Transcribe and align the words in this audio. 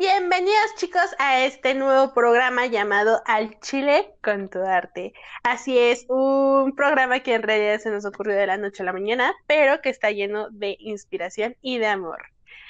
Bienvenidos 0.00 0.76
chicos 0.76 1.14
a 1.18 1.44
este 1.44 1.74
nuevo 1.74 2.14
programa 2.14 2.64
llamado 2.64 3.20
Al 3.26 3.60
Chile 3.60 4.14
con 4.22 4.48
tu 4.48 4.60
arte. 4.60 5.12
Así 5.42 5.78
es, 5.78 6.06
un 6.08 6.74
programa 6.74 7.20
que 7.20 7.34
en 7.34 7.42
realidad 7.42 7.80
se 7.80 7.90
nos 7.90 8.06
ocurrió 8.06 8.34
de 8.34 8.46
la 8.46 8.56
noche 8.56 8.82
a 8.82 8.86
la 8.86 8.94
mañana, 8.94 9.34
pero 9.46 9.82
que 9.82 9.90
está 9.90 10.10
lleno 10.10 10.48
de 10.52 10.78
inspiración 10.80 11.54
y 11.60 11.76
de 11.76 11.88
amor. 11.88 12.22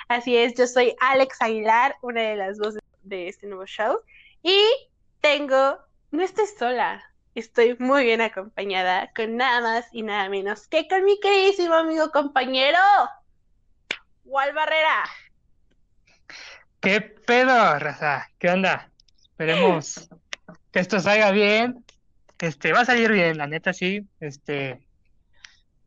Así 0.08 0.36
es, 0.36 0.54
yo 0.56 0.66
soy 0.66 0.96
Alex 0.98 1.40
Aguilar, 1.40 1.94
una 2.02 2.20
de 2.22 2.34
las 2.34 2.58
voces 2.58 2.82
de 3.04 3.28
este 3.28 3.46
nuevo 3.46 3.64
show, 3.64 4.00
y 4.42 4.60
tengo, 5.20 5.78
no 6.10 6.24
estoy 6.24 6.46
sola, 6.48 7.00
estoy 7.36 7.76
muy 7.78 8.06
bien 8.06 8.22
acompañada 8.22 9.12
con 9.14 9.36
nada 9.36 9.60
más 9.60 9.86
y 9.92 10.02
nada 10.02 10.28
menos 10.28 10.66
que 10.66 10.88
con 10.88 11.04
mi 11.04 11.20
queridísimo 11.20 11.74
amigo 11.74 12.10
compañero, 12.10 12.80
Wal 14.24 14.52
Barrera. 14.52 15.04
¿Qué 16.80 17.02
pedo, 17.02 17.78
raza? 17.78 18.30
¿Qué 18.38 18.48
onda? 18.48 18.88
Esperemos 19.22 20.08
que 20.72 20.80
esto 20.80 20.98
salga 20.98 21.30
bien. 21.30 21.84
Este, 22.38 22.72
va 22.72 22.80
a 22.80 22.84
salir 22.86 23.12
bien, 23.12 23.36
la 23.36 23.46
neta 23.46 23.74
sí. 23.74 24.08
Este, 24.18 24.80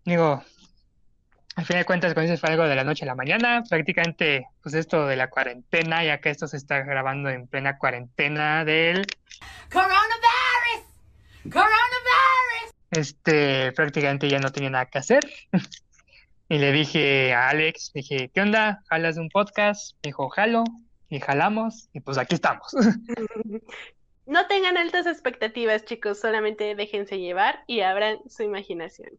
digo, 0.06 0.44
al 1.56 1.66
fin 1.66 1.78
de 1.78 1.86
cuentas, 1.86 2.14
con 2.14 2.24
eso 2.24 2.38
fue 2.38 2.52
algo 2.52 2.66
de 2.66 2.76
la 2.76 2.84
noche 2.84 3.06
a 3.06 3.08
la 3.08 3.16
mañana. 3.16 3.64
Prácticamente, 3.68 4.48
pues 4.62 4.76
esto 4.76 5.08
de 5.08 5.16
la 5.16 5.32
cuarentena, 5.32 6.04
ya 6.04 6.20
que 6.20 6.30
esto 6.30 6.48
se 6.48 6.58
está 6.58 6.82
grabando 6.82 7.30
en 7.30 7.48
plena 7.48 7.80
cuarentena 7.80 8.64
del 8.64 9.08
Coronavirus! 9.72 10.86
Coronavirus! 11.44 12.74
este, 12.92 13.72
prácticamente 13.72 14.30
ya 14.30 14.40
no 14.40 14.52
tenía 14.52 14.70
nada 14.70 14.86
que 14.86 15.00
hacer. 15.00 15.24
Y 16.54 16.60
le 16.60 16.72
dije 16.72 17.34
a 17.34 17.50
Alex, 17.50 17.90
dije, 17.96 18.30
¿qué 18.32 18.40
onda? 18.40 18.84
¿Jalas 18.88 19.18
un 19.18 19.28
podcast? 19.30 19.96
Me 20.04 20.10
dijo, 20.10 20.30
jalo, 20.30 20.64
y 21.10 21.20
jalamos, 21.20 21.90
y 21.94 22.00
pues 22.00 22.20
aquí 22.20 22.36
estamos. 22.36 22.68
No 24.26 24.46
tengan 24.48 24.78
altas 24.78 25.08
expectativas, 25.08 25.84
chicos, 25.84 26.20
solamente 26.20 26.76
déjense 26.76 27.20
llevar 27.20 27.64
y 27.68 27.82
abran 27.82 28.20
su 28.30 28.44
imaginación. 28.44 29.10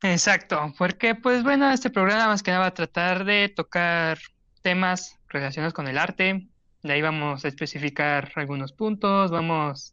Exacto, 0.00 0.72
porque 0.78 1.14
pues 1.14 1.42
bueno, 1.42 1.70
este 1.70 1.90
programa 1.90 2.28
más 2.28 2.42
que 2.42 2.52
nada 2.52 2.62
va 2.62 2.68
a 2.68 2.74
tratar 2.74 3.24
de 3.24 3.52
tocar 3.54 4.18
temas 4.62 5.18
relacionados 5.28 5.74
con 5.74 5.88
el 5.88 5.98
arte, 5.98 6.46
de 6.82 6.92
ahí 6.92 7.02
vamos 7.02 7.44
a 7.44 7.48
especificar 7.48 8.32
algunos 8.36 8.72
puntos, 8.72 9.30
vamos 9.30 9.92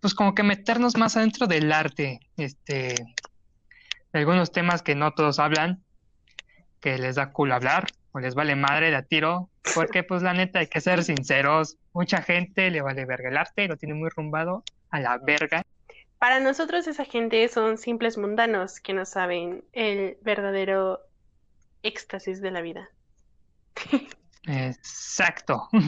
pues 0.00 0.14
como 0.14 0.34
que 0.34 0.44
meternos 0.44 0.96
más 0.96 1.16
adentro 1.16 1.46
del 1.46 1.70
arte, 1.72 2.20
este, 2.38 2.94
de 4.12 4.18
algunos 4.18 4.52
temas 4.52 4.82
que 4.82 4.94
no 4.94 5.12
todos 5.12 5.38
hablan, 5.38 5.82
que 6.80 6.98
les 6.98 7.16
da 7.16 7.32
cool 7.32 7.52
hablar, 7.52 7.86
o 8.12 8.20
les 8.20 8.34
vale 8.34 8.56
madre 8.56 8.90
de 8.90 8.96
a 8.96 9.02
tiro, 9.02 9.48
porque 9.74 10.02
pues 10.02 10.22
la 10.22 10.34
neta 10.34 10.58
hay 10.58 10.66
que 10.66 10.80
ser 10.80 11.02
sinceros, 11.02 11.78
mucha 11.92 12.22
gente 12.22 12.70
le 12.70 12.82
vale 12.82 13.04
verga 13.04 13.28
el 13.28 13.36
arte, 13.36 13.68
lo 13.68 13.76
tiene 13.76 13.94
muy 13.94 14.10
rumbado 14.10 14.64
a 14.90 15.00
la 15.00 15.18
verga. 15.18 15.62
Para 16.18 16.40
nosotros 16.40 16.86
esa 16.86 17.04
gente 17.04 17.48
son 17.48 17.78
simples 17.78 18.18
mundanos 18.18 18.80
que 18.80 18.92
no 18.92 19.04
saben 19.04 19.64
el 19.72 20.18
verdadero 20.22 21.00
éxtasis 21.82 22.40
de 22.40 22.50
la 22.50 22.60
vida. 22.60 22.88
Exacto. 24.46 25.68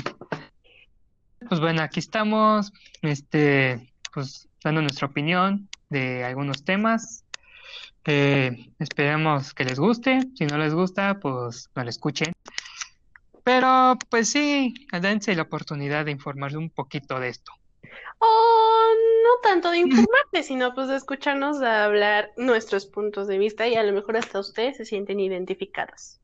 Pues 1.46 1.60
bueno, 1.60 1.82
aquí 1.82 2.00
estamos, 2.00 2.72
este, 3.02 3.92
pues 4.14 4.48
dando 4.62 4.80
nuestra 4.80 5.06
opinión 5.06 5.68
de 5.90 6.24
algunos 6.24 6.64
temas. 6.64 7.23
Eh, 8.06 8.70
esperemos 8.78 9.54
que 9.54 9.64
les 9.64 9.78
guste. 9.78 10.20
Si 10.34 10.46
no 10.46 10.58
les 10.58 10.74
gusta, 10.74 11.18
pues 11.20 11.70
no 11.74 11.84
lo 11.84 11.90
escuchen. 11.90 12.32
Pero 13.42 13.98
pues 14.08 14.30
sí, 14.30 14.74
dense 15.00 15.34
la 15.34 15.42
oportunidad 15.42 16.04
de 16.06 16.10
informarse 16.10 16.56
un 16.56 16.70
poquito 16.70 17.20
de 17.20 17.28
esto. 17.28 17.52
O 18.18 18.86
no 19.22 19.40
tanto 19.42 19.70
de 19.70 19.78
informarte, 19.86 20.42
sino 20.42 20.74
pues 20.74 20.88
de 20.88 20.96
escucharnos 20.96 21.60
hablar 21.62 22.32
nuestros 22.36 22.86
puntos 22.86 23.26
de 23.28 23.38
vista 23.38 23.68
y 23.68 23.74
a 23.74 23.82
lo 23.82 23.92
mejor 23.92 24.16
hasta 24.16 24.40
ustedes 24.40 24.78
se 24.78 24.84
sienten 24.84 25.20
identificados. 25.20 26.20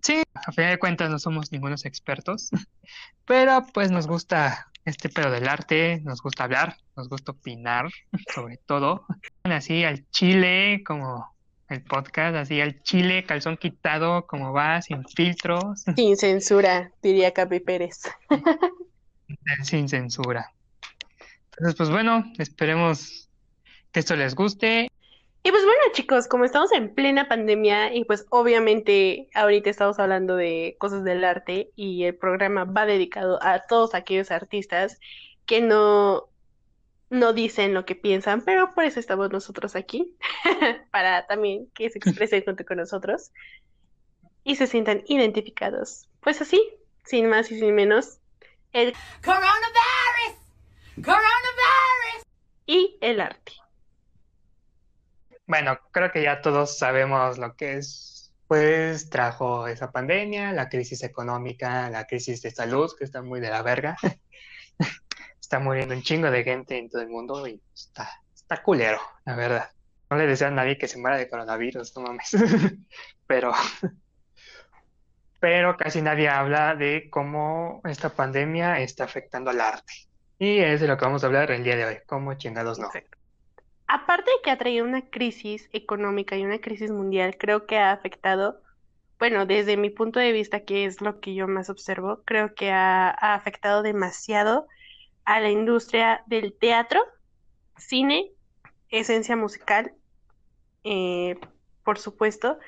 Sí, 0.00 0.22
a 0.34 0.52
fin 0.52 0.68
de 0.68 0.78
cuentas 0.78 1.10
no 1.10 1.18
somos 1.18 1.50
ningunos 1.50 1.84
expertos, 1.86 2.50
pero 3.24 3.64
pues 3.72 3.90
nos 3.90 4.06
gusta 4.06 4.70
este 4.84 5.08
pedo 5.08 5.30
del 5.30 5.48
arte, 5.48 6.00
nos 6.04 6.20
gusta 6.20 6.44
hablar, 6.44 6.76
nos 6.96 7.08
gusta 7.08 7.32
opinar, 7.32 7.88
sobre 8.34 8.58
todo. 8.58 9.06
Así 9.44 9.84
al 9.84 10.08
chile, 10.10 10.82
como 10.86 11.34
el 11.68 11.82
podcast, 11.82 12.36
así 12.36 12.60
al 12.60 12.82
chile, 12.82 13.24
calzón 13.24 13.56
quitado, 13.56 14.26
como 14.26 14.52
va, 14.52 14.82
sin 14.82 15.04
filtros, 15.06 15.84
Sin 15.96 16.16
censura, 16.16 16.92
diría 17.02 17.32
Capi 17.32 17.60
Pérez. 17.60 18.02
sin 19.62 19.88
censura. 19.88 20.52
Entonces, 21.50 21.76
pues 21.76 21.90
bueno, 21.90 22.24
esperemos 22.38 23.28
que 23.92 24.00
esto 24.00 24.16
les 24.16 24.34
guste. 24.34 24.90
Y 25.46 25.50
pues 25.50 25.62
bueno, 25.62 25.82
chicos, 25.92 26.26
como 26.26 26.46
estamos 26.46 26.72
en 26.72 26.94
plena 26.94 27.28
pandemia 27.28 27.94
y 27.94 28.06
pues 28.06 28.24
obviamente 28.30 29.28
ahorita 29.34 29.68
estamos 29.68 29.98
hablando 29.98 30.36
de 30.36 30.74
cosas 30.78 31.04
del 31.04 31.22
arte 31.22 31.70
y 31.76 32.04
el 32.04 32.16
programa 32.16 32.64
va 32.64 32.86
dedicado 32.86 33.38
a 33.42 33.66
todos 33.66 33.94
aquellos 33.94 34.30
artistas 34.30 34.98
que 35.44 35.60
no, 35.60 36.30
no 37.10 37.34
dicen 37.34 37.74
lo 37.74 37.84
que 37.84 37.94
piensan, 37.94 38.40
pero 38.40 38.72
por 38.72 38.84
eso 38.84 38.98
estamos 38.98 39.30
nosotros 39.32 39.76
aquí, 39.76 40.16
para 40.90 41.26
también 41.26 41.68
que 41.74 41.90
se 41.90 41.98
expresen 41.98 42.42
junto 42.42 42.64
con 42.64 42.78
nosotros 42.78 43.30
y 44.44 44.56
se 44.56 44.66
sientan 44.66 45.02
identificados. 45.08 46.08
Pues 46.20 46.40
así, 46.40 46.70
sin 47.04 47.28
más 47.28 47.50
y 47.50 47.58
sin 47.58 47.74
menos, 47.74 48.18
el 48.72 48.94
Coronavirus! 49.22 50.40
Coronavirus! 51.04 52.24
y 52.64 52.96
el 53.02 53.20
arte. 53.20 53.63
Bueno, 55.46 55.78
creo 55.90 56.10
que 56.10 56.22
ya 56.22 56.40
todos 56.40 56.78
sabemos 56.78 57.38
lo 57.38 57.54
que 57.54 57.76
es, 57.76 58.32
pues 58.48 59.10
trajo 59.10 59.66
esa 59.66 59.92
pandemia, 59.92 60.52
la 60.52 60.68
crisis 60.68 61.02
económica, 61.02 61.90
la 61.90 62.06
crisis 62.06 62.40
de 62.42 62.50
salud, 62.50 62.90
que 62.98 63.04
está 63.04 63.22
muy 63.22 63.40
de 63.40 63.50
la 63.50 63.62
verga. 63.62 63.96
Está 65.40 65.58
muriendo 65.58 65.94
un 65.94 66.02
chingo 66.02 66.30
de 66.30 66.42
gente 66.42 66.78
en 66.78 66.88
todo 66.88 67.02
el 67.02 67.10
mundo 67.10 67.46
y 67.46 67.62
está, 67.74 68.08
está 68.34 68.62
culero, 68.62 68.98
la 69.26 69.36
verdad. 69.36 69.70
No 70.08 70.16
le 70.16 70.26
deseo 70.26 70.48
a 70.48 70.50
nadie 70.50 70.78
que 70.78 70.88
se 70.88 70.98
muera 70.98 71.18
de 71.18 71.28
coronavirus, 71.28 71.94
no 71.96 72.02
mames. 72.02 72.30
Pero, 73.26 73.52
pero 75.40 75.76
casi 75.76 76.00
nadie 76.00 76.28
habla 76.30 76.74
de 76.74 77.08
cómo 77.10 77.82
esta 77.84 78.08
pandemia 78.08 78.80
está 78.80 79.04
afectando 79.04 79.50
al 79.50 79.60
arte. 79.60 79.92
Y 80.38 80.58
es 80.58 80.80
de 80.80 80.88
lo 80.88 80.96
que 80.96 81.04
vamos 81.04 81.22
a 81.22 81.26
hablar 81.26 81.50
el 81.50 81.62
día 81.62 81.76
de 81.76 81.84
hoy, 81.84 81.98
cómo 82.06 82.34
chingados 82.34 82.78
no. 82.78 82.90
Aparte 83.86 84.30
de 84.30 84.36
que 84.42 84.50
ha 84.50 84.58
traído 84.58 84.84
una 84.84 85.08
crisis 85.10 85.68
económica 85.72 86.36
y 86.36 86.44
una 86.44 86.60
crisis 86.60 86.90
mundial, 86.90 87.36
creo 87.38 87.66
que 87.66 87.76
ha 87.78 87.92
afectado, 87.92 88.62
bueno, 89.18 89.46
desde 89.46 89.76
mi 89.76 89.90
punto 89.90 90.20
de 90.20 90.32
vista, 90.32 90.60
que 90.60 90.86
es 90.86 91.00
lo 91.00 91.20
que 91.20 91.34
yo 91.34 91.46
más 91.48 91.68
observo, 91.68 92.22
creo 92.24 92.54
que 92.54 92.70
ha, 92.70 93.10
afectado 93.10 93.82
demasiado 93.82 94.66
a 95.24 95.40
la 95.40 95.50
industria 95.50 96.22
del 96.26 96.56
teatro, 96.58 97.00
cine, 97.76 98.30
esencia 98.88 99.36
musical, 99.36 99.92
eh, 100.84 101.36
por 101.84 101.98
supuesto, 101.98 102.58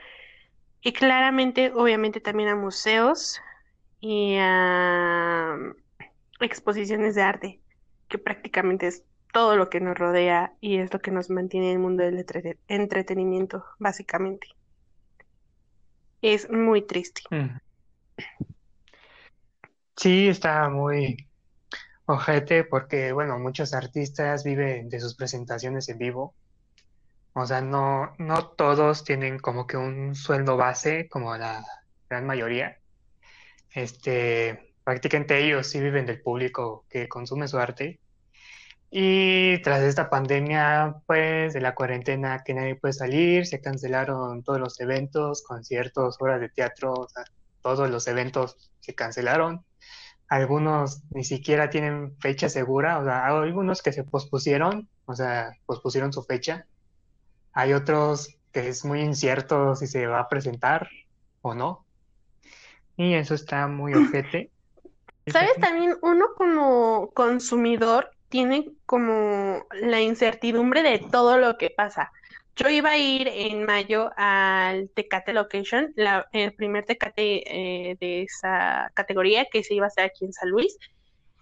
y 0.83 0.93
claramente, 0.93 1.73
obviamente, 1.75 2.21
también 2.21 2.51
a 2.51 2.57
museos 2.57 3.41
y 4.01 4.37
a 4.39 5.59
exposiciones 6.41 7.15
de 7.15 7.23
arte, 7.23 7.61
que 8.09 8.19
prácticamente 8.19 8.87
es 8.87 9.03
todo 9.37 9.55
lo 9.57 9.69
que 9.69 9.81
nos 9.81 9.99
rodea 9.99 10.55
y 10.63 10.79
es 10.79 10.91
lo 10.95 11.01
que 11.01 11.11
nos 11.11 11.29
mantiene 11.29 11.67
en 11.67 11.73
el 11.73 11.79
mundo 11.79 12.03
del 12.03 12.21
entre- 12.21 12.57
entretenimiento, 12.69 13.67
básicamente. 13.79 14.47
Es 16.23 16.49
muy 16.51 16.81
triste. 16.81 17.21
Sí, 19.95 20.29
está 20.29 20.71
muy 20.71 21.29
ojete 22.07 22.65
porque, 22.65 23.13
bueno, 23.13 23.39
muchos 23.39 23.75
artistas 23.75 24.43
viven 24.43 24.89
de 24.89 25.01
sus 25.01 25.15
presentaciones 25.15 25.91
en 25.91 25.99
vivo. 25.99 26.35
O 27.35 27.45
sea, 27.45 27.61
no, 27.61 28.15
no 28.17 28.49
todos 28.53 29.05
tienen 29.05 29.39
como 29.39 29.67
que 29.67 29.77
un 29.77 30.15
sueldo 30.15 30.57
base 30.57 31.11
como 31.11 31.37
la 31.37 31.63
gran 32.09 32.25
mayoría. 32.25 32.79
Este, 33.75 34.75
prácticamente 34.83 35.45
ellos 35.45 35.67
sí 35.67 35.79
viven 35.79 36.07
del 36.07 36.23
público 36.23 36.87
que 36.89 37.07
consume 37.07 37.49
su 37.49 37.59
arte. 37.59 38.01
Y 38.99 39.61
tras 39.61 39.83
esta 39.83 40.09
pandemia, 40.09 41.03
pues, 41.05 41.53
de 41.53 41.61
la 41.61 41.75
cuarentena 41.75 42.43
que 42.43 42.55
nadie 42.55 42.77
puede 42.77 42.95
salir, 42.95 43.45
se 43.45 43.61
cancelaron 43.61 44.43
todos 44.43 44.59
los 44.59 44.81
eventos, 44.81 45.43
conciertos, 45.43 46.17
obras 46.19 46.41
de 46.41 46.49
teatro, 46.49 46.95
o 46.95 47.07
sea, 47.07 47.25
todos 47.61 47.91
los 47.91 48.09
eventos 48.09 48.71
se 48.81 48.95
cancelaron. 48.95 49.63
Algunos 50.29 51.03
ni 51.11 51.25
siquiera 51.25 51.69
tienen 51.69 52.17
fecha 52.21 52.49
segura, 52.49 52.99
o 52.99 53.05
sea, 53.05 53.27
hay 53.27 53.35
algunos 53.35 53.83
que 53.83 53.93
se 53.93 54.03
pospusieron, 54.03 54.89
o 55.05 55.15
sea, 55.15 55.53
pospusieron 55.67 56.11
su 56.15 56.23
fecha. 56.23 56.65
Hay 57.53 57.75
otros 57.75 58.39
que 58.51 58.69
es 58.69 58.83
muy 58.87 59.03
incierto 59.03 59.77
si 59.77 59.89
se 59.89 60.07
va 60.07 60.21
a 60.21 60.29
presentar 60.31 60.89
o 61.43 61.55
no. 61.55 61.85
Y 62.97 63.13
eso 63.13 63.35
está 63.35 63.69
muy 63.69 63.93
ojete. 64.09 64.51
¿Sabes? 65.27 65.57
También 65.61 65.99
uno 66.01 66.29
como 66.35 67.11
consumidor 67.13 68.16
tiene 68.29 68.73
como 68.87 69.65
la 69.73 70.01
incertidumbre 70.03 70.83
de 70.83 70.99
todo 71.11 71.39
lo 71.39 71.57
que 71.59 71.71
pasa. 71.71 72.11
Yo 72.57 72.69
iba 72.71 72.91
a 72.91 72.99
ir 72.99 73.29
en 73.29 73.65
mayo 73.65 74.11
al 74.17 74.91
Tecate 74.95 75.33
Location, 75.35 75.93
la- 75.97 76.27
el 76.33 76.55
primer 76.55 76.85
Tecate 76.87 77.91
eh, 77.91 77.97
de 78.01 78.23
esa 78.23 78.91
categoría 78.95 79.47
que 79.51 79.63
se 79.63 79.75
iba 79.75 79.87
a 79.87 79.89
hacer 79.89 80.05
aquí 80.07 80.25
en 80.25 80.33
San 80.33 80.49
Luis, 80.51 80.77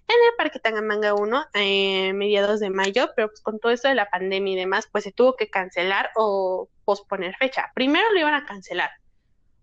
en 0.08 0.16
el 0.30 0.36
Parque 0.36 0.58
Tangamanga 0.60 1.14
1, 1.14 1.46
eh, 1.54 2.12
mediados 2.12 2.60
de 2.60 2.70
mayo, 2.70 3.10
pero 3.16 3.28
pues 3.28 3.40
con 3.42 3.58
todo 3.60 3.72
esto 3.72 3.88
de 3.88 3.94
la 3.94 4.10
pandemia 4.10 4.52
y 4.54 4.56
demás, 4.56 4.88
pues 4.92 5.04
se 5.04 5.12
tuvo 5.12 5.34
que 5.36 5.48
cancelar 5.50 6.10
o 6.16 6.68
posponer 6.84 7.34
fecha. 7.36 7.70
Primero 7.74 8.12
lo 8.12 8.20
iban 8.20 8.34
a 8.34 8.44
cancelar. 8.44 8.90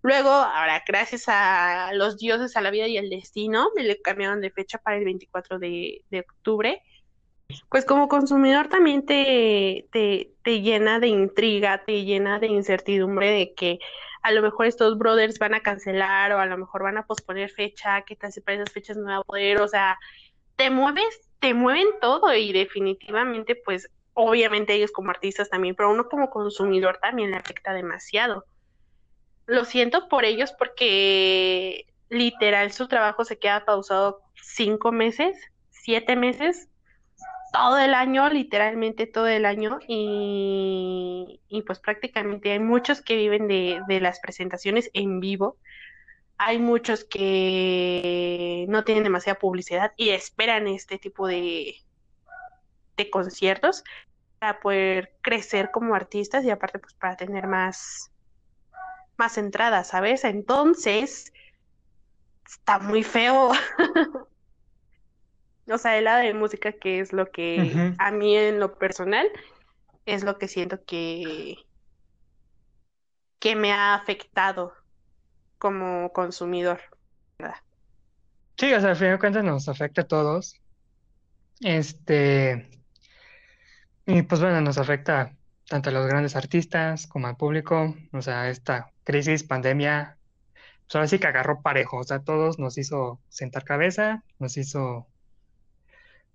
Luego, 0.04 0.30
ahora, 0.32 0.84
gracias 0.88 1.26
a 1.28 1.92
los 1.94 2.18
dioses, 2.18 2.58
a 2.58 2.62
la 2.62 2.72
vida 2.72 2.88
y 2.88 2.98
al 2.98 3.10
destino, 3.10 3.70
me 3.76 3.84
le 3.84 4.02
cambiaron 4.02 4.42
de 4.42 4.50
fecha 4.52 4.80
para 4.80 4.98
el 4.98 5.06
24 5.06 5.60
de, 5.60 6.04
de 6.10 6.20
octubre. 6.22 6.82
Pues 7.70 7.86
como 7.86 8.08
consumidor 8.08 8.68
también 8.68 9.06
te, 9.06 9.88
te, 9.92 10.32
te 10.44 10.62
llena 10.62 11.00
de 11.00 11.08
intriga, 11.08 11.84
te 11.86 12.04
llena 12.04 12.40
de 12.40 12.48
incertidumbre 12.48 13.32
de 13.32 13.54
que 13.54 13.80
a 14.22 14.32
lo 14.32 14.42
mejor 14.42 14.68
estos 14.68 14.98
brothers 14.98 15.40
van 15.40 15.54
a 15.54 15.62
cancelar 15.62 16.32
o 16.32 16.40
a 16.40 16.46
lo 16.46 16.58
mejor 16.58 16.84
van 16.84 16.98
a 16.98 17.06
posponer 17.06 17.50
fecha, 17.50 18.04
qué 18.04 18.16
tal 18.16 18.32
si 18.32 18.42
para 18.42 18.56
esas 18.56 18.72
fechas 18.72 18.98
no 18.98 19.08
va 19.08 19.18
a 19.18 19.24
poder, 19.24 19.60
o 19.62 19.68
sea, 19.68 19.98
te 20.56 20.70
mueves, 20.70 21.30
te 21.40 21.54
mueven 21.54 21.88
todo 22.00 22.34
y 22.34 22.54
definitivamente, 22.54 23.56
pues, 23.56 23.90
obviamente 24.14 24.74
ellos 24.74 24.92
como 24.92 25.10
artistas 25.10 25.50
también, 25.50 25.76
pero 25.76 25.90
uno 25.90 26.08
como 26.08 26.30
consumidor 26.30 27.00
también 27.02 27.32
le 27.32 27.38
afecta 27.38 27.74
demasiado. 27.74 28.46
Lo 29.48 29.66
siento 29.66 30.08
por 30.08 30.24
ellos 30.24 30.54
porque 30.58 31.88
literal 32.10 32.72
su 32.72 32.88
trabajo 32.88 33.26
se 33.26 33.40
queda 33.40 33.66
pausado 33.66 34.22
cinco 34.36 34.92
meses, 34.92 35.36
siete 35.70 36.16
meses, 36.16 36.68
todo 37.52 37.78
el 37.80 37.94
año, 37.94 38.30
literalmente 38.30 39.08
todo 39.08 39.28
el 39.28 39.46
año, 39.46 39.80
y, 39.88 41.42
y 41.50 41.62
pues 41.64 41.80
prácticamente 41.80 42.52
hay 42.52 42.60
muchos 42.60 43.02
que 43.02 43.16
viven 43.16 43.48
de, 43.48 43.82
de 43.88 44.00
las 44.02 44.20
presentaciones 44.20 44.90
en 44.94 45.20
vivo, 45.20 45.58
hay 46.38 46.58
muchos 46.60 47.04
que 47.06 48.66
no 48.70 48.84
tienen 48.84 49.04
demasiada 49.04 49.40
publicidad 49.40 49.94
y 49.98 50.10
esperan 50.10 50.68
este 50.68 50.98
tipo 50.98 51.28
de, 51.28 51.76
de 52.98 53.10
conciertos 53.10 53.84
para 54.40 54.60
poder 54.60 55.18
crecer 55.22 55.72
como 55.72 55.94
artistas 55.96 56.44
y 56.46 56.50
aparte 56.50 56.80
pues 56.80 56.94
para 56.96 57.16
tener 57.16 57.48
más, 57.48 58.12
más 59.18 59.38
entradas, 59.38 59.90
¿sabes? 59.90 60.24
Entonces, 60.24 61.32
está 62.46 62.80
muy 62.80 63.04
feo. 63.04 63.52
O 65.68 65.78
sea, 65.78 65.98
el 65.98 66.06
lado 66.06 66.24
de 66.24 66.34
música, 66.34 66.72
que 66.72 67.00
es 67.00 67.14
lo 67.14 67.32
que 67.32 67.94
a 67.98 68.12
mí 68.12 68.36
en 68.36 68.60
lo 68.60 68.78
personal 68.78 69.28
es 70.06 70.24
lo 70.24 70.38
que 70.38 70.48
siento 70.48 70.84
que, 70.86 71.56
que 73.40 73.56
me 73.56 73.72
ha 73.72 73.94
afectado 73.94 74.74
como 75.58 76.12
consumidor. 76.12 76.82
Sí, 78.58 78.74
o 78.74 78.80
sea, 78.80 78.92
al 78.92 78.96
final 78.96 79.14
de 79.14 79.20
cuentas 79.20 79.44
nos 79.44 79.70
afecta 79.70 80.02
a 80.02 80.08
todos. 80.08 80.60
Este, 81.62 82.70
y 84.06 84.24
pues 84.24 84.42
bueno, 84.42 84.62
nos 84.62 84.78
afecta 84.78 85.36
tanto 85.68 85.90
a 85.90 85.94
los 85.94 86.08
grandes 86.08 86.36
artistas 86.36 87.08
como 87.08 87.28
al 87.28 87.38
público. 87.38 87.96
O 88.12 88.22
sea, 88.22 88.50
esta 88.50 88.92
crisis, 89.04 89.44
pandemia, 89.44 90.18
pues 90.86 90.96
ahora 90.96 91.08
sí 91.08 91.20
que 91.20 91.28
agarró 91.28 91.62
parejo. 91.62 91.98
O 91.98 92.04
sea, 92.04 92.20
todos 92.20 92.60
nos 92.60 92.78
hizo 92.78 93.20
sentar 93.30 93.64
cabeza, 93.64 94.24
nos 94.40 94.58
hizo 94.58 95.08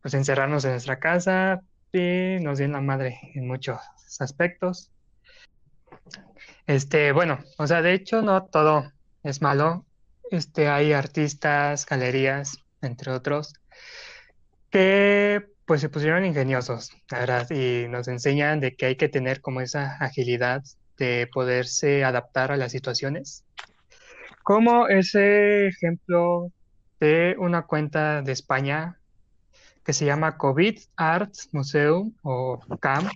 pues 0.07 0.15
encerrarnos 0.15 0.65
en 0.65 0.71
nuestra 0.71 1.01
casa 1.01 1.63
y 1.93 2.37
nos 2.41 2.59
dio 2.59 2.69
la 2.69 2.81
madre 2.81 3.19
en 3.35 3.45
muchos 3.49 3.81
aspectos. 4.21 4.93
Este, 6.69 7.11
bueno, 7.11 7.41
o 7.59 7.67
sea, 7.67 7.83
de 7.83 7.95
hecho 7.95 8.23
no 8.23 8.45
todo 8.45 8.93
es 9.25 9.43
malo. 9.43 9.85
Este, 10.31 10.69
hay 10.69 10.93
artistas, 10.93 11.87
galerías, 11.87 12.57
entre 12.83 13.11
otros, 13.11 13.55
que 14.71 15.45
pues 15.65 15.81
se 15.81 15.89
pusieron 15.89 16.25
ingeniosos, 16.25 16.93
y 17.51 17.89
nos 17.89 18.07
enseñan 18.07 18.61
de 18.61 18.77
que 18.77 18.87
hay 18.87 18.95
que 18.95 19.09
tener 19.09 19.41
como 19.41 19.61
esa 19.61 19.97
agilidad 19.97 20.63
de 20.99 21.29
poderse 21.33 22.05
adaptar 22.05 22.53
a 22.53 22.57
las 22.57 22.71
situaciones. 22.71 23.45
Como 24.45 24.87
ese 24.87 25.67
ejemplo 25.67 26.53
de 27.01 27.35
una 27.41 27.63
cuenta 27.63 28.23
de 28.23 28.31
España 28.31 29.01
que 29.87 29.93
se 29.93 30.05
llama 30.05 30.37
COVID 30.37 30.81
Art 30.97 31.33
Museum 31.53 32.13
o 32.23 32.59
CAM, 32.81 33.09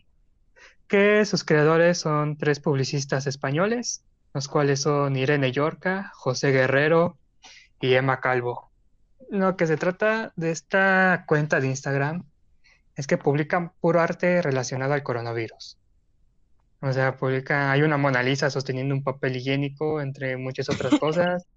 que 0.86 1.24
sus 1.24 1.42
creadores 1.42 1.98
son 1.98 2.38
tres 2.38 2.60
publicistas 2.60 3.26
españoles, 3.26 4.04
los 4.32 4.46
cuales 4.46 4.80
son 4.80 5.16
Irene 5.16 5.50
Llorca, 5.50 6.12
José 6.14 6.52
Guerrero 6.52 7.18
y 7.80 7.94
Emma 7.94 8.20
Calvo. 8.20 8.70
Lo 9.30 9.56
que 9.56 9.66
se 9.66 9.76
trata 9.76 10.32
de 10.36 10.52
esta 10.52 11.24
cuenta 11.26 11.58
de 11.58 11.66
Instagram 11.66 12.24
es 12.94 13.08
que 13.08 13.18
publican 13.18 13.72
puro 13.80 14.00
arte 14.00 14.40
relacionado 14.40 14.94
al 14.94 15.02
coronavirus. 15.02 15.76
O 16.82 16.92
sea, 16.92 17.16
publican, 17.16 17.70
hay 17.70 17.82
una 17.82 17.96
Mona 17.96 18.22
Lisa 18.22 18.48
sosteniendo 18.48 18.94
un 18.94 19.02
papel 19.02 19.36
higiénico, 19.36 20.00
entre 20.00 20.36
muchas 20.36 20.68
otras 20.68 20.94
cosas. 21.00 21.48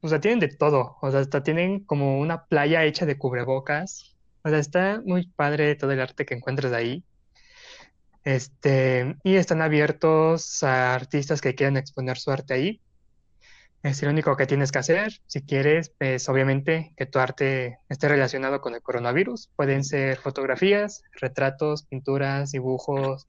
O 0.00 0.08
sea, 0.08 0.20
tienen 0.20 0.40
de 0.40 0.48
todo. 0.48 0.96
O 1.00 1.10
sea, 1.12 1.20
hasta 1.20 1.44
tienen 1.44 1.84
como 1.84 2.18
una 2.18 2.46
playa 2.46 2.82
hecha 2.82 3.06
de 3.06 3.16
cubrebocas. 3.16 4.17
O 4.42 4.48
sea, 4.48 4.58
está 4.58 5.02
muy 5.04 5.26
padre 5.26 5.74
todo 5.74 5.92
el 5.92 6.00
arte 6.00 6.24
que 6.24 6.34
encuentras 6.34 6.72
ahí. 6.72 7.04
Este, 8.24 9.16
y 9.24 9.36
están 9.36 9.62
abiertos 9.62 10.62
a 10.62 10.94
artistas 10.94 11.40
que 11.40 11.54
quieran 11.54 11.76
exponer 11.76 12.18
su 12.18 12.30
arte 12.30 12.54
ahí. 12.54 12.80
Es 13.82 14.02
lo 14.02 14.10
único 14.10 14.36
que 14.36 14.46
tienes 14.46 14.72
que 14.72 14.80
hacer. 14.80 15.12
Si 15.26 15.42
quieres, 15.42 15.90
pues 15.98 16.28
obviamente 16.28 16.92
que 16.96 17.06
tu 17.06 17.20
arte 17.20 17.78
esté 17.88 18.08
relacionado 18.08 18.60
con 18.60 18.74
el 18.74 18.82
coronavirus. 18.82 19.50
Pueden 19.56 19.84
ser 19.84 20.18
fotografías, 20.18 21.02
retratos, 21.12 21.84
pinturas, 21.84 22.50
dibujos, 22.50 23.28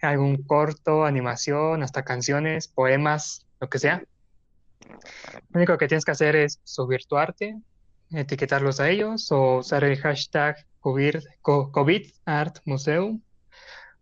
algún 0.00 0.42
corto, 0.42 1.04
animación, 1.04 1.82
hasta 1.82 2.02
canciones, 2.02 2.68
poemas, 2.68 3.46
lo 3.60 3.68
que 3.68 3.78
sea. 3.78 4.02
Lo 5.50 5.58
único 5.58 5.78
que 5.78 5.88
tienes 5.88 6.04
que 6.04 6.12
hacer 6.12 6.36
es 6.36 6.60
subir 6.64 7.06
tu 7.06 7.16
arte, 7.16 7.56
etiquetarlos 8.18 8.80
a 8.80 8.90
ellos 8.90 9.30
o 9.32 9.58
usar 9.58 9.84
el 9.84 9.98
hashtag 9.98 10.56
COVID, 10.80 11.16
co- 11.42 11.70
COVID 11.72 12.02
Art 12.26 12.58
Museum. 12.64 13.22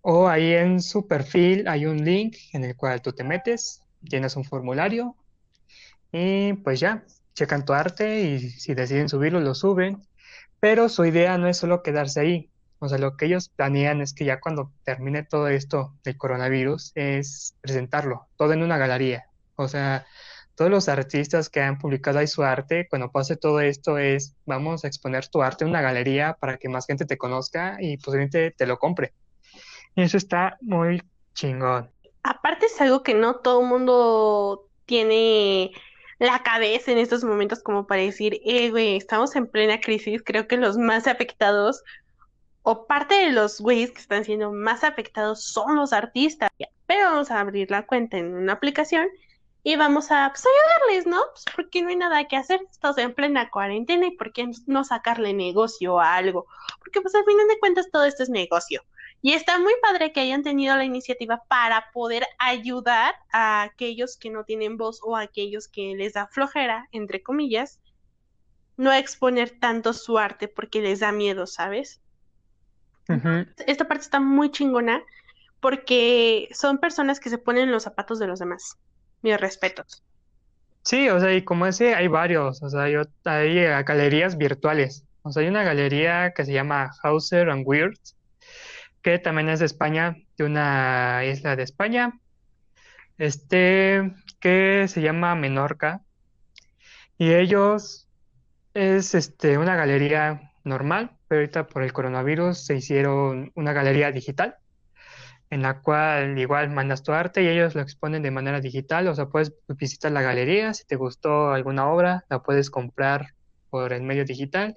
O 0.02 0.28
ahí 0.28 0.52
en 0.54 0.80
su 0.82 1.06
perfil 1.08 1.68
hay 1.68 1.86
un 1.86 2.04
link 2.04 2.36
en 2.52 2.64
el 2.64 2.76
cual 2.76 3.02
tú 3.02 3.12
te 3.12 3.24
metes, 3.24 3.82
tienes 4.08 4.36
un 4.36 4.44
formulario 4.44 5.16
y 6.12 6.54
pues 6.54 6.80
ya, 6.80 7.04
checan 7.34 7.64
tu 7.64 7.72
arte 7.72 8.20
y 8.22 8.50
si 8.50 8.74
deciden 8.74 9.08
subirlo, 9.08 9.40
lo 9.40 9.54
suben. 9.54 10.02
Pero 10.60 10.88
su 10.88 11.04
idea 11.04 11.38
no 11.38 11.48
es 11.48 11.58
solo 11.58 11.82
quedarse 11.82 12.20
ahí. 12.20 12.50
O 12.78 12.88
sea, 12.88 12.98
lo 12.98 13.16
que 13.16 13.26
ellos 13.26 13.48
planean 13.50 14.00
es 14.00 14.14
que 14.14 14.24
ya 14.24 14.40
cuando 14.40 14.72
termine 14.84 15.24
todo 15.24 15.48
esto 15.48 15.96
del 16.04 16.16
coronavirus 16.18 16.92
es 16.94 17.56
presentarlo, 17.60 18.28
todo 18.36 18.52
en 18.52 18.62
una 18.62 18.78
galería. 18.78 19.26
O 19.56 19.68
sea, 19.68 20.06
todos 20.54 20.70
los 20.70 20.88
artistas 20.88 21.48
que 21.48 21.60
han 21.60 21.78
publicado 21.78 22.18
ahí 22.18 22.26
su 22.26 22.42
arte, 22.42 22.86
cuando 22.88 23.10
pase 23.10 23.36
todo 23.36 23.60
esto 23.60 23.98
es, 23.98 24.36
vamos 24.44 24.84
a 24.84 24.88
exponer 24.88 25.26
tu 25.28 25.42
arte 25.42 25.64
en 25.64 25.70
una 25.70 25.80
galería 25.80 26.36
para 26.38 26.58
que 26.58 26.68
más 26.68 26.86
gente 26.86 27.06
te 27.06 27.18
conozca 27.18 27.76
y 27.80 27.96
posiblemente 27.96 28.50
te 28.50 28.66
lo 28.66 28.78
compre. 28.78 29.12
Y 29.94 30.02
eso 30.02 30.16
está 30.16 30.58
muy 30.60 31.02
chingón. 31.34 31.90
Aparte 32.22 32.66
es 32.66 32.80
algo 32.80 33.02
que 33.02 33.14
no 33.14 33.36
todo 33.36 33.62
el 33.62 33.68
mundo 33.68 34.68
tiene 34.86 35.72
la 36.18 36.42
cabeza 36.42 36.92
en 36.92 36.98
estos 36.98 37.24
momentos 37.24 37.62
como 37.62 37.86
para 37.86 38.02
decir, 38.02 38.40
eh, 38.44 38.70
güey, 38.70 38.96
estamos 38.96 39.34
en 39.34 39.46
plena 39.46 39.80
crisis, 39.80 40.22
creo 40.24 40.46
que 40.46 40.56
los 40.56 40.76
más 40.76 41.06
afectados 41.06 41.82
o 42.62 42.86
parte 42.86 43.14
de 43.14 43.32
los 43.32 43.60
güeyes 43.60 43.90
que 43.90 44.00
están 44.00 44.24
siendo 44.24 44.52
más 44.52 44.84
afectados 44.84 45.44
son 45.44 45.74
los 45.74 45.92
artistas. 45.92 46.50
Pero 46.86 47.10
vamos 47.10 47.30
a 47.30 47.40
abrir 47.40 47.70
la 47.70 47.86
cuenta 47.86 48.18
en 48.18 48.34
una 48.34 48.52
aplicación 48.52 49.08
y 49.64 49.76
vamos 49.76 50.10
a 50.10 50.30
pues, 50.30 50.44
ayudarles, 50.44 51.06
¿no? 51.06 51.20
Pues 51.32 51.44
porque 51.54 51.82
no 51.82 51.88
hay 51.88 51.96
nada 51.96 52.26
que 52.26 52.36
hacer, 52.36 52.60
estamos 52.70 52.98
en 52.98 53.14
plena 53.14 53.50
cuarentena 53.50 54.06
y 54.06 54.16
por 54.16 54.32
qué 54.32 54.50
no 54.66 54.84
sacarle 54.84 55.32
negocio 55.32 56.00
a 56.00 56.16
algo, 56.16 56.46
porque 56.78 57.00
pues 57.00 57.14
al 57.14 57.24
final 57.24 57.46
de 57.46 57.58
cuentas 57.58 57.90
todo 57.90 58.04
esto 58.04 58.22
es 58.22 58.28
negocio. 58.28 58.82
Y 59.24 59.34
está 59.34 59.60
muy 59.60 59.74
padre 59.80 60.12
que 60.12 60.18
hayan 60.18 60.42
tenido 60.42 60.76
la 60.76 60.84
iniciativa 60.84 61.44
para 61.48 61.92
poder 61.92 62.26
ayudar 62.40 63.14
a 63.32 63.62
aquellos 63.62 64.16
que 64.16 64.30
no 64.30 64.44
tienen 64.44 64.76
voz 64.76 65.00
o 65.04 65.16
a 65.16 65.20
aquellos 65.20 65.68
que 65.68 65.94
les 65.94 66.14
da 66.14 66.26
flojera, 66.26 66.88
entre 66.90 67.22
comillas, 67.22 67.78
no 68.76 68.92
exponer 68.92 69.50
tanto 69.60 69.92
su 69.92 70.18
arte 70.18 70.48
porque 70.48 70.82
les 70.82 71.00
da 71.00 71.12
miedo, 71.12 71.46
¿sabes? 71.46 72.00
Esta 73.66 73.86
parte 73.86 74.02
está 74.02 74.18
muy 74.18 74.50
chingona 74.50 75.04
porque 75.60 76.48
son 76.52 76.78
personas 76.78 77.20
que 77.20 77.30
se 77.30 77.38
ponen 77.38 77.64
en 77.64 77.72
los 77.72 77.84
zapatos 77.84 78.18
de 78.18 78.26
los 78.26 78.40
demás. 78.40 78.76
Mis 79.22 79.38
respetos. 79.40 80.02
Sí, 80.84 81.08
o 81.08 81.20
sea, 81.20 81.32
y 81.34 81.44
como 81.44 81.66
ese 81.66 81.94
hay 81.94 82.08
varios, 82.08 82.62
o 82.62 82.68
sea, 82.68 82.86
ot- 82.88 83.10
hay 83.24 83.58
eh, 83.58 83.82
galerías 83.84 84.36
virtuales. 84.36 85.06
O 85.22 85.30
sea, 85.32 85.42
hay 85.42 85.48
una 85.48 85.62
galería 85.62 86.32
que 86.34 86.44
se 86.44 86.52
llama 86.52 86.90
Hauser 87.02 87.50
and 87.50 87.64
Wirth, 87.66 88.00
que 89.02 89.18
también 89.18 89.48
es 89.48 89.60
de 89.60 89.66
España, 89.66 90.16
de 90.38 90.44
una 90.44 91.22
isla 91.26 91.56
de 91.56 91.62
España, 91.64 92.12
este, 93.18 94.12
que 94.40 94.86
se 94.88 95.02
llama 95.02 95.34
Menorca, 95.34 96.02
y 97.18 97.32
ellos 97.34 98.08
es 98.74 99.14
este, 99.14 99.58
una 99.58 99.76
galería 99.76 100.52
normal, 100.64 101.18
pero 101.28 101.40
ahorita 101.42 101.68
por 101.68 101.82
el 101.82 101.92
coronavirus 101.92 102.66
se 102.66 102.76
hicieron 102.76 103.52
una 103.54 103.72
galería 103.72 104.12
digital. 104.12 104.56
En 105.52 105.60
la 105.60 105.82
cual 105.82 106.38
igual 106.38 106.70
mandas 106.70 107.02
tu 107.02 107.12
arte 107.12 107.42
y 107.42 107.48
ellos 107.48 107.74
lo 107.74 107.82
exponen 107.82 108.22
de 108.22 108.30
manera 108.30 108.58
digital, 108.62 109.06
o 109.08 109.14
sea, 109.14 109.26
puedes 109.26 109.52
visitar 109.68 110.10
la 110.10 110.22
galería, 110.22 110.72
si 110.72 110.86
te 110.86 110.96
gustó 110.96 111.50
alguna 111.50 111.90
obra, 111.90 112.24
la 112.30 112.42
puedes 112.42 112.70
comprar 112.70 113.34
por 113.68 113.92
el 113.92 114.02
medio 114.02 114.24
digital, 114.24 114.74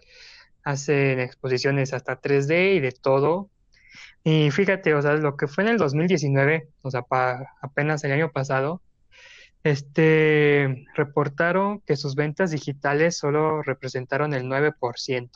hacen 0.66 1.22
exposiciones 1.22 1.94
hasta 1.94 2.20
3D 2.20 2.76
y 2.76 2.80
de 2.82 2.92
todo. 2.92 3.50
Y 4.26 4.52
fíjate, 4.52 4.94
o 4.96 5.02
sea, 5.02 5.14
lo 5.14 5.38
que 5.38 5.48
fue 5.48 5.64
en 5.64 5.70
el 5.70 5.78
2019, 5.78 6.68
o 6.82 6.92
sea, 6.92 7.06
apenas 7.62 8.04
el 8.04 8.12
año 8.12 8.34
pasado, 8.34 8.82
este, 9.64 10.86
reportaron 10.94 11.80
que 11.88 11.96
sus 11.96 12.16
ventas 12.16 12.52
digitales 12.52 13.18
solo 13.18 13.62
representaron 13.62 14.34
el 14.34 14.44
9%. 14.44 15.30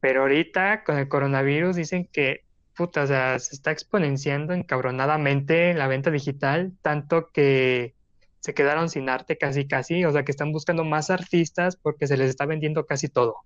Pero 0.00 0.22
ahorita 0.22 0.82
con 0.82 0.98
el 0.98 1.08
coronavirus 1.08 1.76
dicen 1.76 2.08
que, 2.12 2.47
puta, 2.78 3.02
o 3.02 3.06
sea, 3.08 3.38
se 3.40 3.56
está 3.56 3.72
exponenciando 3.72 4.54
encabronadamente 4.54 5.74
la 5.74 5.88
venta 5.88 6.12
digital, 6.12 6.72
tanto 6.80 7.28
que 7.32 7.96
se 8.38 8.54
quedaron 8.54 8.88
sin 8.88 9.08
arte 9.08 9.36
casi 9.36 9.66
casi, 9.66 10.04
o 10.04 10.12
sea, 10.12 10.24
que 10.24 10.30
están 10.30 10.52
buscando 10.52 10.84
más 10.84 11.10
artistas 11.10 11.76
porque 11.76 12.06
se 12.06 12.16
les 12.16 12.30
está 12.30 12.46
vendiendo 12.46 12.86
casi 12.86 13.08
todo. 13.08 13.36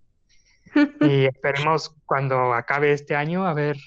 Y 1.01 1.25
esperemos 1.25 1.95
cuando 2.07 2.53
acabe 2.53 2.93
este 2.93 3.17
año, 3.17 3.47
a 3.47 3.55
ver, 3.55 3.79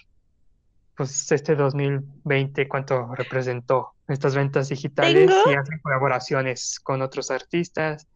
pues 0.97 1.31
este 1.31 1.55
2020 1.55 2.67
cuánto 2.67 3.13
representó 3.13 3.93
estas 4.07 4.35
ventas 4.35 4.69
digitales 4.69 5.27
Tengo, 5.27 5.51
y 5.51 5.53
hacen 5.53 5.79
colaboraciones 5.79 6.79
con 6.79 7.01
otros 7.03 7.29
artistas, 7.29 8.07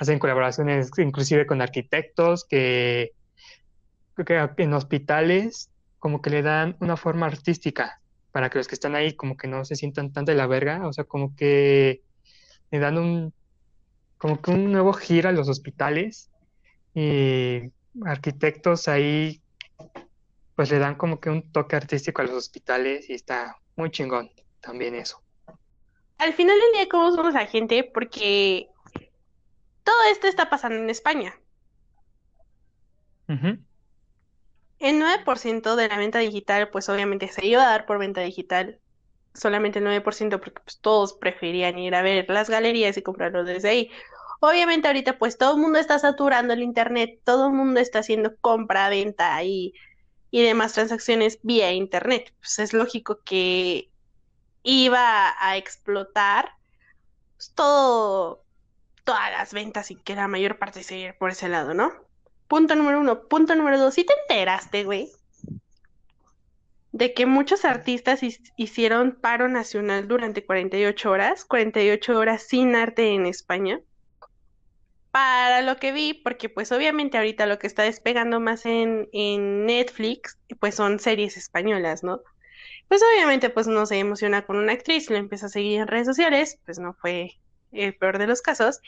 hacen 0.00 0.18
colaboraciones 0.18 0.90
inclusive 0.98 1.46
con 1.46 1.62
arquitectos 1.62 2.44
que 2.44 3.12
que 4.26 4.48
en 4.58 4.72
hospitales 4.74 5.70
como 6.04 6.20
que 6.20 6.28
le 6.28 6.42
dan 6.42 6.76
una 6.80 6.98
forma 6.98 7.24
artística 7.24 7.98
para 8.30 8.50
que 8.50 8.58
los 8.58 8.68
que 8.68 8.74
están 8.74 8.94
ahí 8.94 9.16
como 9.16 9.38
que 9.38 9.48
no 9.48 9.64
se 9.64 9.74
sientan 9.74 10.12
tan 10.12 10.26
de 10.26 10.34
la 10.34 10.46
verga, 10.46 10.86
o 10.86 10.92
sea, 10.92 11.04
como 11.04 11.34
que 11.34 12.02
le 12.70 12.78
dan 12.78 12.98
un, 12.98 13.32
como 14.18 14.42
que 14.42 14.50
un 14.50 14.70
nuevo 14.70 14.92
giro 14.92 15.30
a 15.30 15.32
los 15.32 15.48
hospitales 15.48 16.30
y 16.92 17.72
arquitectos 18.04 18.86
ahí 18.86 19.42
pues 20.54 20.70
le 20.70 20.78
dan 20.78 20.96
como 20.96 21.20
que 21.20 21.30
un 21.30 21.50
toque 21.50 21.74
artístico 21.74 22.20
a 22.20 22.26
los 22.26 22.34
hospitales 22.34 23.08
y 23.08 23.14
está 23.14 23.56
muy 23.74 23.90
chingón 23.90 24.30
también 24.60 24.94
eso. 24.96 25.22
al 26.18 26.34
final 26.34 26.60
del 26.60 26.72
día, 26.72 26.88
¿cómo 26.90 27.12
somos 27.12 27.32
la 27.32 27.46
gente? 27.46 27.82
Porque 27.82 28.68
todo 29.82 29.96
esto 30.12 30.26
está 30.26 30.50
pasando 30.50 30.76
en 30.76 30.90
España. 30.90 31.34
Ujú, 33.26 33.56
El 34.78 35.00
9% 35.00 35.76
de 35.76 35.88
la 35.88 35.98
venta 35.98 36.18
digital, 36.18 36.68
pues 36.70 36.88
obviamente 36.88 37.28
se 37.28 37.46
iba 37.46 37.62
a 37.62 37.70
dar 37.70 37.86
por 37.86 37.98
venta 37.98 38.20
digital. 38.20 38.78
Solamente 39.34 39.78
el 39.78 39.86
9% 39.86 40.40
porque 40.40 40.60
pues, 40.64 40.78
todos 40.80 41.14
preferían 41.14 41.78
ir 41.78 41.94
a 41.94 42.02
ver 42.02 42.28
las 42.28 42.50
galerías 42.50 42.96
y 42.96 43.02
comprarlo 43.02 43.44
desde 43.44 43.68
ahí. 43.68 43.90
Obviamente 44.40 44.88
ahorita 44.88 45.18
pues 45.18 45.38
todo 45.38 45.54
el 45.54 45.62
mundo 45.62 45.78
está 45.78 45.98
saturando 45.98 46.52
el 46.52 46.62
internet, 46.62 47.20
todo 47.24 47.46
el 47.48 47.54
mundo 47.54 47.80
está 47.80 48.00
haciendo 48.00 48.36
compra, 48.36 48.88
venta 48.90 49.42
y, 49.42 49.74
y 50.30 50.42
demás 50.42 50.74
transacciones 50.74 51.38
vía 51.42 51.72
internet. 51.72 52.34
Pues 52.40 52.58
es 52.58 52.72
lógico 52.74 53.20
que 53.24 53.90
iba 54.62 55.34
a 55.38 55.56
explotar 55.56 56.52
pues, 57.36 57.52
todo, 57.54 58.44
todas 59.04 59.30
las 59.32 59.52
ventas 59.52 59.90
y 59.90 59.96
que 59.96 60.14
la 60.16 60.28
mayor 60.28 60.58
parte 60.58 60.82
se 60.82 60.98
iba 60.98 61.12
por 61.14 61.30
ese 61.30 61.48
lado, 61.48 61.74
¿no? 61.74 61.92
Punto 62.54 62.76
número 62.76 63.00
uno. 63.00 63.26
Punto 63.26 63.56
número 63.56 63.80
dos. 63.80 63.94
¿Sí 63.94 64.04
te 64.04 64.12
enteraste, 64.28 64.84
güey? 64.84 65.10
de 66.92 67.12
que 67.12 67.26
muchos 67.26 67.64
artistas 67.64 68.20
hicieron 68.54 69.18
paro 69.20 69.48
nacional 69.48 70.06
durante 70.06 70.46
48 70.46 71.10
horas, 71.10 71.44
48 71.44 72.16
horas 72.16 72.44
sin 72.44 72.76
arte 72.76 73.08
en 73.08 73.26
España. 73.26 73.80
Para 75.10 75.62
lo 75.62 75.78
que 75.78 75.90
vi, 75.90 76.14
porque 76.14 76.48
pues 76.48 76.70
obviamente 76.70 77.18
ahorita 77.18 77.46
lo 77.46 77.58
que 77.58 77.66
está 77.66 77.82
despegando 77.82 78.38
más 78.38 78.66
en, 78.66 79.08
en 79.12 79.66
Netflix, 79.66 80.38
pues 80.60 80.76
son 80.76 81.00
series 81.00 81.36
españolas, 81.36 82.04
¿no? 82.04 82.20
Pues 82.86 83.02
obviamente 83.02 83.50
pues 83.50 83.66
uno 83.66 83.84
se 83.84 83.98
emociona 83.98 84.46
con 84.46 84.58
una 84.58 84.74
actriz, 84.74 85.10
lo 85.10 85.16
empieza 85.16 85.46
a 85.46 85.48
seguir 85.48 85.80
en 85.80 85.88
redes 85.88 86.06
sociales, 86.06 86.60
pues 86.64 86.78
no 86.78 86.94
fue 86.94 87.32
el 87.74 87.94
peor 87.96 88.18
de 88.18 88.26
los 88.26 88.42
casos. 88.42 88.80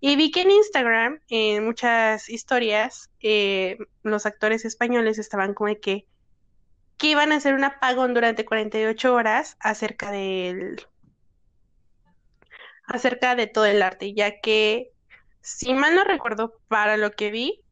Y 0.00 0.16
vi 0.16 0.30
que 0.30 0.42
en 0.42 0.50
Instagram, 0.50 1.20
en 1.28 1.64
muchas 1.64 2.28
historias, 2.28 3.10
eh, 3.20 3.78
los 4.02 4.26
actores 4.26 4.64
españoles 4.64 5.18
estaban 5.18 5.54
como 5.54 5.68
de 5.68 5.80
que 5.80 6.06
que 6.96 7.08
iban 7.08 7.32
a 7.32 7.36
hacer 7.36 7.54
un 7.54 7.64
apagón 7.64 8.14
durante 8.14 8.44
48 8.44 9.14
horas 9.14 9.56
acerca 9.60 10.10
del, 10.10 10.86
acerca 12.86 13.34
de 13.34 13.46
todo 13.46 13.66
el 13.66 13.82
arte, 13.82 14.14
ya 14.14 14.40
que, 14.40 14.92
si 15.40 15.74
mal 15.74 15.94
no 15.94 16.04
recuerdo, 16.04 16.60
para 16.68 16.96
lo 16.96 17.12
que 17.12 17.30
vi, 17.30 17.62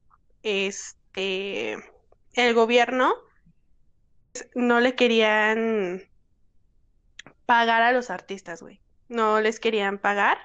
este, 0.43 1.77
el 2.35 2.55
gobierno 2.55 3.15
no 4.55 4.81
le 4.81 4.95
querían 4.95 6.03
pagar 7.47 7.83
a 7.83 7.93
los 7.93 8.11
artistas, 8.11 8.63
güey. 8.63 8.81
No 9.09 9.41
les 9.41 9.61
querían 9.61 9.99
pagar 9.99 10.39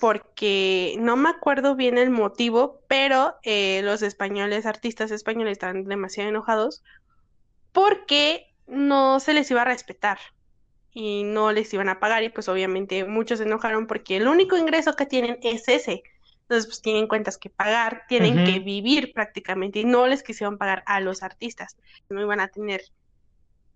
porque 0.00 0.96
no 0.98 1.16
me 1.16 1.28
acuerdo 1.28 1.76
bien 1.76 1.98
el 1.98 2.10
motivo, 2.10 2.80
pero 2.88 3.36
eh, 3.42 3.82
los 3.84 4.02
españoles, 4.02 4.66
artistas 4.66 5.10
españoles, 5.10 5.52
estaban 5.52 5.84
demasiado 5.84 6.30
enojados 6.30 6.82
porque 7.72 8.46
no 8.66 9.20
se 9.20 9.34
les 9.34 9.50
iba 9.50 9.62
a 9.62 9.66
respetar 9.66 10.18
y 10.92 11.22
no 11.22 11.52
les 11.52 11.72
iban 11.74 11.88
a 11.88 12.00
pagar 12.00 12.22
y 12.22 12.30
pues 12.30 12.48
obviamente 12.48 13.04
muchos 13.04 13.38
se 13.38 13.44
enojaron 13.44 13.86
porque 13.86 14.16
el 14.16 14.26
único 14.26 14.56
ingreso 14.56 14.94
que 14.94 15.06
tienen 15.06 15.38
es 15.42 15.68
ese. 15.68 16.02
Entonces 16.42 16.66
pues 16.66 16.82
tienen 16.82 17.06
cuentas 17.06 17.38
que 17.38 17.48
pagar, 17.48 18.02
tienen 18.08 18.44
que 18.44 18.58
vivir 18.58 19.12
prácticamente 19.12 19.80
y 19.80 19.84
no 19.84 20.08
les 20.08 20.24
quisieron 20.24 20.58
pagar 20.58 20.82
a 20.86 20.98
los 20.98 21.22
artistas. 21.22 21.76
No 22.08 22.20
iban 22.20 22.40
a 22.40 22.48
tener 22.48 22.82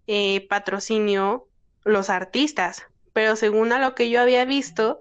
eh, 0.09 0.47
patrocinio 0.49 1.47
los 1.85 2.11
artistas, 2.11 2.85
pero 3.13 3.37
según 3.37 3.73
a 3.73 3.79
lo 3.79 3.95
que 3.95 4.11
yo 4.11 4.21
había 4.21 4.45
visto 4.45 4.99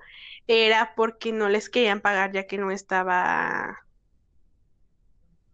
era 0.47 0.93
porque 0.95 1.31
no 1.31 1.50
les 1.50 1.69
querían 1.69 2.01
pagar 2.01 2.31
ya 2.31 2.47
que 2.47 2.57
no 2.57 2.71
estaba 2.71 3.79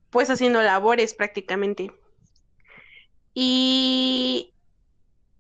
pues 0.10 0.29
haciendo 0.29 0.62
labores 0.62 1.13
prácticamente. 1.13 1.91
Y 3.34 4.53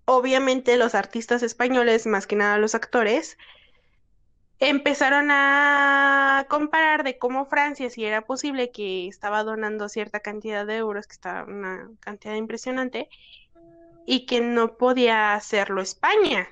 obviamente 0.05 0.77
los 0.77 0.95
artistas 0.95 1.43
españoles, 1.43 2.05
más 2.05 2.27
que 2.27 2.35
nada 2.35 2.57
los 2.57 2.75
actores, 2.75 3.37
empezaron 4.59 5.29
a 5.31 6.45
comparar 6.49 7.03
de 7.03 7.17
cómo 7.17 7.45
Francia, 7.45 7.89
si 7.89 8.05
era 8.05 8.21
posible 8.21 8.71
que 8.71 9.07
estaba 9.07 9.43
donando 9.43 9.89
cierta 9.89 10.19
cantidad 10.19 10.65
de 10.65 10.77
euros, 10.77 11.07
que 11.07 11.13
estaba 11.13 11.45
una 11.45 11.89
cantidad 11.99 12.35
impresionante, 12.35 13.09
y 14.05 14.25
que 14.25 14.41
no 14.41 14.77
podía 14.77 15.33
hacerlo 15.33 15.81
España, 15.81 16.49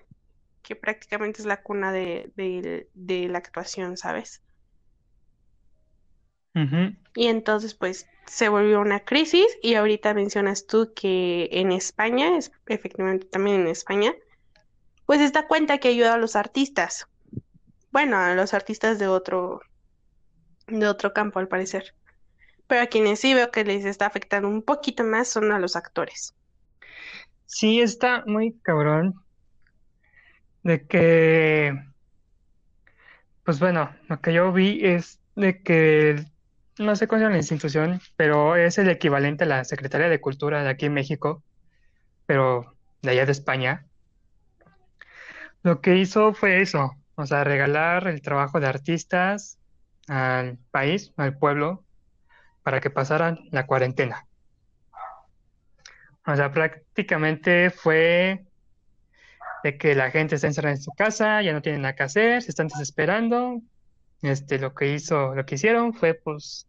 que 0.67 0.75
prácticamente 0.75 1.41
es 1.41 1.47
la 1.47 1.63
cuna 1.63 1.91
de, 1.93 2.31
de- 2.35 2.89
de 2.93 3.29
la 3.29 3.39
actuación, 3.39 3.97
¿sabes? 3.97 4.43
Y 7.15 7.27
entonces, 7.27 7.75
pues, 7.75 8.07
se 8.27 8.47
volvió 8.49 8.79
una 8.79 9.03
crisis 9.03 9.45
y 9.61 9.73
ahorita 9.75 10.13
mencionas 10.13 10.67
tú 10.67 10.93
que 10.95 11.49
en 11.51 11.71
España, 11.73 12.37
es, 12.37 12.51
efectivamente 12.67 13.27
también 13.27 13.61
en 13.61 13.67
España, 13.67 14.13
pues 15.05 15.21
esta 15.21 15.47
cuenta 15.47 15.79
que 15.79 15.89
ayuda 15.89 16.15
a 16.15 16.17
los 16.19 16.35
artistas, 16.37 17.07
bueno, 17.91 18.17
a 18.17 18.35
los 18.35 18.53
artistas 18.55 18.99
de 18.99 19.07
otro, 19.07 19.61
de 20.67 20.87
otro 20.87 21.11
campo 21.13 21.39
al 21.39 21.49
parecer, 21.49 21.93
pero 22.67 22.81
a 22.83 22.87
quienes 22.87 23.19
sí 23.21 23.33
veo 23.33 23.51
que 23.51 23.63
les 23.65 23.85
está 23.85 24.07
afectando 24.07 24.49
un 24.49 24.63
poquito 24.63 25.03
más 25.03 25.27
son 25.29 25.51
a 25.51 25.59
los 25.59 25.75
actores. 25.75 26.35
Sí, 27.45 27.81
está 27.81 28.23
muy 28.27 28.59
cabrón 28.61 29.15
de 30.67 30.85
que, 30.85 31.81
pues 33.45 33.57
bueno, 33.57 33.95
lo 34.09 34.19
que 34.19 34.33
yo 34.33 34.51
vi 34.51 34.85
es 34.85 35.21
de 35.35 35.63
que, 35.63 36.25
no 36.77 36.93
sé 36.97 37.07
cuál 37.07 37.23
es 37.23 37.29
la 37.29 37.37
institución, 37.37 38.01
pero 38.17 38.57
es 38.57 38.77
el 38.77 38.89
equivalente 38.89 39.45
a 39.45 39.47
la 39.47 39.63
Secretaría 39.63 40.09
de 40.09 40.19
Cultura 40.19 40.63
de 40.63 40.69
aquí 40.69 40.87
en 40.87 40.93
México, 40.93 41.41
pero 42.25 42.75
de 43.01 43.11
allá 43.11 43.25
de 43.25 43.31
España. 43.31 43.85
Lo 45.63 45.79
que 45.79 45.95
hizo 45.95 46.33
fue 46.33 46.61
eso, 46.61 46.97
O 47.15 47.25
sea, 47.25 47.43
regalar 47.45 48.07
el 48.07 48.21
trabajo 48.21 48.59
de 48.59 48.67
artistas 48.67 49.57
al 50.07 50.57
país, 50.69 51.13
al 51.17 51.37
pueblo, 51.37 51.83
para 52.61 52.81
que 52.81 52.89
pasaran 52.89 53.39
la 53.51 53.65
cuarentena. 53.65 54.27
O 56.25 56.35
sea, 56.35 56.51
prácticamente 56.51 57.69
fue 57.71 58.45
que 59.75 59.95
la 59.95 60.11
gente 60.11 60.35
está 60.35 60.47
encerrada 60.47 60.75
en 60.75 60.81
su 60.81 60.91
casa, 60.91 61.41
ya 61.41 61.51
no 61.51 61.61
tienen 61.61 61.81
nada 61.81 61.95
que 61.95 62.03
hacer, 62.03 62.41
se 62.41 62.51
están 62.51 62.67
desesperando. 62.67 63.59
Este, 64.21 64.59
lo 64.59 64.73
que 64.73 64.93
hizo, 64.93 65.35
lo 65.35 65.45
que 65.45 65.55
hicieron 65.55 65.93
fue 65.93 66.13
pues 66.13 66.67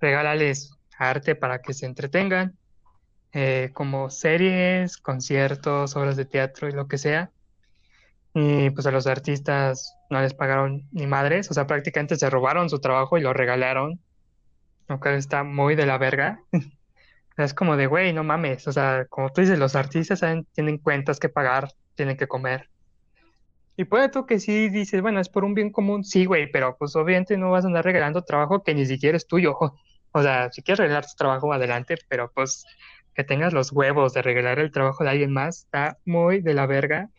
regalarles 0.00 0.72
arte 0.98 1.34
para 1.34 1.60
que 1.62 1.74
se 1.74 1.86
entretengan, 1.86 2.56
eh, 3.32 3.70
como 3.72 4.10
series, 4.10 4.96
conciertos, 4.98 5.96
obras 5.96 6.16
de 6.16 6.24
teatro 6.24 6.68
y 6.68 6.72
lo 6.72 6.86
que 6.88 6.98
sea. 6.98 7.30
Y 8.34 8.70
pues 8.70 8.86
a 8.86 8.90
los 8.90 9.06
artistas 9.06 9.96
no 10.10 10.20
les 10.20 10.34
pagaron 10.34 10.88
ni 10.92 11.06
madres, 11.06 11.50
o 11.50 11.54
sea, 11.54 11.66
prácticamente 11.66 12.16
se 12.16 12.30
robaron 12.30 12.68
su 12.68 12.80
trabajo 12.80 13.16
y 13.16 13.20
lo 13.22 13.32
regalaron, 13.32 14.00
lo 14.88 15.00
cual 15.00 15.14
está 15.14 15.44
muy 15.44 15.76
de 15.76 15.86
la 15.86 15.98
verga. 15.98 16.40
Es 17.36 17.52
como 17.52 17.76
de, 17.76 17.88
güey, 17.88 18.12
no 18.12 18.22
mames, 18.22 18.68
o 18.68 18.72
sea, 18.72 19.06
como 19.08 19.28
tú 19.30 19.40
dices, 19.40 19.58
los 19.58 19.74
artistas 19.74 20.20
tienen 20.52 20.78
cuentas 20.78 21.18
que 21.18 21.28
pagar, 21.28 21.68
tienen 21.94 22.16
que 22.16 22.28
comer. 22.28 22.70
Y 23.76 23.84
puede 23.86 24.08
tú 24.08 24.26
que 24.26 24.38
sí 24.38 24.68
dices, 24.68 25.02
bueno, 25.02 25.20
es 25.20 25.28
por 25.28 25.44
un 25.44 25.54
bien 25.54 25.70
común, 25.72 26.04
sí, 26.04 26.26
güey, 26.26 26.50
pero 26.50 26.76
pues 26.78 26.94
obviamente 26.96 27.36
no 27.36 27.50
vas 27.50 27.64
a 27.64 27.68
andar 27.68 27.84
regalando 27.84 28.22
trabajo 28.22 28.62
que 28.62 28.74
ni 28.74 28.86
siquiera 28.86 29.16
es 29.16 29.26
tuyo. 29.26 29.56
O 30.16 30.22
sea, 30.22 30.52
si 30.52 30.62
quieres 30.62 30.78
regalar 30.78 31.04
tu 31.06 31.14
trabajo, 31.16 31.52
adelante, 31.52 31.96
pero 32.08 32.30
pues 32.32 32.64
que 33.14 33.24
tengas 33.24 33.52
los 33.52 33.72
huevos 33.72 34.12
de 34.14 34.22
regalar 34.22 34.60
el 34.60 34.70
trabajo 34.70 35.02
de 35.02 35.10
alguien 35.10 35.32
más, 35.32 35.58
está 35.64 35.98
muy 36.04 36.40
de 36.40 36.54
la 36.54 36.66
verga. 36.66 37.10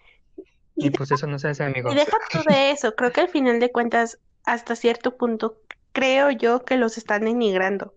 Y 0.75 0.88
Y 0.88 0.91
pues 0.91 1.12
eso 1.12 1.27
no 1.27 1.38
se 1.39 1.50
hace, 1.50 1.63
Y 1.63 1.65
amigos. 1.65 1.96
deja 1.96 2.17
tú 2.32 2.39
de 2.44 2.72
eso, 2.72 2.96
creo 2.96 3.12
que 3.12 3.22
al 3.22 3.29
final 3.29 3.60
de 3.60 3.72
cuentas, 3.72 4.20
hasta 4.44 4.75
cierto 4.75 5.17
punto, 5.17 5.62
creo 5.94 6.32
yo 6.32 6.65
que 6.65 6.77
los 6.77 6.98
están 6.98 7.25
denigrando. 7.25 7.96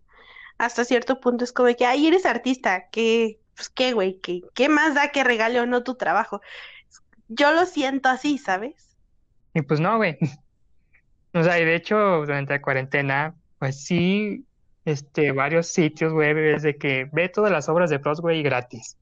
Hasta 0.58 0.84
cierto 0.84 1.20
punto 1.20 1.44
es 1.44 1.52
como 1.52 1.74
que, 1.76 1.86
ay, 1.86 2.06
eres 2.08 2.26
artista, 2.26 2.88
¿qué, 2.90 3.40
pues 3.58 3.68
qué, 3.70 3.92
güey? 3.92 4.20
¿Qué, 4.20 4.42
qué 4.54 4.68
más 4.68 4.94
da 4.94 5.08
que 5.08 5.24
regale 5.24 5.60
o 5.60 5.66
no 5.66 5.82
tu 5.82 5.96
trabajo? 5.96 6.40
Yo 7.26 7.52
lo 7.52 7.66
siento 7.66 8.08
así, 8.08 8.38
¿sabes? 8.38 8.96
Y 9.52 9.62
pues 9.62 9.80
no, 9.80 9.96
güey. 9.96 10.16
O 11.34 11.42
sea, 11.42 11.60
y 11.60 11.64
de 11.66 11.74
hecho, 11.74 11.96
durante 11.96 12.54
la 12.54 12.62
cuarentena, 12.62 13.34
pues 13.58 13.84
sí, 13.84 14.46
este, 14.86 15.30
varios 15.32 15.66
sitios 15.66 16.14
web 16.14 16.38
es 16.38 16.62
de 16.62 16.78
que 16.78 17.06
ve 17.12 17.28
todas 17.28 17.52
las 17.52 17.68
obras 17.68 17.90
de 17.90 17.98
Broadway 17.98 18.42
gratis. 18.42 18.96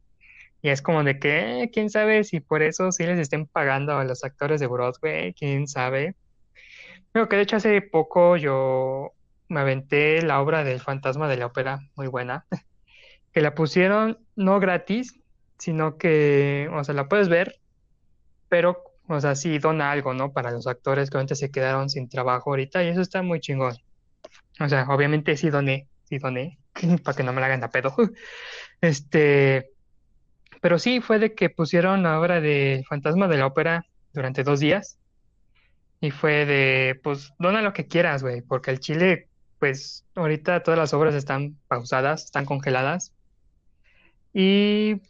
Y 0.60 0.70
es 0.70 0.82
como 0.82 1.04
de 1.04 1.20
que, 1.20 1.62
eh, 1.62 1.70
quién 1.70 1.88
sabe 1.88 2.24
si 2.24 2.40
por 2.40 2.62
eso 2.62 2.90
sí 2.90 3.04
les 3.04 3.20
estén 3.20 3.46
pagando 3.46 3.96
a 3.96 4.04
los 4.04 4.24
actores 4.24 4.58
de 4.58 4.66
Broadway, 4.66 5.34
quién 5.34 5.68
sabe. 5.68 6.16
Pero 7.12 7.28
que 7.28 7.36
de 7.36 7.42
hecho 7.42 7.56
hace 7.56 7.80
poco 7.80 8.36
yo 8.36 9.12
me 9.48 9.60
aventé 9.60 10.20
la 10.22 10.40
obra 10.40 10.64
del 10.64 10.80
Fantasma 10.80 11.28
de 11.28 11.36
la 11.36 11.46
Ópera, 11.46 11.78
muy 11.94 12.08
buena, 12.08 12.44
que 13.36 13.42
la 13.42 13.54
pusieron 13.54 14.18
no 14.34 14.58
gratis, 14.60 15.20
sino 15.58 15.98
que, 15.98 16.70
o 16.72 16.82
sea, 16.82 16.94
la 16.94 17.06
puedes 17.06 17.28
ver, 17.28 17.60
pero, 18.48 18.82
o 19.08 19.20
sea, 19.20 19.34
sí 19.34 19.58
dona 19.58 19.90
algo, 19.90 20.14
¿no? 20.14 20.32
Para 20.32 20.52
los 20.52 20.66
actores 20.66 21.10
que 21.10 21.18
antes 21.18 21.40
se 21.40 21.50
quedaron 21.50 21.90
sin 21.90 22.08
trabajo 22.08 22.48
ahorita, 22.48 22.82
y 22.82 22.88
eso 22.88 23.02
está 23.02 23.20
muy 23.20 23.40
chingón. 23.40 23.76
O 24.58 24.66
sea, 24.70 24.86
obviamente 24.88 25.36
sí 25.36 25.50
doné, 25.50 25.86
sí 26.04 26.16
doné, 26.16 26.58
para 27.04 27.14
que 27.14 27.24
no 27.24 27.34
me 27.34 27.42
la 27.42 27.48
hagan 27.48 27.62
a 27.62 27.70
pedo. 27.70 27.94
Este, 28.80 29.68
pero 30.62 30.78
sí 30.78 31.02
fue 31.02 31.18
de 31.18 31.34
que 31.34 31.50
pusieron 31.50 32.04
la 32.04 32.18
obra 32.18 32.40
de 32.40 32.84
Fantasma 32.88 33.28
de 33.28 33.36
la 33.36 33.48
Ópera 33.48 33.84
durante 34.14 34.44
dos 34.44 34.60
días, 34.60 34.98
y 36.00 36.10
fue 36.10 36.46
de, 36.46 36.98
pues, 37.02 37.34
dona 37.38 37.60
lo 37.60 37.74
que 37.74 37.86
quieras, 37.86 38.22
güey, 38.22 38.40
porque 38.40 38.70
el 38.70 38.80
Chile, 38.80 39.28
pues, 39.58 40.06
ahorita 40.14 40.62
todas 40.62 40.78
las 40.78 40.94
obras 40.94 41.14
están 41.14 41.58
pausadas, 41.68 42.24
están 42.24 42.46
congeladas, 42.46 43.12
y 44.38 45.00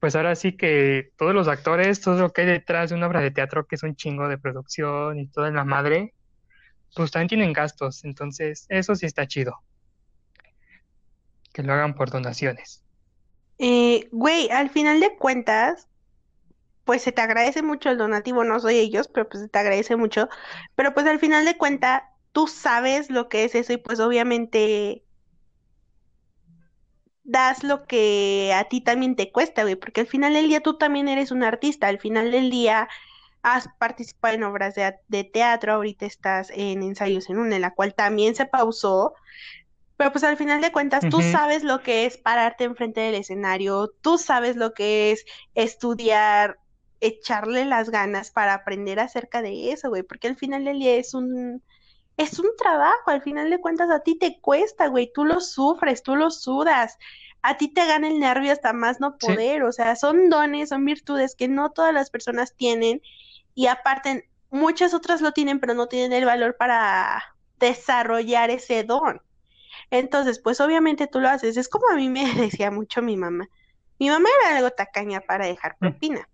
pues 0.00 0.16
ahora 0.16 0.36
sí 0.36 0.54
que 0.54 1.08
todos 1.16 1.32
los 1.32 1.48
actores, 1.48 2.02
todo 2.02 2.18
lo 2.18 2.32
que 2.34 2.42
hay 2.42 2.46
detrás 2.46 2.90
de 2.90 2.96
una 2.96 3.06
obra 3.06 3.22
de 3.22 3.30
teatro, 3.30 3.66
que 3.66 3.76
es 3.76 3.82
un 3.82 3.96
chingo 3.96 4.28
de 4.28 4.36
producción 4.36 5.18
y 5.18 5.28
toda 5.28 5.50
la 5.50 5.64
madre, 5.64 6.12
pues 6.94 7.10
también 7.10 7.28
tienen 7.28 7.54
gastos, 7.54 8.04
entonces 8.04 8.66
eso 8.68 8.94
sí 8.94 9.06
está 9.06 9.26
chido, 9.26 9.54
que 11.54 11.62
lo 11.62 11.72
hagan 11.72 11.94
por 11.94 12.10
donaciones. 12.10 12.84
Eh, 13.56 14.10
güey, 14.12 14.50
al 14.50 14.68
final 14.68 15.00
de 15.00 15.16
cuentas, 15.16 15.88
pues 16.84 17.00
se 17.00 17.12
te 17.12 17.22
agradece 17.22 17.62
mucho 17.62 17.88
el 17.88 17.96
donativo, 17.96 18.44
no 18.44 18.60
soy 18.60 18.76
ellos, 18.76 19.08
pero 19.08 19.26
pues 19.26 19.42
se 19.42 19.48
te 19.48 19.58
agradece 19.58 19.96
mucho, 19.96 20.28
pero 20.74 20.92
pues 20.92 21.06
al 21.06 21.18
final 21.18 21.46
de 21.46 21.56
cuentas, 21.56 22.02
tú 22.32 22.46
sabes 22.46 23.08
lo 23.08 23.30
que 23.30 23.44
es 23.44 23.54
eso 23.54 23.72
y 23.72 23.78
pues 23.78 24.00
obviamente 24.00 25.05
das 27.26 27.64
lo 27.64 27.86
que 27.86 28.52
a 28.54 28.64
ti 28.64 28.80
también 28.80 29.16
te 29.16 29.32
cuesta, 29.32 29.62
güey, 29.62 29.76
porque 29.76 30.02
al 30.02 30.06
final 30.06 30.34
del 30.34 30.48
día 30.48 30.60
tú 30.60 30.78
también 30.78 31.08
eres 31.08 31.30
un 31.32 31.42
artista, 31.42 31.88
al 31.88 31.98
final 31.98 32.30
del 32.30 32.50
día 32.50 32.88
has 33.42 33.68
participado 33.78 34.34
en 34.34 34.44
obras 34.44 34.74
de, 34.74 34.94
de 35.08 35.24
teatro, 35.24 35.74
ahorita 35.74 36.06
estás 36.06 36.50
en 36.50 36.82
Ensayos 36.82 37.28
en 37.30 37.38
una, 37.38 37.56
en 37.56 37.62
la 37.62 37.74
cual 37.74 37.94
también 37.94 38.34
se 38.34 38.46
pausó, 38.46 39.14
pero 39.96 40.12
pues 40.12 40.24
al 40.24 40.36
final 40.36 40.60
de 40.60 40.72
cuentas 40.72 41.04
tú 41.10 41.20
sabes 41.20 41.64
lo 41.64 41.82
que 41.82 42.06
es 42.06 42.16
pararte 42.16 42.64
enfrente 42.64 43.00
del 43.00 43.14
escenario, 43.16 43.88
tú 44.00 44.18
sabes 44.18 44.56
lo 44.56 44.72
que 44.72 45.12
es 45.12 45.24
estudiar, 45.54 46.58
echarle 47.00 47.64
las 47.64 47.90
ganas 47.90 48.30
para 48.30 48.54
aprender 48.54 49.00
acerca 49.00 49.42
de 49.42 49.72
eso, 49.72 49.88
güey, 49.88 50.02
porque 50.02 50.28
al 50.28 50.36
final 50.36 50.64
del 50.64 50.78
día 50.78 50.96
es 50.96 51.14
un 51.14 51.62
es 52.16 52.38
un 52.38 52.48
trabajo, 52.56 53.10
al 53.10 53.22
final 53.22 53.50
de 53.50 53.60
cuentas 53.60 53.90
a 53.90 54.00
ti 54.00 54.18
te 54.18 54.40
cuesta, 54.40 54.88
güey, 54.88 55.10
tú 55.12 55.24
lo 55.24 55.40
sufres, 55.40 56.02
tú 56.02 56.16
lo 56.16 56.30
sudas, 56.30 56.98
a 57.42 57.56
ti 57.58 57.68
te 57.72 57.86
gana 57.86 58.08
el 58.08 58.18
nervio 58.20 58.52
hasta 58.52 58.72
más 58.72 59.00
no 59.00 59.18
Sí, 59.18 59.32
poder, 59.36 59.62
o 59.64 59.72
sea, 59.72 59.96
son 59.96 60.28
dones, 60.30 60.70
son 60.70 60.84
virtudes 60.84 61.34
que 61.36 61.48
no 61.48 61.70
todas 61.72 61.92
las 61.94 62.10
personas 62.10 62.54
tienen 62.56 63.02
y 63.54 63.66
aparte 63.68 64.30
muchas 64.50 64.94
otras 64.94 65.20
lo 65.20 65.32
tienen, 65.32 65.60
pero 65.60 65.74
no 65.74 65.88
tienen 65.88 66.12
el 66.12 66.24
valor 66.24 66.56
para 66.58 67.22
desarrollar 67.56 68.50
ese 68.50 68.84
don. 68.84 69.20
Entonces, 69.90 70.40
pues 70.42 70.60
obviamente 70.60 71.06
tú 71.08 71.20
lo 71.20 71.28
haces, 71.28 71.56
es 71.56 71.68
como 71.68 71.88
a 71.90 71.96
mí 71.96 72.08
me 72.08 72.24
decía 72.34 72.70
mucho 72.70 73.02
mi 73.02 73.16
mamá. 73.16 73.48
Mi 73.98 74.10
mamá 74.10 74.28
era 74.44 74.56
algo 74.58 74.70
tacaña 74.70 75.20
para 75.22 75.46
dejar 75.46 75.78
Mm. 75.80 75.92
propina. 75.92 76.28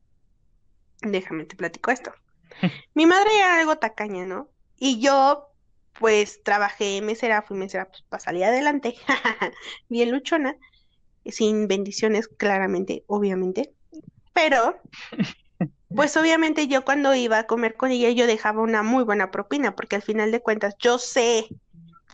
Déjame 1.03 1.45
te 1.45 1.57
platico 1.57 1.91
esto. 1.91 2.13
Mi 2.95 3.07
madre 3.07 3.31
era 3.39 3.61
algo 3.61 3.77
tacaña, 3.79 4.27
¿no? 4.27 4.51
Y 4.77 5.01
yo, 5.01 5.52
pues, 5.99 6.43
trabajé 6.43 7.01
mesera, 7.03 7.43
fui 7.43 7.57
mesera, 7.57 7.89
pues, 7.89 8.03
para 8.09 8.23
salir 8.23 8.45
adelante, 8.45 8.97
bien 9.89 10.11
luchona, 10.11 10.57
sin 11.27 11.69
bendiciones, 11.69 12.29
claramente, 12.29 13.05
obviamente. 13.07 13.73
Pero, 14.33 14.77
pues, 15.89 16.17
obviamente 16.17 16.69
yo 16.69 16.85
cuando 16.85 17.15
iba 17.15 17.39
a 17.39 17.47
comer 17.47 17.77
con 17.77 17.91
ella, 17.91 18.11
yo 18.11 18.27
dejaba 18.27 18.63
una 18.63 18.83
muy 18.83 19.05
buena 19.05 19.31
propina, 19.31 19.75
porque 19.77 19.97
al 19.97 20.03
final 20.03 20.33
de 20.33 20.41
cuentas, 20.41 20.75
yo 20.79 20.99
sé, 20.99 21.47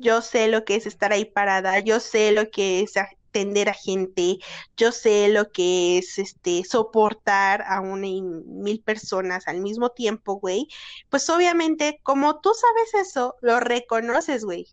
yo 0.01 0.23
sé 0.23 0.49
lo 0.49 0.65
que 0.65 0.77
es 0.77 0.87
estar 0.87 1.13
ahí 1.13 1.25
parada, 1.25 1.81
yo 1.81 2.01
sé 2.01 2.33
lo 2.33 2.51
que 2.51 2.81
es 2.81 2.95
atender 3.39 3.69
a 3.69 3.75
gente, 3.75 4.39
yo 4.77 4.91
sé 4.93 5.29
lo 5.29 5.51
que 5.51 5.99
es 5.99 6.19
este 6.19 6.65
soportar 6.65 7.63
a 7.67 7.81
una 7.81 8.07
y 8.07 8.21
mil 8.21 8.81
personas 8.81 9.47
al 9.47 9.61
mismo 9.61 9.91
tiempo, 9.91 10.35
güey. 10.41 10.67
Pues 11.09 11.29
obviamente, 11.31 12.01
como 12.03 12.41
tú 12.41 12.51
sabes 12.55 13.09
eso, 13.09 13.37
lo 13.41 13.61
reconoces, 13.61 14.45
güey, 14.45 14.67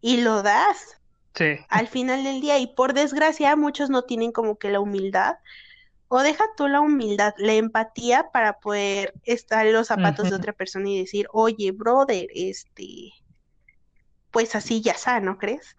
y 0.00 0.18
lo 0.18 0.42
das 0.42 1.00
sí, 1.34 1.58
al 1.68 1.88
final 1.88 2.22
del 2.24 2.40
día. 2.40 2.58
Y 2.58 2.68
por 2.68 2.94
desgracia, 2.94 3.56
muchos 3.56 3.90
no 3.90 4.02
tienen 4.02 4.32
como 4.32 4.56
que 4.56 4.70
la 4.70 4.80
humildad, 4.80 5.36
o 6.08 6.20
deja 6.20 6.44
tú 6.56 6.68
la 6.68 6.80
humildad, 6.80 7.34
la 7.38 7.54
empatía 7.54 8.30
para 8.32 8.60
poder 8.60 9.14
estar 9.24 9.66
en 9.66 9.72
los 9.72 9.88
zapatos 9.88 10.30
de 10.30 10.36
otra 10.36 10.52
persona 10.52 10.88
y 10.88 11.00
decir, 11.00 11.26
oye, 11.32 11.72
brother, 11.72 12.28
este, 12.34 13.10
pues 14.30 14.54
así 14.54 14.82
ya 14.82 14.92
está, 14.92 15.20
¿no 15.20 15.38
crees? 15.38 15.74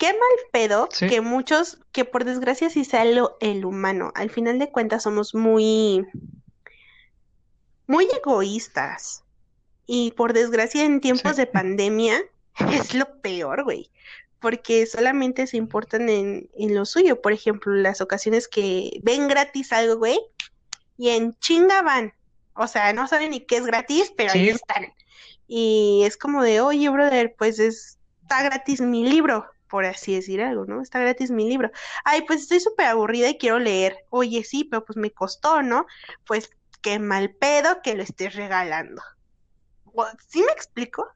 Qué 0.00 0.06
mal 0.08 0.48
pedo 0.50 0.88
sí, 0.90 1.08
que 1.08 1.20
muchos, 1.20 1.78
que 1.92 2.06
por 2.06 2.24
desgracia 2.24 2.70
sí 2.70 2.86
sea 2.86 3.04
lo, 3.04 3.36
el 3.40 3.66
humano. 3.66 4.12
Al 4.14 4.30
final 4.30 4.58
de 4.58 4.70
cuentas 4.72 5.02
somos 5.02 5.34
muy, 5.34 6.06
muy 7.86 8.08
egoístas. 8.16 9.24
Y 9.86 10.12
por 10.12 10.32
desgracia 10.32 10.84
en 10.84 11.00
tiempos 11.02 11.32
sí, 11.32 11.42
de 11.42 11.46
pandemia 11.46 12.18
es 12.72 12.94
lo 12.94 13.20
peor, 13.20 13.64
güey. 13.64 13.90
Porque 14.40 14.86
solamente 14.86 15.46
se 15.46 15.58
importan 15.58 16.08
en, 16.08 16.48
en 16.54 16.74
lo 16.74 16.86
suyo. 16.86 17.20
Por 17.20 17.32
ejemplo, 17.32 17.74
las 17.74 18.00
ocasiones 18.00 18.48
que 18.48 19.00
ven 19.02 19.28
gratis 19.28 19.70
algo, 19.70 19.96
güey, 19.98 20.18
y 20.96 21.10
en 21.10 21.36
chinga 21.40 21.82
van. 21.82 22.14
O 22.54 22.66
sea, 22.66 22.94
no 22.94 23.06
saben 23.06 23.32
ni 23.32 23.40
qué 23.40 23.58
es 23.58 23.66
gratis, 23.66 24.10
pero 24.16 24.32
ahí 24.32 24.48
están. 24.48 24.94
Y 25.46 26.04
es 26.06 26.16
como 26.16 26.42
de, 26.42 26.62
oye, 26.62 26.88
brother, 26.88 27.34
pues 27.36 27.58
es- 27.58 27.98
está 28.22 28.42
gratis 28.42 28.80
mi 28.80 29.04
libro, 29.06 29.44
por 29.70 29.84
así 29.84 30.14
decir 30.14 30.42
algo, 30.42 30.66
¿no? 30.66 30.82
Está 30.82 30.98
gratis 30.98 31.30
mi 31.30 31.48
libro. 31.48 31.70
Ay, 32.04 32.22
pues 32.26 32.42
estoy 32.42 32.60
súper 32.60 32.86
aburrida 32.86 33.28
y 33.28 33.38
quiero 33.38 33.58
leer. 33.58 34.04
Oye, 34.10 34.44
sí, 34.44 34.64
pero 34.64 34.84
pues 34.84 34.96
me 34.96 35.12
costó, 35.12 35.62
¿no? 35.62 35.86
Pues 36.26 36.50
qué 36.82 36.98
mal 36.98 37.30
pedo 37.30 37.80
que 37.82 37.94
lo 37.94 38.02
estés 38.02 38.34
regalando. 38.34 39.00
¿Sí 40.28 40.40
me 40.40 40.52
explico? 40.52 41.06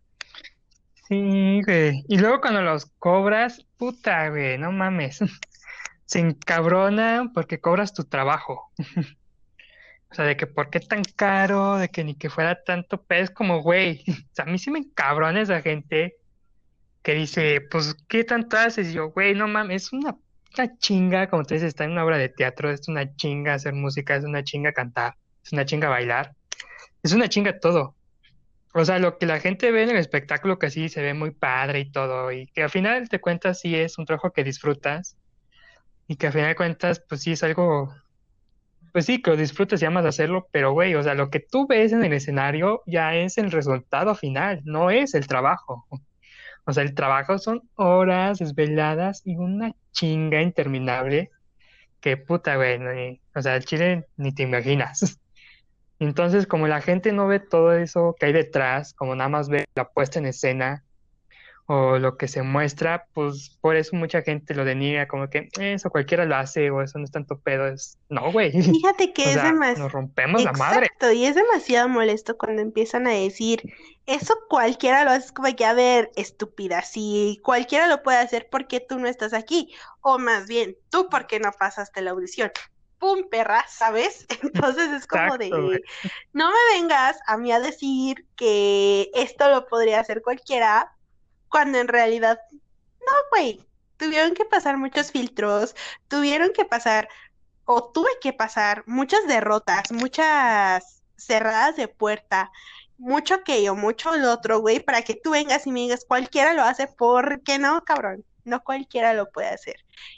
Sí, 1.09 1.62
güey. 1.64 2.05
Y 2.09 2.19
luego 2.19 2.40
cuando 2.40 2.62
los 2.62 2.87
cobras, 2.99 3.64
puta, 3.77 4.31
güey, 4.31 4.57
no 4.57 4.73
mames. 4.73 5.19
Se 6.07 6.21
encabronan 6.21 7.33
porque 7.33 7.61
cobras 7.61 7.93
tu 7.93 8.05
trabajo. 8.05 8.71
O 10.11 10.17
sea, 10.17 10.27
de 10.27 10.37
que 10.37 10.47
por 10.47 10.71
qué 10.71 10.79
tan 10.79 11.03
caro, 11.03 11.77
de 11.77 11.88
que 11.88 12.05
ni 12.05 12.14
que 12.14 12.31
fuera 12.31 12.62
tanto, 12.62 13.03
pero 13.03 13.25
es 13.25 13.31
como, 13.31 13.62
güey, 13.62 14.05
o 14.31 14.35
sea, 14.35 14.45
a 14.45 14.49
mí 14.49 14.61
sí 14.61 14.71
me 14.71 14.79
encabrona 14.79 15.40
esa 15.40 15.61
gente 15.61 16.14
que 17.05 17.14
dice, 17.14 17.61
pues, 17.71 17.95
¿qué 18.09 18.25
tanto 18.25 18.57
haces? 18.57 18.88
Y 18.88 18.95
yo, 18.95 19.11
güey, 19.11 19.35
no 19.35 19.47
mames, 19.47 19.85
es 19.85 19.93
una, 19.93 20.17
una 20.57 20.79
chinga, 20.79 21.29
como 21.29 21.45
te 21.45 21.55
dices, 21.55 21.69
está 21.69 21.85
en 21.85 21.93
una 21.93 22.05
obra 22.05 22.17
de 22.17 22.31
teatro, 22.31 22.71
es 22.71 22.88
una 22.88 23.14
chinga 23.14 23.55
hacer 23.55 23.75
música, 23.75 24.17
es 24.17 24.25
una 24.25 24.43
chinga 24.43 24.73
cantar, 24.73 25.14
es 25.45 25.53
una 25.53 25.67
chinga 25.67 25.90
bailar, 25.90 26.35
es 27.03 27.12
una 27.12 27.29
chinga 27.29 27.61
todo. 27.61 27.95
O 28.73 28.85
sea, 28.87 28.99
lo 28.99 29.19
que 29.19 29.27
la 29.27 29.38
gente 29.38 29.71
ve 29.71 29.83
en 29.83 29.90
el 29.90 29.99
espectáculo 29.99 30.59
que 30.59 30.71
sí 30.71 30.88
se 30.88 31.03
ve 31.03 31.12
muy 31.12 31.31
padre 31.31 31.81
y 31.81 31.93
todo, 31.93 32.33
y 32.33 32.47
que 32.49 32.62
al 32.62 32.71
final 32.71 33.07
de 33.07 33.21
cuentas 33.21 33.61
sí 33.61 33.77
es 33.77 33.99
un 33.99 34.07
trabajo 34.07 34.33
que 34.33 34.43
disfrutas, 34.43 35.19
y 36.09 36.17
que 36.17 36.29
al 36.29 36.33
final 36.33 36.49
de 36.49 36.57
cuentas, 36.57 37.03
pues 37.07 37.21
sí 37.21 37.33
es 37.33 37.43
algo, 37.43 37.95
pues 38.93 39.05
sí, 39.05 39.21
que 39.21 39.31
lo 39.31 39.37
disfrutas 39.37 39.83
y 39.83 39.85
amas 39.85 40.07
hacerlo, 40.07 40.49
pero 40.51 40.73
güey, 40.73 40.95
o 40.95 41.03
sea, 41.03 41.12
lo 41.12 41.29
que 41.29 41.40
tú 41.40 41.67
ves 41.67 41.93
en 41.93 42.03
el 42.03 42.14
escenario 42.14 42.83
ya 42.87 43.14
es 43.14 43.37
el 43.37 43.51
resultado 43.51 44.14
final, 44.14 44.62
no 44.64 44.90
es 44.90 45.14
el 45.14 45.27
trabajo. 45.27 45.87
O 46.66 46.72
sea, 46.72 46.83
el 46.83 46.94
trabajo 46.94 47.38
son 47.38 47.68
horas 47.74 48.38
desveladas 48.38 49.22
y 49.24 49.37
una 49.37 49.74
chinga 49.92 50.40
interminable 50.42 51.31
que 52.00 52.16
puta, 52.16 52.57
güey, 52.57 53.20
o 53.35 53.42
sea, 53.42 53.57
el 53.57 53.64
chile 53.64 54.07
ni 54.16 54.33
te 54.35 54.42
imaginas. 54.42 55.18
Entonces, 55.98 56.46
como 56.46 56.68
la 56.68 56.81
gente 56.81 57.12
no 57.12 57.27
ve 57.27 57.40
todo 57.40 57.72
eso 57.72 58.14
que 58.18 58.27
hay 58.27 58.33
detrás, 58.33 58.94
como 58.94 59.14
nada 59.14 59.29
más 59.29 59.48
ve 59.48 59.64
la 59.74 59.88
puesta 59.88 60.18
en 60.18 60.27
escena 60.27 60.85
o 61.66 61.98
lo 61.98 62.18
que 62.18 62.29
se 62.29 62.42
muestra, 62.42 63.07
pues 63.14 63.57
por 63.61 63.77
eso 63.77 63.96
mucha 63.96 64.20
gente 64.20 64.55
lo 64.55 64.64
deniega, 64.66 65.09
como 65.09 65.31
que 65.31 65.48
eso 65.59 65.88
cualquiera 65.88 66.27
lo 66.27 66.37
hace 66.37 66.70
o 66.70 66.83
eso 66.83 66.98
no 66.98 67.05
es 67.05 67.11
tanto 67.11 67.38
pedo, 67.38 67.66
es 67.66 67.98
no, 68.11 68.31
güey. 68.33 68.53
Fíjate 68.53 69.12
que 69.14 69.22
O 69.24 69.29
es 69.29 69.42
demasiado... 69.42 69.85
nos 69.85 69.92
rompemos 69.92 70.44
la 70.44 70.53
madre. 70.53 70.87
Exacto, 70.87 71.12
y 71.12 71.24
es 71.24 71.35
demasiado 71.35 71.88
molesto 71.88 72.37
cuando 72.37 72.61
empiezan 72.61 73.07
a 73.07 73.12
decir, 73.12 73.62
eso 74.05 74.35
cualquiera 74.50 75.05
lo 75.05 75.11
hace, 75.11 75.27
es 75.27 75.33
como 75.33 75.55
que, 75.57 75.64
a 75.64 75.72
ver, 75.72 76.11
estúpida, 76.16 76.83
si 76.83 77.40
cualquiera 77.42 77.87
lo 77.87 78.03
puede 78.03 78.18
hacer, 78.18 78.48
¿por 78.50 78.66
qué 78.66 78.81
tú 78.81 78.98
no 78.98 79.09
estás 79.09 79.33
aquí? 79.33 79.72
O 80.03 80.18
más 80.18 80.46
bien, 80.46 80.77
tú, 80.90 81.09
¿por 81.09 81.27
qué 81.27 81.40
no 81.40 81.50
pasaste 81.53 82.03
la 82.03 82.11
audición? 82.11 82.53
¡Pum, 82.98 83.29
perra! 83.31 83.64
¿Sabes? 83.68 84.27
Entonces 84.42 84.90
es 84.90 85.07
como 85.07 85.38
de, 85.38 85.48
no 86.33 86.50
me 86.50 86.79
vengas 86.79 87.18
a 87.27 87.38
mí 87.38 87.53
a 87.53 87.61
decir 87.61 88.27
que 88.37 89.11
esto 89.14 89.48
lo 89.48 89.66
podría 89.66 90.00
hacer 90.00 90.20
cualquiera, 90.20 90.93
cuando 91.55 91.79
en 91.79 91.87
realidad, 91.87 92.40
no, 92.51 93.12
güey, 93.31 93.64
tuvieron 93.97 94.35
que 94.35 94.45
pasar 94.45 94.77
muchos 94.77 95.12
filtros, 95.12 95.77
tuvieron 96.09 96.51
que 96.53 96.64
pasar 96.64 97.09
o 97.64 97.93
tuve 97.93 98.11
que 98.21 98.33
pasar 98.33 98.83
muchas 98.88 99.25
derrotas, 99.29 99.93
muchas 99.93 101.05
cerradas 101.17 101.77
de 101.77 101.87
puerta, 101.87 102.51
mucho 102.99 103.35
aquello, 103.35 103.77
mucho 103.77 104.17
lo 104.17 104.33
otro, 104.33 104.59
güey, 104.59 104.81
para 104.81 105.03
que 105.03 105.14
tú 105.14 105.31
vengas 105.31 105.64
y 105.69 105.71
me 105.71 105.79
digas, 105.79 106.05
cualquiera 106.05 106.55
lo 106.55 106.62
hace, 106.62 106.88
¿por 106.88 107.40
qué 107.45 107.61
no, 107.61 107.85
cabrón? 107.85 108.25
No 108.43 108.64
cualquiera 108.64 109.14
lo 109.14 109.31
puede 109.31 109.51
hacer. 109.51 109.77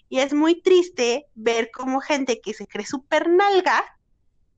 Y 0.09 0.21
es 0.21 0.33
muy 0.33 0.63
triste 0.63 1.27
ver 1.35 1.71
cómo 1.71 2.01
gente 2.01 2.41
que 2.41 2.55
se 2.55 2.67
cree 2.67 2.87
súper 2.87 3.29
nalga 3.29 3.85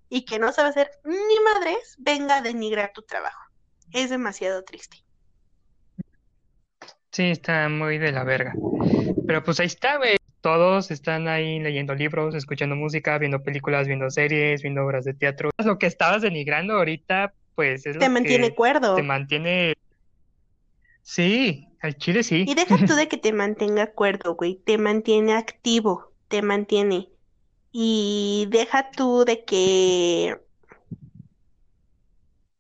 y 0.09 0.25
que 0.25 0.39
no 0.39 0.53
sabe 0.53 0.69
hacer 0.69 0.93
ni 1.03 1.41
madres, 1.41 1.97
venga 1.99 2.37
a 2.37 2.41
denigrar 2.41 2.93
tu 2.93 3.03
trabajo. 3.03 3.43
Es 3.91 4.11
demasiado 4.11 4.63
triste. 4.63 5.08
Sí, 7.11 7.25
está 7.25 7.69
muy 7.69 7.99
de 7.99 8.13
la 8.13 8.25
verga. 8.25 8.55
Pero 9.27 9.43
pues 9.43 9.61
ahí 9.61 9.67
está, 9.67 9.97
güey. 9.97 10.17
Todos 10.41 10.91
están 10.91 11.27
ahí 11.27 11.59
leyendo 11.59 11.95
libros, 11.95 12.35
escuchando 12.35 12.77
música, 12.77 13.19
viendo 13.19 13.43
películas, 13.43 13.87
viendo 13.87 14.09
series, 14.11 14.63
viendo 14.63 14.85
obras 14.85 15.05
de 15.05 15.15
teatro. 15.15 15.51
Lo 15.65 15.79
que 15.79 15.87
estabas 15.87 16.23
denigrando 16.23 16.75
ahorita, 16.75 17.33
pues 17.55 17.87
es 17.87 17.99
Te 17.99 18.05
lo 18.07 18.13
mantiene 18.13 18.51
que 18.51 18.55
cuerdo. 18.55 18.95
te 18.95 19.03
mantiene. 19.03 19.75
Sí, 21.03 21.69
al 21.81 21.97
chile 21.97 22.23
sí. 22.23 22.45
Y 22.47 22.55
deja 22.55 22.77
tú 22.87 22.95
de 22.95 23.09
que 23.09 23.17
te 23.17 23.33
mantenga 23.33 23.89
cuerdo, 23.89 24.35
güey, 24.37 24.57
te 24.65 24.79
mantiene 24.79 25.35
activo, 25.35 26.13
te 26.29 26.43
mantiene. 26.43 27.09
Y 27.73 28.47
deja 28.51 28.91
tú 28.91 29.25
de 29.25 29.45
que 29.45 30.37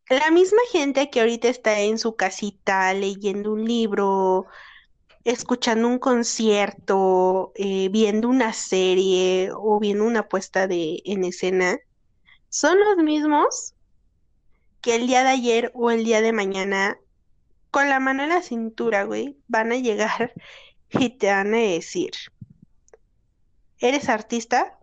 la 0.08 0.30
misma 0.30 0.60
gente 0.72 1.10
que 1.10 1.20
ahorita 1.20 1.48
está 1.48 1.80
en 1.80 1.98
su 1.98 2.16
casita 2.16 2.92
leyendo 2.94 3.52
un 3.52 3.64
libro, 3.64 4.46
escuchando 5.24 5.88
un 5.88 5.98
concierto, 5.98 7.52
eh, 7.56 7.88
viendo 7.90 8.28
una 8.28 8.52
serie 8.52 9.50
o 9.54 9.78
viendo 9.78 10.04
una 10.04 10.28
puesta 10.28 10.66
de 10.66 11.02
en 11.04 11.24
escena, 11.24 11.78
son 12.48 12.78
los 12.80 12.96
mismos 12.98 13.74
que 14.80 14.96
el 14.96 15.06
día 15.06 15.24
de 15.24 15.30
ayer 15.30 15.70
o 15.74 15.90
el 15.90 16.04
día 16.04 16.22
de 16.22 16.32
mañana, 16.32 16.98
con 17.70 17.88
la 17.88 18.00
mano 18.00 18.22
en 18.22 18.30
la 18.30 18.42
cintura, 18.42 19.04
güey, 19.04 19.36
van 19.48 19.72
a 19.72 19.76
llegar 19.76 20.32
y 20.90 21.10
te 21.10 21.28
van 21.28 21.52
a 21.54 21.58
decir, 21.58 22.12
¿eres 23.78 24.08
artista? 24.08 24.78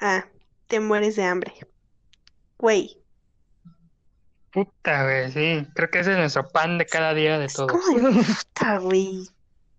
Ah, 0.00 0.26
te 0.66 0.80
mueres 0.80 1.16
de 1.16 1.24
hambre. 1.24 1.52
Güey, 2.58 2.99
Puta, 4.52 5.04
güey, 5.04 5.30
sí. 5.30 5.66
Creo 5.74 5.90
que 5.90 6.00
ese 6.00 6.12
es 6.12 6.18
nuestro 6.18 6.48
pan 6.48 6.78
de 6.78 6.86
cada 6.86 7.14
día 7.14 7.38
de 7.38 7.46
es 7.46 7.54
todos. 7.54 7.72
como 7.72 8.10
de 8.10 8.22
puta, 8.24 8.78
güey. 8.78 9.28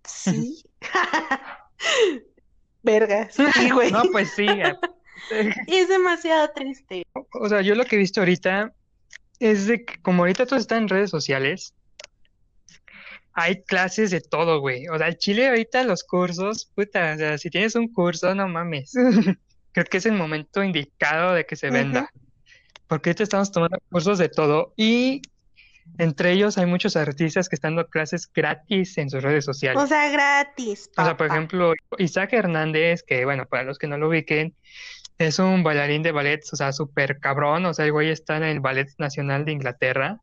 Sí. 0.03 0.63
Verga, 2.84 3.29
sí, 3.31 3.69
güey. 3.69 3.91
No, 3.91 4.03
pues 4.12 4.31
sí. 4.31 4.47
Es 5.67 5.88
demasiado 5.88 6.49
triste. 6.53 7.03
O 7.34 7.47
sea, 7.47 7.62
yo 7.62 7.75
lo 7.75 7.86
que 7.86 7.95
he 7.95 7.99
visto 7.99 8.21
ahorita 8.21 8.73
es 9.39 9.67
de 9.67 9.86
que 9.86 10.01
como 10.01 10.23
ahorita 10.23 10.45
todo 10.45 10.60
está 10.60 10.77
en 10.77 10.88
redes 10.88 11.10
sociales, 11.10 11.73
hay 13.34 13.63
clases 13.63 14.12
de 14.12 14.21
todo, 14.21 14.60
güey. 14.60 14.88
O 14.88 14.97
sea, 14.97 15.07
el 15.07 15.17
Chile 15.17 15.49
ahorita 15.49 15.84
los 15.84 16.03
cursos, 16.03 16.71
puta, 16.75 17.13
o 17.13 17.17
sea, 17.17 17.38
si 17.38 17.49
tienes 17.49 17.75
un 17.75 17.91
curso, 17.91 18.34
no 18.36 18.47
mames. 18.47 18.93
Creo 19.71 19.86
que 19.86 19.97
es 19.97 20.05
el 20.05 20.13
momento 20.13 20.63
indicado 20.63 21.34
de 21.34 21.45
que 21.45 21.55
se 21.55 21.69
venda. 21.69 22.10
Porque 22.91 23.12
ahorita 23.12 23.23
estamos 23.23 23.54
tomando 23.54 23.77
cursos 23.89 24.17
de 24.17 24.27
todo 24.27 24.73
y 24.75 25.21
entre 25.97 26.34
ellos 26.34 26.58
hay 26.58 26.65
muchos 26.65 26.97
artistas 26.97 27.47
que 27.47 27.56
están 27.56 27.77
dando 27.77 27.89
clases 27.89 28.30
gratis 28.34 28.97
en 28.97 29.10
sus 29.10 29.23
redes 29.23 29.45
sociales. 29.45 29.82
O 29.82 29.88
sea, 29.88 30.10
gratis, 30.10 30.91
O 30.97 31.06
sea, 31.06 31.15
por 31.15 31.27
ejemplo, 31.27 31.71
Isaac 31.99 32.34
Hernández, 32.34 33.04
que 33.04 33.23
bueno, 33.23 33.45
para 33.45 33.63
los 33.63 33.77
que 33.77 33.88
no 33.88 33.97
lo 33.97 34.10
ubiquen, 34.10 34.58
es 35.19 35.39
un 35.39 35.63
bailarín 35.63 36.04
de 36.04 36.12
ballet, 36.12 36.41
o 36.51 36.58
sea, 36.58 36.73
súper 36.73 37.19
cabrón, 37.21 37.65
o 37.65 37.73
sea, 37.73 37.86
el 37.86 37.93
güey 37.93 38.10
está 38.10 38.36
en 38.36 38.43
el 38.43 38.60
Ballet 38.60 38.89
Nacional 38.97 39.45
de 39.45 39.54
Inglaterra. 39.54 40.19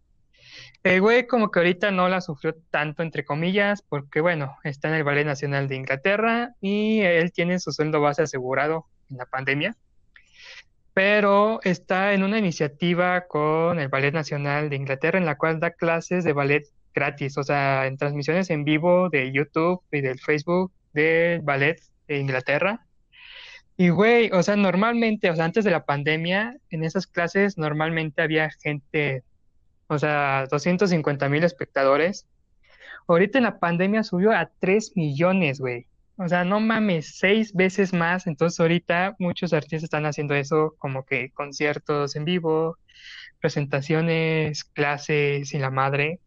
El 0.82 1.00
güey 1.00 1.26
como 1.26 1.50
que 1.50 1.60
ahorita 1.60 1.90
no 1.90 2.10
la 2.10 2.20
sufrió 2.20 2.54
tanto, 2.70 3.02
entre 3.02 3.24
comillas, 3.24 3.80
porque 3.80 4.20
bueno, 4.20 4.58
está 4.62 4.88
en 4.88 4.94
el 4.96 5.04
Ballet 5.04 5.24
Nacional 5.24 5.68
de 5.68 5.76
Inglaterra 5.76 6.50
y 6.60 7.00
él 7.00 7.32
tiene 7.32 7.60
su 7.60 7.72
sueldo 7.72 8.02
base 8.02 8.20
asegurado 8.20 8.84
en 9.08 9.16
la 9.16 9.24
pandemia, 9.24 9.74
pero 10.98 11.60
está 11.62 12.12
en 12.12 12.24
una 12.24 12.38
iniciativa 12.38 13.28
con 13.28 13.78
el 13.78 13.86
Ballet 13.86 14.12
Nacional 14.12 14.68
de 14.68 14.74
Inglaterra 14.74 15.16
en 15.16 15.26
la 15.26 15.38
cual 15.38 15.60
da 15.60 15.70
clases 15.70 16.24
de 16.24 16.32
ballet 16.32 16.66
gratis, 16.92 17.38
o 17.38 17.44
sea, 17.44 17.86
en 17.86 17.96
transmisiones 17.96 18.50
en 18.50 18.64
vivo 18.64 19.08
de 19.08 19.30
YouTube 19.30 19.80
y 19.92 20.00
del 20.00 20.18
Facebook 20.18 20.72
del 20.92 21.42
ballet 21.42 21.80
de 22.08 22.18
Inglaterra. 22.18 22.84
Y 23.76 23.90
güey, 23.90 24.32
o 24.32 24.42
sea, 24.42 24.56
normalmente, 24.56 25.30
o 25.30 25.36
sea, 25.36 25.44
antes 25.44 25.64
de 25.64 25.70
la 25.70 25.84
pandemia, 25.84 26.56
en 26.68 26.82
esas 26.82 27.06
clases 27.06 27.58
normalmente 27.58 28.20
había 28.20 28.50
gente, 28.60 29.22
o 29.86 30.00
sea, 30.00 30.46
250 30.50 31.28
mil 31.28 31.44
espectadores. 31.44 32.26
Ahorita 33.06 33.38
en 33.38 33.44
la 33.44 33.60
pandemia 33.60 34.02
subió 34.02 34.32
a 34.32 34.50
3 34.58 34.96
millones, 34.96 35.60
güey. 35.60 35.86
O 36.20 36.28
sea, 36.28 36.44
no 36.44 36.58
mames, 36.58 37.16
seis 37.16 37.52
veces 37.54 37.92
más. 37.92 38.26
Entonces 38.26 38.58
ahorita 38.58 39.14
muchos 39.20 39.52
artistas 39.52 39.84
están 39.84 40.04
haciendo 40.04 40.34
eso, 40.34 40.74
como 40.78 41.04
que 41.06 41.30
conciertos 41.30 42.16
en 42.16 42.24
vivo, 42.24 42.76
presentaciones, 43.40 44.64
clases 44.64 45.54
y 45.54 45.58
la 45.58 45.70
madre. 45.70 46.18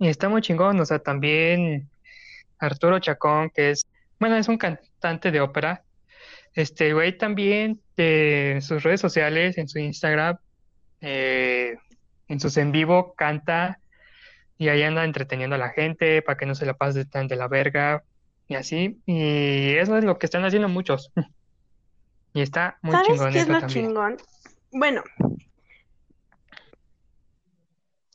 Y 0.00 0.08
está 0.08 0.28
muy 0.28 0.42
chingón, 0.42 0.80
o 0.80 0.84
sea, 0.84 0.98
también 0.98 1.88
Arturo 2.58 2.98
Chacón, 2.98 3.50
que 3.50 3.70
es, 3.70 3.86
bueno, 4.18 4.36
es 4.36 4.48
un 4.48 4.58
cantante 4.58 5.30
de 5.30 5.40
ópera. 5.40 5.84
Este 6.54 6.92
güey 6.92 7.16
también 7.16 7.80
de 7.96 8.58
sus 8.60 8.82
redes 8.82 9.00
sociales, 9.00 9.56
en 9.56 9.68
su 9.68 9.78
Instagram, 9.78 10.36
eh, 11.00 11.76
en 12.26 12.40
sus 12.40 12.56
en 12.56 12.72
vivo, 12.72 13.14
canta 13.14 13.78
y 14.58 14.68
ahí 14.68 14.82
anda 14.82 15.04
entreteniendo 15.04 15.56
a 15.56 15.60
la 15.60 15.70
gente 15.70 16.22
para 16.22 16.36
que 16.36 16.46
no 16.46 16.56
se 16.56 16.66
la 16.66 16.74
pase 16.74 17.04
tan 17.04 17.28
de 17.28 17.36
la 17.36 17.46
verga 17.46 18.02
y 18.50 18.56
así. 18.56 19.00
Y 19.06 19.76
eso 19.76 19.96
es 19.96 20.04
lo 20.04 20.18
que 20.18 20.26
están 20.26 20.44
haciendo 20.44 20.68
muchos. 20.68 21.10
Y 22.32 22.42
está 22.42 22.78
muy 22.82 22.92
¿Sabes 22.92 23.08
chingón 23.08 23.32
qué 23.32 23.38
es 23.38 23.44
eso 23.44 23.52
lo 23.54 23.60
también. 23.60 23.86
chingón? 23.88 24.16
Bueno, 24.70 25.02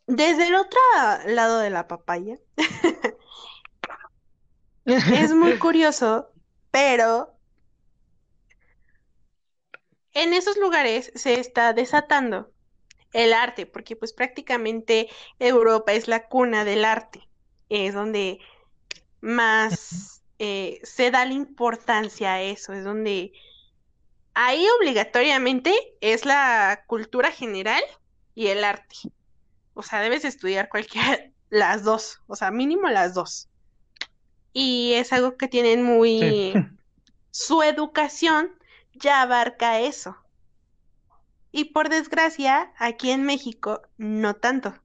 Desde 0.07 0.47
el 0.47 0.55
otro 0.55 0.79
lado 1.27 1.59
de 1.59 1.69
la 1.69 1.87
papaya, 1.87 2.37
es 4.85 5.33
muy 5.33 5.53
curioso, 5.59 6.31
pero 6.71 7.33
en 10.13 10.33
esos 10.33 10.57
lugares 10.57 11.11
se 11.15 11.39
está 11.39 11.73
desatando 11.73 12.51
el 13.13 13.33
arte, 13.33 13.65
porque 13.65 13.95
pues 13.95 14.13
prácticamente 14.13 15.09
Europa 15.39 15.93
es 15.93 16.07
la 16.07 16.27
cuna 16.27 16.65
del 16.65 16.85
arte, 16.85 17.27
es 17.69 17.93
donde 17.93 18.39
más 19.21 20.14
eh, 20.39 20.79
se 20.83 21.11
da 21.11 21.25
la 21.25 21.33
importancia 21.33 22.33
a 22.35 22.41
eso, 22.41 22.73
es 22.73 22.83
donde 22.83 23.33
ahí 24.33 24.65
obligatoriamente 24.79 25.73
es 26.01 26.25
la 26.25 26.83
cultura 26.87 27.31
general 27.31 27.83
y 28.35 28.47
el 28.47 28.63
arte. 28.63 28.95
O 29.73 29.83
sea, 29.83 30.01
debes 30.01 30.25
estudiar 30.25 30.69
cualquiera, 30.69 31.19
las 31.49 31.83
dos, 31.83 32.21
o 32.27 32.35
sea, 32.35 32.51
mínimo 32.51 32.89
las 32.89 33.13
dos. 33.13 33.49
Y 34.53 34.93
es 34.93 35.11
algo 35.13 35.37
que 35.37 35.47
tienen 35.47 35.83
Sí. 35.83 35.83
muy, 35.83 36.53
su 37.31 37.63
educación 37.63 38.51
ya 38.93 39.21
abarca 39.21 39.79
eso. 39.79 40.17
Y 41.51 41.65
por 41.73 41.89
desgracia, 41.89 42.73
aquí 42.77 43.11
en 43.11 43.23
México, 43.23 43.81
no 43.97 44.35
tanto. 44.35 44.75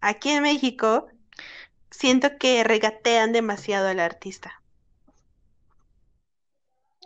Aquí 0.00 0.30
en 0.30 0.42
México, 0.42 1.08
siento 1.90 2.38
que 2.38 2.64
regatean 2.64 3.32
demasiado 3.32 3.88
al 3.88 4.00
artista. 4.00 4.57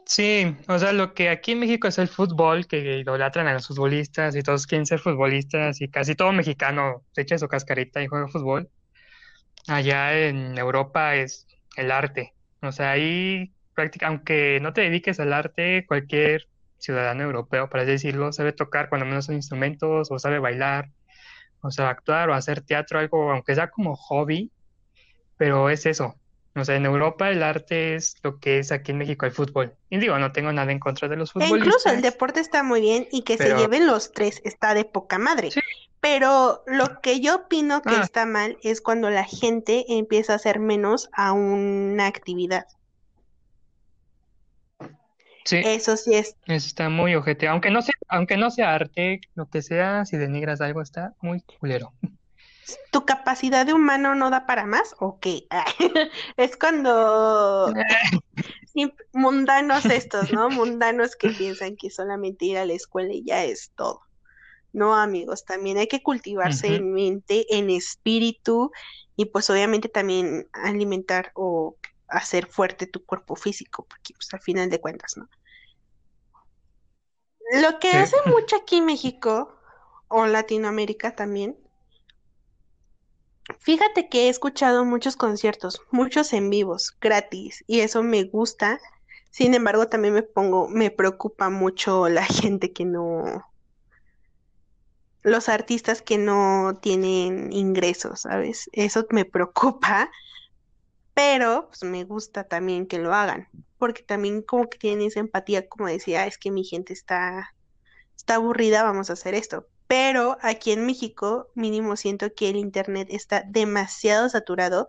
Sí, 0.05 0.57
o 0.69 0.79
sea, 0.79 0.93
lo 0.93 1.15
que 1.15 1.29
aquí 1.31 1.53
en 1.53 1.61
México 1.61 1.89
es 1.89 1.99
el 1.99 2.09
fútbol, 2.09 2.67
que 2.67 2.99
idolatran 3.01 3.47
a 3.47 3.55
los 3.55 3.67
futbolistas 3.69 4.35
y 4.37 4.43
todos 4.43 4.67
quieren 4.67 4.85
ser 4.87 4.99
futbolistas 5.01 5.81
y 5.81 5.89
casi 5.89 6.15
todo 6.15 6.33
mexicano 6.33 7.05
se 7.13 7.23
echa 7.23 7.39
su 7.39 7.49
cascarita 7.49 8.03
y 8.03 8.09
juega 8.09 8.29
fútbol. 8.29 8.69
Allá 9.69 10.19
en 10.29 10.59
Europa 10.59 11.17
es 11.17 11.47
el 11.77 11.91
arte. 11.91 12.35
O 12.63 12.73
sea, 12.73 12.93
ahí 12.93 13.55
prácticamente, 13.75 14.07
aunque 14.07 14.61
no 14.61 14.73
te 14.73 14.83
dediques 14.83 15.21
al 15.21 15.33
arte, 15.33 15.87
cualquier 15.87 16.49
ciudadano 16.79 17.23
europeo, 17.25 17.69
por 17.71 17.81
así 17.81 17.93
decirlo, 17.93 18.33
sabe 18.33 18.53
tocar 18.53 18.89
cuando 18.89 19.07
menos 19.07 19.27
son 19.27 19.37
instrumentos 19.37 20.11
o 20.11 20.19
sabe 20.19 20.39
bailar 20.41 20.91
o 21.63 21.71
sabe 21.71 21.91
actuar 21.91 22.31
o 22.31 22.35
hacer 22.35 22.63
teatro, 22.63 22.99
algo, 22.99 23.33
aunque 23.33 23.55
sea 23.55 23.71
como 23.71 23.97
hobby, 23.97 24.53
pero 25.37 25.71
es 25.71 25.87
eso. 25.87 26.22
O 26.55 26.65
sea, 26.65 26.77
en 26.77 26.85
Europa 26.85 27.31
el 27.31 27.43
arte 27.43 27.95
es 27.95 28.17
lo 28.23 28.39
que 28.39 28.59
es 28.59 28.73
aquí 28.73 28.93
en 28.93 28.99
México 28.99 29.25
el 29.25 29.33
fútbol. 29.33 29.75
Y 29.89 29.99
digo, 29.99 30.19
no 30.19 30.33
tengo 30.33 30.53
nada 30.53 30.71
en 30.71 30.79
contra 30.79 31.09
de 31.09 31.17
los 31.17 31.31
E 31.37 31.47
incluso 31.47 31.89
el 31.89 31.97
futbolistas, 31.97 32.03
deporte 32.03 32.41
está 32.41 32.63
muy 32.63 32.81
bien 32.81 33.09
y 33.11 33.23
que 33.23 33.39
se 33.39 33.57
lleven 33.57 33.87
los 33.87 34.13
tres 34.13 34.41
está 34.45 34.75
de 34.75 34.85
poca 34.85 35.19
madre. 35.19 35.51
sí. 35.51 35.61
Pero 36.01 36.65
lo 36.67 37.01
que 37.01 37.21
yo 37.21 37.37
opino 37.37 37.81
que 37.81 37.95
Ah, 37.95 38.01
está 38.03 38.27
mal 38.27 38.59
es 38.65 38.81
cuando 38.81 39.09
la 39.09 39.25
gente 39.25 39.85
empieza 39.89 40.33
a 40.33 40.37
hacer 40.37 40.59
menos 40.59 41.09
a 41.13 41.33
una 41.33 42.09
actividad. 42.09 42.67
sí, 45.45 45.61
Eso 45.65 45.97
sí 45.97 46.15
es 46.15 46.37
eso 46.47 46.67
está 46.67 46.89
muy 46.89 47.15
ojete. 47.15 47.47
Aunque 47.49 47.71
no 47.71 47.83
sea, 47.83 47.95
aunque 48.09 48.37
no 48.37 48.51
sea 48.51 48.75
arte, 48.75 49.21
lo 49.35 49.49
que 49.49 49.63
sea, 49.63 50.05
si 50.05 50.17
denigras 50.17 50.61
algo 50.61 50.83
está 50.83 51.15
muy 51.21 51.41
culero. 51.61 51.93
¿Tu 52.91 53.05
capacidad 53.05 53.67
de 53.67 53.73
humano 53.73 54.15
no 54.15 54.31
da 54.31 54.47
para 54.47 54.67
más 54.67 54.95
o 55.01 55.19
qué? 55.21 55.47
Es 56.37 56.57
cuando 56.57 57.73
mundanos 59.13 59.91
estos, 59.91 60.31
¿no? 60.31 60.51
Mundanos 60.51 61.17
que 61.17 61.31
piensan 61.31 61.77
que 61.77 61.91
solamente 61.91 62.47
ir 62.47 62.59
a 62.59 62.67
la 62.67 62.75
escuela 62.75 63.13
y 63.13 63.25
ya 63.25 63.45
es 63.45 63.73
todo. 63.77 64.01
No, 64.73 64.95
amigos, 64.97 65.45
también 65.45 65.79
hay 65.79 65.89
que 65.89 66.03
cultivarse 66.03 66.77
en 66.77 66.93
mente, 66.95 67.47
en 67.57 67.71
espíritu 67.71 68.73
y 69.17 69.27
pues 69.27 69.51
obviamente 69.51 69.89
también 69.89 70.49
alimentar 70.53 71.33
o 71.35 71.77
hacer 72.09 72.47
fuerte 72.47 72.87
tu 72.87 73.05
cuerpo 73.05 73.37
físico, 73.37 73.87
porque 73.89 74.15
pues 74.15 74.29
al 74.35 74.41
final 74.43 74.71
de 74.71 74.81
cuentas, 74.81 75.17
¿no? 75.17 75.29
Lo 77.61 77.79
que 77.79 77.93
Sí. 77.93 77.97
hace 77.97 78.17
mucho 78.35 78.57
aquí 78.57 78.79
en 78.79 78.87
México 78.87 79.57
o 80.09 80.27
Latinoamérica 80.27 81.15
también 81.15 81.57
Fíjate 83.61 84.09
que 84.09 84.27
he 84.27 84.29
escuchado 84.29 84.85
muchos 84.85 85.17
conciertos, 85.17 85.81
muchos 85.91 86.33
en 86.33 86.51
vivos, 86.51 86.97
gratis, 87.01 87.65
y 87.67 87.81
eso 87.81 88.03
me 88.03 88.25
gusta. 88.25 88.81
Sin 89.31 89.55
embargo, 89.55 89.89
también 89.89 90.15
me 90.15 90.23
pongo, 90.23 90.69
me 90.69 90.91
preocupa 90.91 91.49
mucho 91.51 92.09
la 92.09 92.25
gente 92.27 92.73
que 92.73 92.85
no, 92.85 93.45
los 95.23 95.49
artistas 95.49 96.03
que 96.03 96.19
no 96.19 96.79
tienen 96.81 97.53
ingresos, 97.53 98.23
¿sabes? 98.23 98.69
Eso 98.73 99.07
me 99.11 99.25
preocupa, 99.25 100.11
pero 101.15 101.69
pues 101.69 101.85
me 101.85 102.05
gusta 102.05 102.45
también 102.45 102.87
que 102.87 102.99
lo 102.99 103.15
hagan, 103.15 103.49
porque 103.79 104.03
también 104.03 104.43
como 104.43 104.69
que 104.69 104.79
tienen 104.79 105.07
esa 105.07 105.21
empatía, 105.21 105.69
como 105.69 105.89
decía, 105.89 106.27
es 106.27 106.39
que 106.39 106.51
mi 106.51 106.65
gente 106.65 106.93
está, 106.93 107.55
está 108.17 108.37
aburrida, 108.37 108.83
vamos 108.83 109.11
a 109.11 109.15
hacer 109.15 109.35
esto. 109.35 109.69
Pero 109.93 110.39
aquí 110.41 110.73
en 110.73 110.87
México, 110.87 111.51
mínimo 111.55 111.97
siento 111.97 112.33
que 112.35 112.49
el 112.49 112.57
internet 112.57 113.09
está 113.11 113.45
demasiado 113.47 114.27
saturado, 114.31 114.89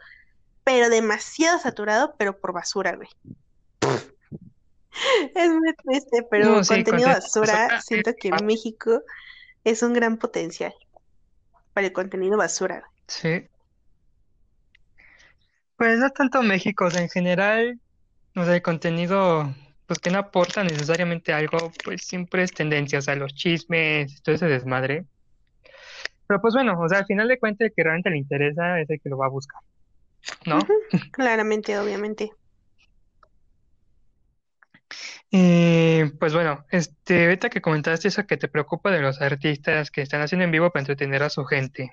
pero 0.63 0.89
demasiado 0.89 1.59
saturado, 1.59 2.15
pero 2.17 2.39
por 2.39 2.53
basura, 2.53 2.95
güey. 2.95 3.09
Es 5.35 5.49
muy 5.49 5.73
triste, 5.73 6.25
pero 6.31 6.45
No, 6.45 6.63
sí, 6.63 6.75
contenido 6.75 7.09
basura, 7.09 7.53
basura 7.53 7.81
siento 7.81 8.13
que 8.17 8.29
malo. 8.29 8.45
México 8.45 9.01
es 9.65 9.83
un 9.83 9.91
gran 9.91 10.15
potencial 10.15 10.73
para 11.73 11.87
el 11.87 11.91
contenido 11.91 12.37
basura, 12.37 12.79
güey. 12.79 12.91
Sí. 13.07 13.49
Pues 15.75 15.99
no 15.99 16.11
tanto 16.11 16.41
México, 16.43 16.85
o 16.85 16.91
sea, 16.91 17.01
en 17.01 17.09
general, 17.09 17.77
o 18.37 18.45
sea, 18.45 18.55
el 18.55 18.61
contenido, 18.61 19.53
pues 19.85 19.99
que 19.99 20.09
no 20.09 20.19
aporta 20.19 20.63
necesariamente 20.63 21.33
algo, 21.33 21.71
pues 21.83 22.03
siempre 22.03 22.43
es 22.43 22.51
tendencia, 22.51 22.99
o 22.99 23.01
sea, 23.01 23.15
los 23.15 23.33
chismes, 23.33 24.21
todo 24.23 24.35
ese 24.35 24.47
desmadre. 24.47 25.05
Pero 26.27 26.41
pues 26.41 26.53
bueno, 26.53 26.79
o 26.79 26.87
sea, 26.87 26.99
al 26.99 27.05
final 27.05 27.27
de 27.27 27.37
cuentas, 27.37 27.67
el 27.67 27.73
que 27.75 27.83
realmente 27.83 28.09
le 28.09 28.17
interesa 28.17 28.79
es 28.79 28.89
el 28.89 28.99
que 29.01 29.09
lo 29.09 29.17
va 29.17 29.27
a 29.27 29.29
buscar, 29.29 29.61
¿no? 30.45 30.59
Claramente, 31.11 31.77
obviamente. 31.77 32.31
Y 35.29 36.05
pues 36.19 36.33
bueno, 36.33 36.63
este, 36.69 37.25
ahorita 37.25 37.49
que 37.49 37.61
comentaste 37.61 38.07
eso 38.07 38.27
que 38.27 38.37
te 38.37 38.47
preocupa 38.47 38.91
de 38.91 39.01
los 39.01 39.19
artistas 39.19 39.89
que 39.89 40.01
están 40.01 40.21
haciendo 40.21 40.45
en 40.45 40.51
vivo 40.51 40.69
para 40.69 40.81
entretener 40.81 41.23
a 41.23 41.29
su 41.29 41.43
gente 41.45 41.91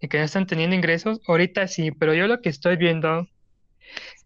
y 0.00 0.08
que 0.08 0.18
no 0.18 0.24
están 0.24 0.46
teniendo 0.46 0.74
ingresos, 0.74 1.20
ahorita 1.28 1.68
sí, 1.68 1.90
pero 1.92 2.14
yo 2.14 2.26
lo 2.26 2.40
que 2.40 2.48
estoy 2.48 2.76
viendo 2.76 3.28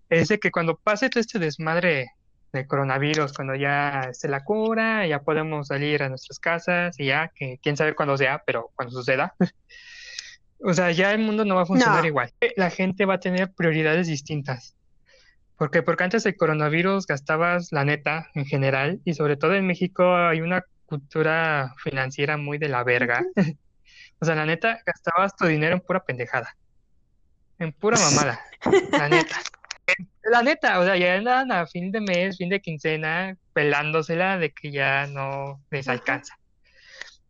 es 0.08 0.28
de 0.28 0.38
que 0.38 0.52
cuando 0.52 0.76
pase 0.76 1.10
todo 1.10 1.20
este 1.20 1.40
desmadre 1.40 2.12
de 2.58 2.66
coronavirus, 2.66 3.32
cuando 3.32 3.54
ya 3.54 4.08
esté 4.10 4.28
la 4.28 4.44
cura, 4.44 5.06
ya 5.06 5.20
podemos 5.22 5.68
salir 5.68 6.02
a 6.02 6.08
nuestras 6.08 6.38
casas 6.38 6.98
y 6.98 7.06
ya, 7.06 7.30
que 7.34 7.58
quién 7.62 7.76
sabe 7.76 7.94
cuándo 7.94 8.16
sea, 8.16 8.42
pero 8.46 8.70
cuando 8.74 8.92
suceda, 8.92 9.34
o 10.60 10.72
sea, 10.72 10.90
ya 10.92 11.12
el 11.12 11.18
mundo 11.18 11.44
no 11.44 11.56
va 11.56 11.62
a 11.62 11.66
funcionar 11.66 12.00
No, 12.02 12.06
igual. 12.06 12.32
La 12.56 12.70
gente 12.70 13.04
va 13.04 13.14
a 13.14 13.20
tener 13.20 13.52
prioridades 13.52 14.06
distintas. 14.06 14.76
¿Por 15.56 15.70
qué? 15.70 15.82
Porque 15.82 16.04
antes 16.04 16.24
del 16.24 16.36
coronavirus 16.36 17.06
gastabas 17.06 17.72
la 17.72 17.84
neta 17.84 18.30
en 18.34 18.44
general 18.46 19.00
y 19.04 19.14
sobre 19.14 19.36
todo 19.36 19.54
en 19.54 19.66
México 19.66 20.16
hay 20.16 20.40
una 20.40 20.64
cultura 20.86 21.74
financiera 21.82 22.36
muy 22.36 22.58
de 22.58 22.68
la 22.68 22.84
verga. 22.84 23.24
O 24.20 24.24
sea, 24.26 24.36
la 24.36 24.46
neta 24.46 24.78
gastabas 24.86 25.36
tu 25.36 25.44
dinero 25.44 25.74
en 25.74 25.80
pura 25.80 26.00
pendejada, 26.00 26.56
en 27.58 27.72
pura 27.72 27.98
mamada, 27.98 28.40
la 28.92 29.08
neta. 29.08 29.36
La 30.24 30.42
neta, 30.42 30.78
o 30.78 30.84
sea, 30.84 30.96
ya 30.96 31.14
andan 31.14 31.52
a 31.52 31.66
fin 31.66 31.92
de 31.92 32.00
mes, 32.00 32.38
fin 32.38 32.48
de 32.48 32.60
quincena, 32.60 33.36
pelándosela 33.52 34.38
de 34.38 34.52
que 34.52 34.70
ya 34.70 35.06
no 35.06 35.60
les 35.70 35.88
alcanza. 35.88 36.34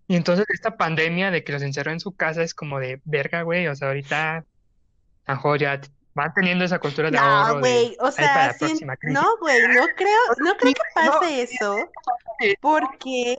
Y 0.07 0.17
entonces 0.17 0.47
esta 0.51 0.77
pandemia 0.77 1.31
de 1.31 1.43
que 1.43 1.53
los 1.53 1.63
encerró 1.63 1.91
en 1.91 2.01
su 2.01 2.15
casa 2.15 2.43
es 2.43 2.55
como 2.55 2.79
de 2.79 3.01
verga, 3.05 3.43
güey, 3.43 3.67
o 3.69 3.75
sea, 3.75 3.89
ahorita 3.89 4.37
a 4.37 5.33
lo 5.33 5.35
mejor 5.35 5.59
ya 5.59 5.81
van 6.15 6.33
teniendo 6.35 6.65
esa 6.65 6.79
cultura 6.79 7.11
de 7.11 7.17
No, 7.17 7.23
ahorro 7.23 7.55
de 7.55 7.61
güey, 7.61 7.97
o 8.01 8.11
sea, 8.11 8.55
crisis. 8.59 8.87
no, 9.03 9.37
güey, 9.41 9.61
no 9.69 9.87
creo, 9.97 10.21
no 10.39 10.57
creo 10.57 10.73
que 10.75 11.05
no, 11.05 11.21
pase 11.21 11.43
eso, 11.43 11.77
porque, 12.61 13.39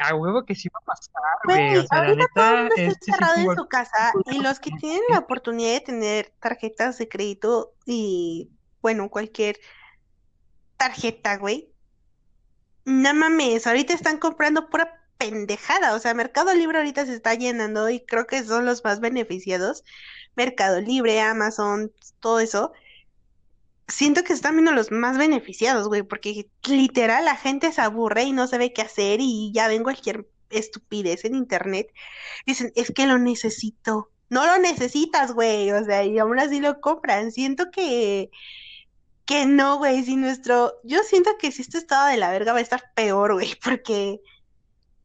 a 0.00 0.14
huevo 0.14 0.44
que 0.44 0.54
sí 0.54 0.68
va 0.68 0.80
a 0.80 0.84
pasar, 0.84 1.22
güey, 1.44 1.68
güey, 1.68 1.76
o 1.78 1.86
sea, 1.86 2.04
la 2.04 2.14
neta, 2.14 2.68
este 2.68 2.74
sí 2.76 2.82
es 2.82 3.08
encerrado 3.08 3.34
un 3.42 3.50
en 3.50 3.56
su 3.56 3.68
casa 3.68 4.12
y 4.26 4.40
los 4.40 4.60
que 4.60 4.70
tienen 4.80 5.02
la 5.08 5.18
oportunidad 5.18 5.72
de 5.72 5.80
tener 5.80 6.32
tarjetas 6.40 6.98
de 6.98 7.08
crédito 7.08 7.74
y, 7.86 8.50
bueno, 8.80 9.08
cualquier 9.10 9.58
tarjeta, 10.76 11.36
güey, 11.36 11.72
no 12.84 13.14
mames, 13.14 13.66
ahorita 13.66 13.92
están 13.92 14.18
comprando 14.18 14.68
pura 14.68 14.98
pendejada, 15.18 15.94
o 15.94 15.98
sea, 15.98 16.14
Mercado 16.14 16.54
Libre 16.54 16.78
ahorita 16.78 17.04
se 17.04 17.14
está 17.14 17.34
llenando 17.34 17.90
y 17.90 18.00
creo 18.00 18.26
que 18.26 18.42
son 18.44 18.64
los 18.64 18.84
más 18.84 19.00
beneficiados, 19.00 19.84
Mercado 20.36 20.80
Libre, 20.80 21.20
Amazon, 21.20 21.92
todo 22.20 22.40
eso. 22.40 22.72
Siento 23.88 24.22
que 24.22 24.34
están 24.34 24.54
viendo 24.54 24.72
los 24.72 24.90
más 24.90 25.16
beneficiados, 25.16 25.88
güey, 25.88 26.02
porque 26.02 26.48
literal 26.68 27.24
la 27.24 27.36
gente 27.36 27.72
se 27.72 27.80
aburre 27.80 28.24
y 28.24 28.32
no 28.32 28.46
sabe 28.46 28.72
qué 28.72 28.82
hacer 28.82 29.20
y 29.20 29.50
ya 29.52 29.66
ven 29.66 29.82
cualquier 29.82 30.28
estupidez 30.50 31.24
en 31.24 31.34
internet, 31.34 31.88
dicen, 32.46 32.72
es 32.76 32.92
que 32.92 33.06
lo 33.06 33.18
necesito. 33.18 34.10
No 34.30 34.46
lo 34.46 34.58
necesitas, 34.58 35.32
güey, 35.32 35.70
o 35.72 35.82
sea, 35.84 36.04
y 36.04 36.18
aún 36.18 36.38
así 36.38 36.60
lo 36.60 36.80
compran. 36.80 37.32
Siento 37.32 37.70
que, 37.70 38.30
que 39.24 39.46
no, 39.46 39.78
güey, 39.78 40.04
si 40.04 40.16
nuestro, 40.16 40.74
yo 40.84 41.02
siento 41.02 41.38
que 41.38 41.50
si 41.50 41.62
este 41.62 41.78
estado 41.78 42.08
de 42.08 42.18
la 42.18 42.30
verga 42.30 42.52
va 42.52 42.58
a 42.58 42.62
estar 42.62 42.92
peor, 42.94 43.34
güey, 43.34 43.54
porque 43.64 44.20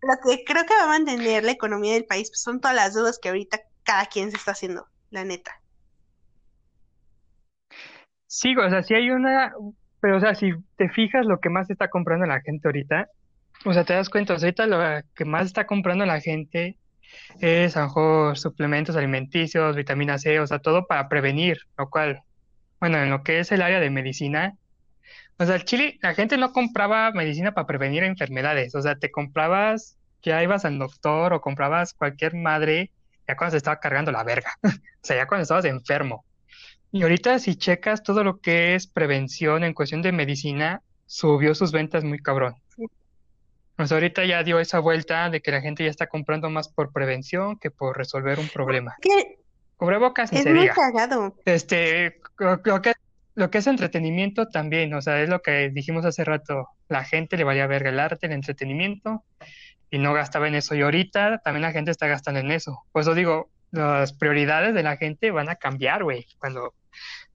lo 0.02 0.14
que 0.24 0.44
creo 0.44 0.66
que 0.66 0.76
va 0.76 0.84
a 0.84 0.88
mantener 0.88 1.44
la 1.46 1.52
economía 1.52 1.94
del 1.94 2.06
país 2.06 2.30
pues, 2.30 2.42
son 2.42 2.60
todas 2.60 2.76
las 2.76 2.94
dudas 2.94 3.20
que 3.20 3.30
ahorita 3.30 3.62
cada 3.84 4.06
quien 4.08 4.32
se 4.32 4.38
está 4.38 4.52
haciendo, 4.52 4.88
la 5.10 5.24
neta. 5.24 5.63
Sí, 8.34 8.56
o 8.58 8.68
sea, 8.68 8.82
sí 8.82 8.96
hay 8.96 9.12
una, 9.12 9.54
pero 10.02 10.18
o 10.18 10.20
sea, 10.20 10.34
si 10.34 10.54
te 10.76 10.90
fijas 10.90 11.24
lo 11.28 11.40
que 11.40 11.50
más 11.50 11.70
está 11.70 11.90
comprando 11.90 12.26
la 12.26 12.42
gente 12.42 12.68
ahorita, 12.68 13.08
o 13.64 13.74
sea, 13.74 13.86
te 13.86 13.94
das 13.94 14.10
cuenta, 14.10 14.34
o 14.34 14.40
sea, 14.40 14.48
ahorita 14.48 14.66
lo 14.66 14.80
que 15.16 15.24
más 15.26 15.46
está 15.46 15.68
comprando 15.68 16.04
la 16.08 16.20
gente 16.20 16.80
es 17.42 17.78
a 17.78 17.90
suplementos 18.34 18.96
alimenticios, 18.96 19.76
vitamina 19.76 20.18
C, 20.18 20.40
o 20.40 20.48
sea, 20.48 20.58
todo 20.60 20.88
para 20.88 21.10
prevenir, 21.10 21.60
lo 21.78 21.92
cual, 21.92 22.24
bueno, 22.80 22.98
en 22.98 23.12
lo 23.12 23.24
que 23.24 23.40
es 23.40 23.52
el 23.52 23.62
área 23.62 23.80
de 23.80 23.92
medicina, 23.92 24.58
o 25.38 25.46
sea, 25.46 25.56
el 25.56 25.66
Chile, 25.66 26.00
la 26.02 26.16
gente 26.16 26.38
no 26.38 26.54
compraba 26.54 27.12
medicina 27.12 27.54
para 27.54 27.68
prevenir 27.68 28.04
enfermedades, 28.04 28.74
o 28.74 28.82
sea, 28.82 28.96
te 28.96 29.12
comprabas, 29.12 29.98
ya 30.24 30.42
ibas 30.42 30.66
al 30.66 30.80
doctor 30.80 31.34
o 31.34 31.42
comprabas 31.42 31.94
cualquier 31.94 32.36
madre 32.36 32.92
ya 33.28 33.38
cuando 33.38 33.52
se 33.52 33.58
estaba 33.58 33.80
cargando 33.80 34.12
la 34.12 34.24
verga, 34.24 34.54
o 34.64 34.70
sea, 35.04 35.18
ya 35.18 35.28
cuando 35.28 35.44
estabas 35.44 35.66
enfermo. 35.66 36.26
Y 36.94 37.02
ahorita 37.02 37.40
si 37.40 37.56
checas 37.56 38.04
todo 38.04 38.24
lo 38.24 38.40
que 38.40 38.76
es 38.76 38.86
prevención 38.86 39.64
en 39.64 39.74
cuestión 39.74 40.04
de 40.04 40.12
medicina, 40.12 40.84
subió 41.08 41.56
sus 41.56 41.72
ventas 41.72 42.04
muy 42.04 42.20
cabrón. 42.20 42.54
Pues 43.76 43.92
ahorita 43.92 44.24
ya 44.26 44.44
dio 44.44 44.60
esa 44.60 44.78
vuelta 44.78 45.32
de 45.32 45.42
que 45.42 45.50
la 45.50 45.60
gente 45.60 45.84
ya 45.84 45.90
está 45.90 46.06
comprando 46.06 46.52
más 46.52 46.70
por 46.70 46.94
prevención 46.94 47.58
que 47.58 47.72
por 47.72 47.98
resolver 47.98 48.38
un 48.38 48.48
problema. 48.48 48.96
Que 49.02 49.40
Cubrebocas 49.76 50.32
es 50.34 50.46
muy 50.46 50.70
cagado. 50.70 51.36
Este, 51.46 52.22
lo, 52.38 52.62
lo 52.64 52.82
que, 52.84 52.94
lo 53.34 53.50
que 53.50 53.58
es 53.58 53.66
entretenimiento 53.66 54.50
también, 54.50 54.94
o 54.94 55.02
sea, 55.02 55.20
es 55.20 55.30
lo 55.30 55.42
que 55.42 55.72
dijimos 55.72 56.06
hace 56.06 56.24
rato, 56.24 56.70
la 56.90 57.04
gente 57.04 57.38
le 57.38 57.44
valía 57.44 57.66
verga 57.66 57.90
el 57.90 58.00
arte, 58.00 58.28
el 58.28 58.34
entretenimiento, 58.34 59.24
y 59.90 59.98
no 59.98 60.14
gastaba 60.14 60.48
en 60.48 60.54
eso. 60.54 60.76
Y 60.76 60.84
ahorita 60.84 61.40
también 61.40 61.64
la 61.64 61.72
gente 61.72 61.90
está 61.90 62.06
gastando 62.06 62.40
en 62.40 62.52
eso. 62.52 62.84
Por 62.92 63.02
eso 63.02 63.16
digo, 63.16 63.50
las 63.72 64.14
prioridades 64.14 64.76
de 64.76 64.84
la 64.84 64.98
gente 64.98 65.32
van 65.32 65.50
a 65.50 65.56
cambiar, 65.56 66.04
güey. 66.04 66.28
Cuando 66.38 66.76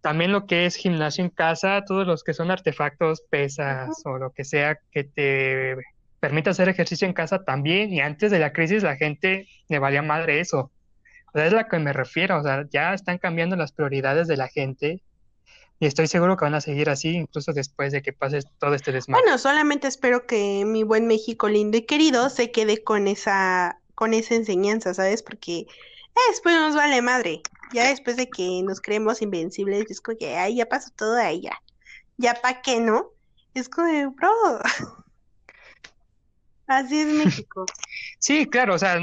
también 0.00 0.32
lo 0.32 0.46
que 0.46 0.66
es 0.66 0.76
gimnasio 0.76 1.24
en 1.24 1.30
casa, 1.30 1.84
todos 1.86 2.06
los 2.06 2.22
que 2.22 2.34
son 2.34 2.50
artefactos, 2.50 3.22
pesas 3.28 4.02
o 4.04 4.18
lo 4.18 4.30
que 4.30 4.44
sea 4.44 4.78
que 4.92 5.04
te 5.04 5.76
permita 6.20 6.50
hacer 6.50 6.68
ejercicio 6.68 7.06
en 7.06 7.14
casa 7.14 7.44
también. 7.44 7.92
Y 7.92 8.00
antes 8.00 8.30
de 8.30 8.38
la 8.38 8.52
crisis 8.52 8.82
la 8.82 8.96
gente 8.96 9.48
le 9.68 9.78
valía 9.78 10.02
madre 10.02 10.40
eso. 10.40 10.70
O 11.26 11.38
sea, 11.38 11.46
es 11.46 11.52
a 11.52 11.62
lo 11.62 11.68
que 11.68 11.78
me 11.78 11.92
refiero. 11.92 12.38
O 12.38 12.42
sea, 12.42 12.66
ya 12.70 12.94
están 12.94 13.18
cambiando 13.18 13.56
las 13.56 13.72
prioridades 13.72 14.28
de 14.28 14.36
la 14.36 14.48
gente. 14.48 15.02
Y 15.80 15.86
estoy 15.86 16.08
seguro 16.08 16.36
que 16.36 16.44
van 16.44 16.54
a 16.54 16.60
seguir 16.60 16.90
así, 16.90 17.10
incluso 17.10 17.52
después 17.52 17.92
de 17.92 18.02
que 18.02 18.12
pase 18.12 18.40
todo 18.58 18.74
este 18.74 18.90
desmadre. 18.90 19.22
Bueno, 19.22 19.38
solamente 19.38 19.86
espero 19.86 20.26
que 20.26 20.64
mi 20.64 20.82
buen 20.82 21.06
México 21.06 21.48
lindo 21.48 21.76
y 21.76 21.82
querido 21.82 22.30
se 22.30 22.50
quede 22.50 22.82
con 22.82 23.06
esa, 23.06 23.78
con 23.94 24.12
esa 24.12 24.34
enseñanza, 24.34 24.92
¿sabes? 24.92 25.22
Porque 25.22 25.60
eh, 25.60 26.20
después 26.30 26.56
nos 26.56 26.74
vale 26.74 27.00
madre. 27.00 27.42
Ya 27.72 27.88
después 27.88 28.16
de 28.16 28.28
que 28.28 28.62
nos 28.62 28.80
creemos 28.80 29.22
invencibles, 29.22 29.90
es 29.90 30.00
como 30.00 30.18
que, 30.18 30.36
ay, 30.36 30.56
ya 30.56 30.66
pasó 30.66 30.90
todo 30.96 31.16
ahí, 31.16 31.42
ya. 31.42 31.60
Ya 32.16 32.34
pa' 32.34 32.62
qué, 32.62 32.80
¿no? 32.80 33.10
Es 33.54 33.68
como 33.68 33.86
de, 33.86 34.06
bro. 34.06 34.30
Así 36.66 37.00
es 37.00 37.06
México. 37.06 37.64
Sí, 38.18 38.46
claro, 38.46 38.74
o 38.74 38.78
sea, 38.78 38.98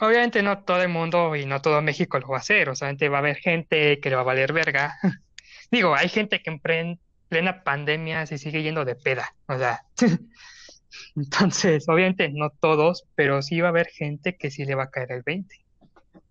obviamente 0.00 0.42
no 0.42 0.64
todo 0.64 0.82
el 0.82 0.88
mundo 0.88 1.34
y 1.34 1.46
no 1.46 1.60
todo 1.62 1.80
México 1.80 2.18
lo 2.18 2.28
va 2.28 2.36
a 2.36 2.40
hacer, 2.40 2.68
o 2.68 2.74
sea, 2.74 2.92
va 2.92 3.16
a 3.16 3.20
haber 3.20 3.36
gente 3.36 4.00
que 4.00 4.10
le 4.10 4.16
va 4.16 4.22
a 4.22 4.24
valer 4.24 4.52
verga. 4.52 4.94
Digo, 5.70 5.94
hay 5.94 6.08
gente 6.08 6.42
que 6.42 6.50
en 6.50 6.98
plena 7.28 7.64
pandemia 7.64 8.26
se 8.26 8.38
sigue 8.38 8.62
yendo 8.62 8.84
de 8.84 8.96
peda, 8.96 9.34
o 9.46 9.56
sea, 9.56 9.84
entonces, 11.16 11.88
obviamente 11.88 12.28
no 12.28 12.50
todos, 12.50 13.06
pero 13.14 13.40
sí 13.40 13.60
va 13.60 13.68
a 13.68 13.70
haber 13.70 13.88
gente 13.88 14.36
que 14.36 14.50
sí 14.50 14.64
le 14.64 14.74
va 14.74 14.84
a 14.84 14.90
caer 14.90 15.12
el 15.12 15.22
20 15.22 15.64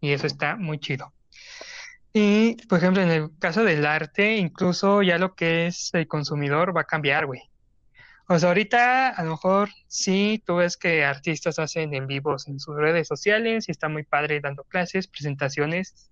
y 0.02 0.12
eso 0.12 0.28
está 0.28 0.56
muy 0.56 0.80
chido. 0.80 1.14
Y, 2.14 2.56
por 2.68 2.78
ejemplo, 2.78 3.02
en 3.02 3.10
el 3.10 3.30
caso 3.40 3.64
del 3.64 3.86
arte, 3.86 4.38
incluso 4.38 5.02
ya 5.02 5.18
lo 5.18 5.34
que 5.34 5.66
es 5.68 5.90
el 5.94 6.08
consumidor 6.08 6.76
va 6.76 6.82
a 6.82 6.86
cambiar, 6.86 7.26
güey. 7.26 7.42
O 8.28 8.40
sea, 8.40 8.50
ahorita 8.50 9.10
a 9.10 9.24
lo 9.24 9.32
mejor 9.32 9.70
sí, 9.88 10.42
tú 10.46 10.58
ves 10.58 10.78
que 10.78 11.04
artistas 11.04 11.60
hacen 11.60 11.94
en 11.94 12.08
vivos 12.08 12.48
en 12.48 12.60
sus 12.60 12.76
redes 12.76 13.08
sociales 13.08 13.68
y 13.68 13.72
está 13.72 13.90
muy 13.90 14.04
padre 14.04 14.40
dando 14.40 14.64
clases, 14.64 15.08
presentaciones. 15.08 16.10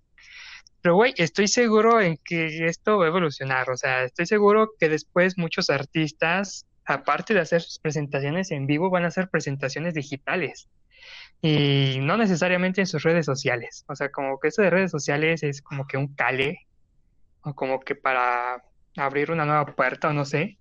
Pero, 0.82 0.96
güey, 0.96 1.14
estoy 1.18 1.48
seguro 1.48 2.02
en 2.02 2.18
que 2.18 2.66
esto 2.66 2.98
va 2.98 3.06
a 3.06 3.08
evolucionar. 3.10 3.70
O 3.70 3.78
sea, 3.78 4.04
estoy 4.04 4.26
seguro 4.26 4.72
que 4.80 4.90
después 4.90 5.38
muchos 5.38 5.70
artistas, 5.70 6.66
aparte 6.84 7.34
de 7.34 7.42
hacer 7.42 7.62
sus 7.62 7.80
presentaciones 7.80 8.52
en 8.52 8.66
vivo, 8.66 8.90
van 8.90 9.06
a 9.06 9.10
hacer 9.10 9.30
presentaciones 9.30 9.94
digitales. 9.94 10.68
Y 11.42 12.00
no 12.02 12.18
necesariamente 12.18 12.82
en 12.82 12.88
sus 12.88 13.04
redes 13.04 13.26
sociales. 13.26 13.84
O 13.88 13.96
sea, 13.96 14.12
como 14.12 14.40
que 14.40 14.50
eso 14.50 14.62
de 14.62 14.70
redes 14.70 14.92
sociales 14.92 15.44
es 15.44 15.62
como 15.62 15.88
que 15.88 15.98
un 15.98 16.14
cale, 16.14 16.68
o 17.42 17.54
como 17.54 17.80
que 17.80 17.96
para 17.96 18.64
abrir 18.98 19.32
una 19.32 19.46
nueva 19.46 19.66
puerta, 19.66 20.10
o 20.10 20.14
no 20.14 20.26
sé. 20.26 20.58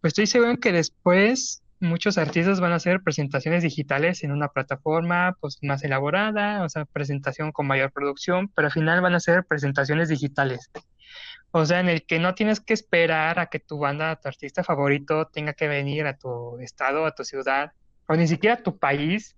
Pues 0.00 0.12
estoy 0.12 0.26
seguro 0.26 0.58
que 0.58 0.72
después 0.72 1.62
muchos 1.80 2.16
artistas 2.16 2.60
van 2.60 2.72
a 2.72 2.76
hacer 2.76 3.02
presentaciones 3.02 3.62
digitales 3.62 4.22
en 4.22 4.30
una 4.32 4.48
plataforma 4.48 5.36
pues 5.40 5.58
más 5.62 5.82
elaborada, 5.82 6.62
o 6.62 6.68
sea, 6.68 6.84
presentación 6.84 7.50
con 7.50 7.66
mayor 7.66 7.90
producción, 7.92 8.48
pero 8.54 8.66
al 8.66 8.72
final 8.72 9.00
van 9.00 9.14
a 9.14 9.20
ser 9.20 9.44
presentaciones 9.44 10.08
digitales. 10.08 10.70
O 11.50 11.66
sea, 11.66 11.80
en 11.80 11.88
el 11.88 12.06
que 12.06 12.18
no 12.18 12.34
tienes 12.34 12.60
que 12.60 12.72
esperar 12.72 13.38
a 13.38 13.46
que 13.46 13.58
tu 13.58 13.78
banda, 13.78 14.16
tu 14.16 14.28
artista 14.28 14.64
favorito 14.64 15.26
tenga 15.26 15.52
que 15.52 15.68
venir 15.68 16.06
a 16.06 16.16
tu 16.16 16.58
estado, 16.60 17.04
a 17.04 17.14
tu 17.14 17.24
ciudad, 17.24 17.72
o 18.06 18.14
ni 18.14 18.26
siquiera 18.26 18.56
a 18.56 18.62
tu 18.62 18.78
país, 18.78 19.36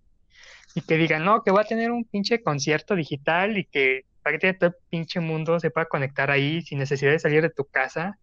y 0.74 0.82
que 0.82 0.96
digan, 0.96 1.24
no, 1.24 1.42
que 1.42 1.52
va 1.52 1.62
a 1.62 1.64
tener 1.64 1.90
un 1.92 2.04
pinche 2.04 2.42
concierto 2.42 2.96
digital 2.96 3.56
y 3.56 3.64
que 3.64 4.04
prácticamente 4.22 4.58
todo 4.58 4.70
el 4.70 4.88
pinche 4.90 5.20
mundo 5.20 5.60
se 5.60 5.70
pueda 5.70 5.86
conectar 5.86 6.30
ahí 6.30 6.62
sin 6.62 6.78
necesidad 6.78 7.12
de 7.12 7.18
salir 7.18 7.42
de 7.42 7.50
tu 7.50 7.64
casa. 7.64 8.18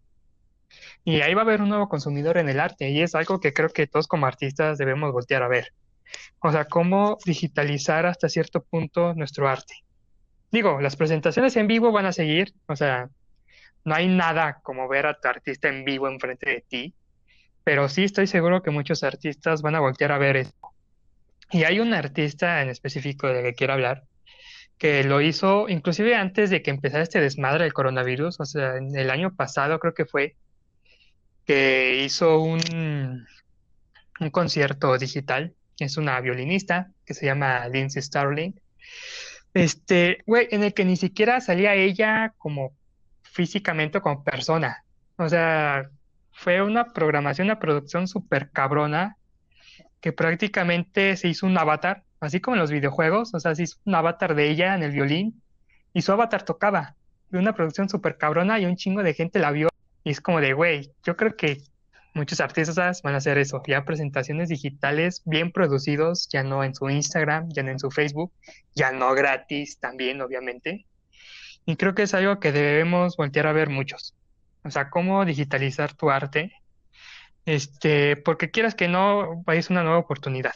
Y 1.04 1.20
ahí 1.20 1.34
va 1.34 1.42
a 1.42 1.44
haber 1.44 1.62
un 1.62 1.68
nuevo 1.68 1.88
consumidor 1.88 2.38
en 2.38 2.48
el 2.48 2.60
arte 2.60 2.90
y 2.90 3.00
es 3.02 3.14
algo 3.14 3.40
que 3.40 3.52
creo 3.52 3.70
que 3.70 3.86
todos 3.86 4.06
como 4.06 4.26
artistas 4.26 4.78
debemos 4.78 5.12
voltear 5.12 5.42
a 5.42 5.48
ver. 5.48 5.72
O 6.40 6.52
sea, 6.52 6.66
cómo 6.66 7.18
digitalizar 7.24 8.04
hasta 8.06 8.28
cierto 8.28 8.62
punto 8.62 9.14
nuestro 9.14 9.48
arte. 9.48 9.74
Digo, 10.50 10.80
las 10.80 10.96
presentaciones 10.96 11.56
en 11.56 11.66
vivo 11.66 11.92
van 11.92 12.04
a 12.04 12.12
seguir, 12.12 12.52
o 12.66 12.76
sea, 12.76 13.08
no 13.84 13.94
hay 13.94 14.08
nada 14.08 14.60
como 14.62 14.88
ver 14.88 15.06
a 15.06 15.18
tu 15.18 15.28
artista 15.28 15.68
en 15.68 15.84
vivo 15.84 16.08
enfrente 16.08 16.50
de 16.50 16.64
ti, 16.68 16.94
pero 17.64 17.88
sí 17.88 18.04
estoy 18.04 18.26
seguro 18.26 18.62
que 18.62 18.70
muchos 18.70 19.02
artistas 19.02 19.62
van 19.62 19.76
a 19.76 19.80
voltear 19.80 20.12
a 20.12 20.18
ver 20.18 20.36
esto. 20.36 20.71
Y 21.52 21.64
hay 21.64 21.80
un 21.80 21.92
artista 21.92 22.62
en 22.62 22.70
específico 22.70 23.28
de 23.28 23.42
que 23.42 23.54
quiero 23.54 23.74
hablar, 23.74 24.04
que 24.78 25.04
lo 25.04 25.20
hizo 25.20 25.68
inclusive 25.68 26.16
antes 26.16 26.48
de 26.50 26.62
que 26.62 26.70
empezara 26.70 27.02
este 27.02 27.20
desmadre 27.20 27.64
del 27.64 27.74
coronavirus, 27.74 28.40
o 28.40 28.44
sea, 28.46 28.76
en 28.78 28.96
el 28.96 29.10
año 29.10 29.34
pasado 29.36 29.78
creo 29.78 29.92
que 29.92 30.06
fue, 30.06 30.34
que 31.44 32.02
hizo 32.04 32.40
un, 32.40 33.26
un 34.20 34.30
concierto 34.30 34.96
digital. 34.96 35.54
Es 35.78 35.96
una 35.96 36.20
violinista 36.20 36.90
que 37.04 37.14
se 37.14 37.26
llama 37.26 37.68
Lindsay 37.68 38.02
Starling. 38.02 38.54
Este, 39.52 40.22
güey, 40.26 40.48
en 40.50 40.62
el 40.62 40.72
que 40.72 40.84
ni 40.84 40.96
siquiera 40.96 41.40
salía 41.40 41.74
ella 41.74 42.32
como 42.38 42.72
físicamente 43.22 44.00
como 44.00 44.24
persona. 44.24 44.84
O 45.16 45.28
sea, 45.28 45.90
fue 46.32 46.62
una 46.62 46.92
programación, 46.92 47.46
una 47.46 47.58
producción 47.58 48.08
súper 48.08 48.50
cabrona 48.50 49.16
que 50.02 50.12
prácticamente 50.12 51.16
se 51.16 51.28
hizo 51.28 51.46
un 51.46 51.56
avatar, 51.56 52.02
así 52.20 52.40
como 52.40 52.56
en 52.56 52.60
los 52.60 52.70
videojuegos, 52.70 53.32
o 53.32 53.40
sea, 53.40 53.54
se 53.54 53.62
hizo 53.62 53.78
un 53.86 53.94
avatar 53.94 54.34
de 54.34 54.50
ella 54.50 54.74
en 54.74 54.82
el 54.82 54.90
violín 54.90 55.40
y 55.94 56.02
su 56.02 56.12
avatar 56.12 56.42
tocaba. 56.42 56.96
Y 57.32 57.36
una 57.36 57.54
producción 57.54 57.88
súper 57.88 58.18
cabrona 58.18 58.58
y 58.58 58.66
un 58.66 58.76
chingo 58.76 59.02
de 59.02 59.14
gente 59.14 59.38
la 59.38 59.52
vio 59.52 59.70
y 60.04 60.10
es 60.10 60.20
como 60.20 60.40
de, 60.40 60.52
güey, 60.52 60.90
yo 61.04 61.16
creo 61.16 61.36
que 61.36 61.62
muchos 62.14 62.40
artistas 62.40 63.02
van 63.02 63.14
a 63.14 63.18
hacer 63.18 63.38
eso, 63.38 63.62
ya 63.66 63.84
presentaciones 63.84 64.48
digitales 64.48 65.22
bien 65.24 65.52
producidos, 65.52 66.28
ya 66.28 66.42
no 66.42 66.64
en 66.64 66.74
su 66.74 66.90
Instagram, 66.90 67.48
ya 67.50 67.62
no 67.62 67.70
en 67.70 67.78
su 67.78 67.90
Facebook, 67.90 68.32
ya 68.74 68.90
no 68.90 69.14
gratis 69.14 69.78
también, 69.78 70.20
obviamente. 70.20 70.84
Y 71.64 71.76
creo 71.76 71.94
que 71.94 72.02
es 72.02 72.14
algo 72.14 72.40
que 72.40 72.50
debemos 72.50 73.16
voltear 73.16 73.46
a 73.46 73.52
ver 73.52 73.70
muchos. 73.70 74.14
O 74.64 74.70
sea, 74.70 74.90
cómo 74.90 75.24
digitalizar 75.24 75.94
tu 75.94 76.10
arte, 76.10 76.52
este, 77.46 78.16
porque 78.16 78.50
quieras 78.50 78.74
que 78.74 78.88
no, 78.88 79.44
es 79.48 79.70
una 79.70 79.82
nueva 79.82 79.98
oportunidad. 79.98 80.54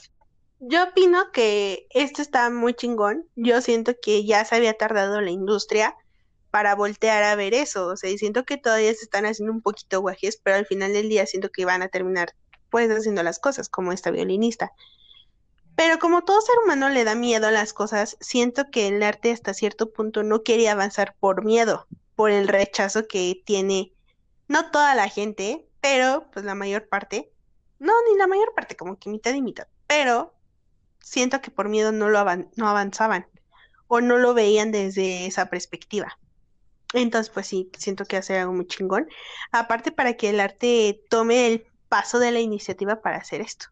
Yo 0.58 0.84
opino 0.84 1.30
que 1.32 1.86
esto 1.90 2.22
está 2.22 2.48
muy 2.50 2.74
chingón. 2.74 3.26
Yo 3.36 3.60
siento 3.60 3.94
que 4.00 4.24
ya 4.24 4.44
se 4.44 4.56
había 4.56 4.74
tardado 4.74 5.20
la 5.20 5.30
industria 5.30 5.94
para 6.50 6.74
voltear 6.74 7.22
a 7.24 7.34
ver 7.34 7.52
eso. 7.52 7.88
O 7.88 7.96
sea, 7.96 8.10
y 8.10 8.18
siento 8.18 8.44
que 8.44 8.56
todavía 8.56 8.94
se 8.94 9.04
están 9.04 9.26
haciendo 9.26 9.52
un 9.52 9.60
poquito 9.60 10.00
guajes, 10.00 10.40
pero 10.42 10.56
al 10.56 10.66
final 10.66 10.92
del 10.92 11.08
día 11.08 11.26
siento 11.26 11.50
que 11.50 11.64
van 11.64 11.82
a 11.82 11.88
terminar 11.88 12.30
pues 12.70 12.90
haciendo 12.90 13.22
las 13.22 13.38
cosas 13.38 13.68
como 13.68 13.92
esta 13.92 14.10
violinista. 14.10 14.72
Pero 15.76 15.98
como 15.98 16.24
todo 16.24 16.40
ser 16.40 16.56
humano 16.64 16.88
le 16.88 17.04
da 17.04 17.14
miedo 17.14 17.46
a 17.46 17.50
las 17.50 17.74
cosas, 17.74 18.16
siento 18.20 18.70
que 18.70 18.88
el 18.88 19.02
arte 19.02 19.30
hasta 19.30 19.52
cierto 19.52 19.92
punto 19.92 20.22
no 20.22 20.42
quiere 20.42 20.68
avanzar 20.70 21.14
por 21.20 21.44
miedo, 21.44 21.86
por 22.14 22.30
el 22.30 22.48
rechazo 22.48 23.06
que 23.06 23.42
tiene, 23.44 23.92
no 24.48 24.70
toda 24.70 24.94
la 24.94 25.08
gente, 25.10 25.66
pero 25.86 26.26
pues 26.32 26.44
la 26.44 26.56
mayor 26.56 26.88
parte, 26.88 27.30
no, 27.78 27.92
ni 28.10 28.18
la 28.18 28.26
mayor 28.26 28.52
parte, 28.56 28.74
como 28.74 28.98
que 28.98 29.08
mitad 29.08 29.32
y 29.32 29.40
mitad, 29.40 29.68
pero 29.86 30.34
siento 30.98 31.40
que 31.40 31.52
por 31.52 31.68
miedo 31.68 31.92
no 31.92 32.08
lo 32.08 32.24
no 32.56 32.68
avanzaban 32.68 33.28
o 33.86 34.00
no 34.00 34.18
lo 34.18 34.34
veían 34.34 34.72
desde 34.72 35.26
esa 35.26 35.48
perspectiva. 35.48 36.18
Entonces, 36.92 37.32
pues 37.32 37.46
sí, 37.46 37.70
siento 37.78 38.04
que 38.04 38.16
hace 38.16 38.36
algo 38.36 38.52
muy 38.52 38.66
chingón. 38.66 39.06
Aparte, 39.52 39.92
para 39.92 40.14
que 40.14 40.30
el 40.30 40.40
arte 40.40 41.02
tome 41.08 41.46
el 41.46 41.66
paso 41.88 42.18
de 42.18 42.32
la 42.32 42.40
iniciativa 42.40 43.00
para 43.00 43.18
hacer 43.18 43.40
esto. 43.40 43.66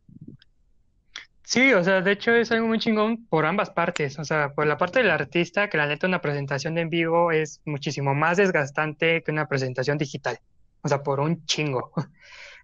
Sí, 1.42 1.72
o 1.72 1.82
sea, 1.82 2.00
de 2.00 2.12
hecho 2.12 2.32
es 2.32 2.52
algo 2.52 2.68
muy 2.68 2.78
chingón 2.78 3.26
por 3.26 3.44
ambas 3.44 3.70
partes. 3.70 4.20
O 4.20 4.24
sea, 4.24 4.52
por 4.52 4.68
la 4.68 4.78
parte 4.78 5.00
del 5.00 5.10
artista, 5.10 5.68
que 5.68 5.78
la 5.78 5.88
neta 5.88 6.06
una 6.06 6.20
presentación 6.20 6.78
en 6.78 6.90
vivo 6.90 7.32
es 7.32 7.60
muchísimo 7.64 8.14
más 8.14 8.36
desgastante 8.36 9.24
que 9.24 9.32
una 9.32 9.48
presentación 9.48 9.98
digital. 9.98 10.38
O 10.84 10.88
sea, 10.88 11.02
por 11.02 11.20
un 11.20 11.44
chingo. 11.46 11.92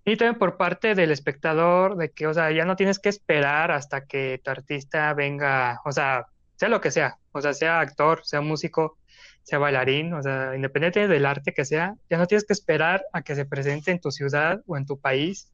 Y 0.03 0.17
también 0.17 0.39
por 0.39 0.57
parte 0.57 0.95
del 0.95 1.11
espectador, 1.11 1.97
de 1.97 2.11
que, 2.11 2.27
o 2.27 2.33
sea, 2.33 2.51
ya 2.51 2.65
no 2.65 2.75
tienes 2.75 2.99
que 2.99 3.11
esperar 3.11 3.71
hasta 3.71 4.07
que 4.07 4.41
tu 4.43 4.51
artista 4.51 5.13
venga, 5.13 5.81
o 5.85 5.93
sea, 5.93 6.27
sea 6.57 6.71
lo 6.71 6.81
que 6.81 6.91
sea, 6.91 7.19
o 7.33 7.41
sea, 7.43 7.53
sea 7.53 7.81
actor, 7.81 8.23
sea 8.25 8.41
músico, 8.41 8.97
sea 9.43 9.59
bailarín, 9.59 10.15
o 10.15 10.23
sea, 10.23 10.57
independiente 10.57 11.07
del 11.07 11.27
arte 11.27 11.53
que 11.53 11.67
sea, 11.67 11.97
ya 12.09 12.17
no 12.17 12.27
tienes 12.27 12.45
que 12.47 12.55
esperar 12.55 13.05
a 13.13 13.23
que 13.23 13.35
se 13.35 13.45
presente 13.45 13.91
en 13.91 14.01
tu 14.01 14.11
ciudad 14.11 14.63
o 14.67 14.77
en 14.79 14.87
tu 14.87 14.99
país. 14.99 15.53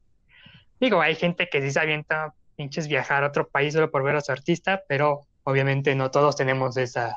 Digo, 0.79 1.01
hay 1.01 1.15
gente 1.15 1.49
que 1.51 1.61
sí 1.61 1.71
se 1.71 1.79
avienta 1.79 2.33
pinches 2.55 2.87
viajar 2.87 3.23
a 3.23 3.27
otro 3.27 3.49
país 3.49 3.73
solo 3.73 3.91
por 3.91 4.03
ver 4.03 4.15
a 4.15 4.21
su 4.21 4.31
artista, 4.31 4.81
pero 4.87 5.27
obviamente 5.43 5.93
no 5.95 6.09
todos 6.09 6.35
tenemos 6.35 6.77
esa, 6.77 7.15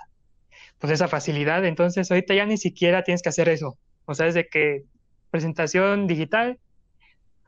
pues 0.78 0.92
esa 0.92 1.08
facilidad, 1.08 1.64
entonces 1.64 2.10
ahorita 2.10 2.34
ya 2.34 2.46
ni 2.46 2.56
siquiera 2.58 3.04
tienes 3.04 3.22
que 3.22 3.28
hacer 3.28 3.48
eso. 3.48 3.78
O 4.04 4.14
sea, 4.14 4.26
desde 4.26 4.48
que 4.48 4.84
presentación 5.30 6.06
digital, 6.06 6.58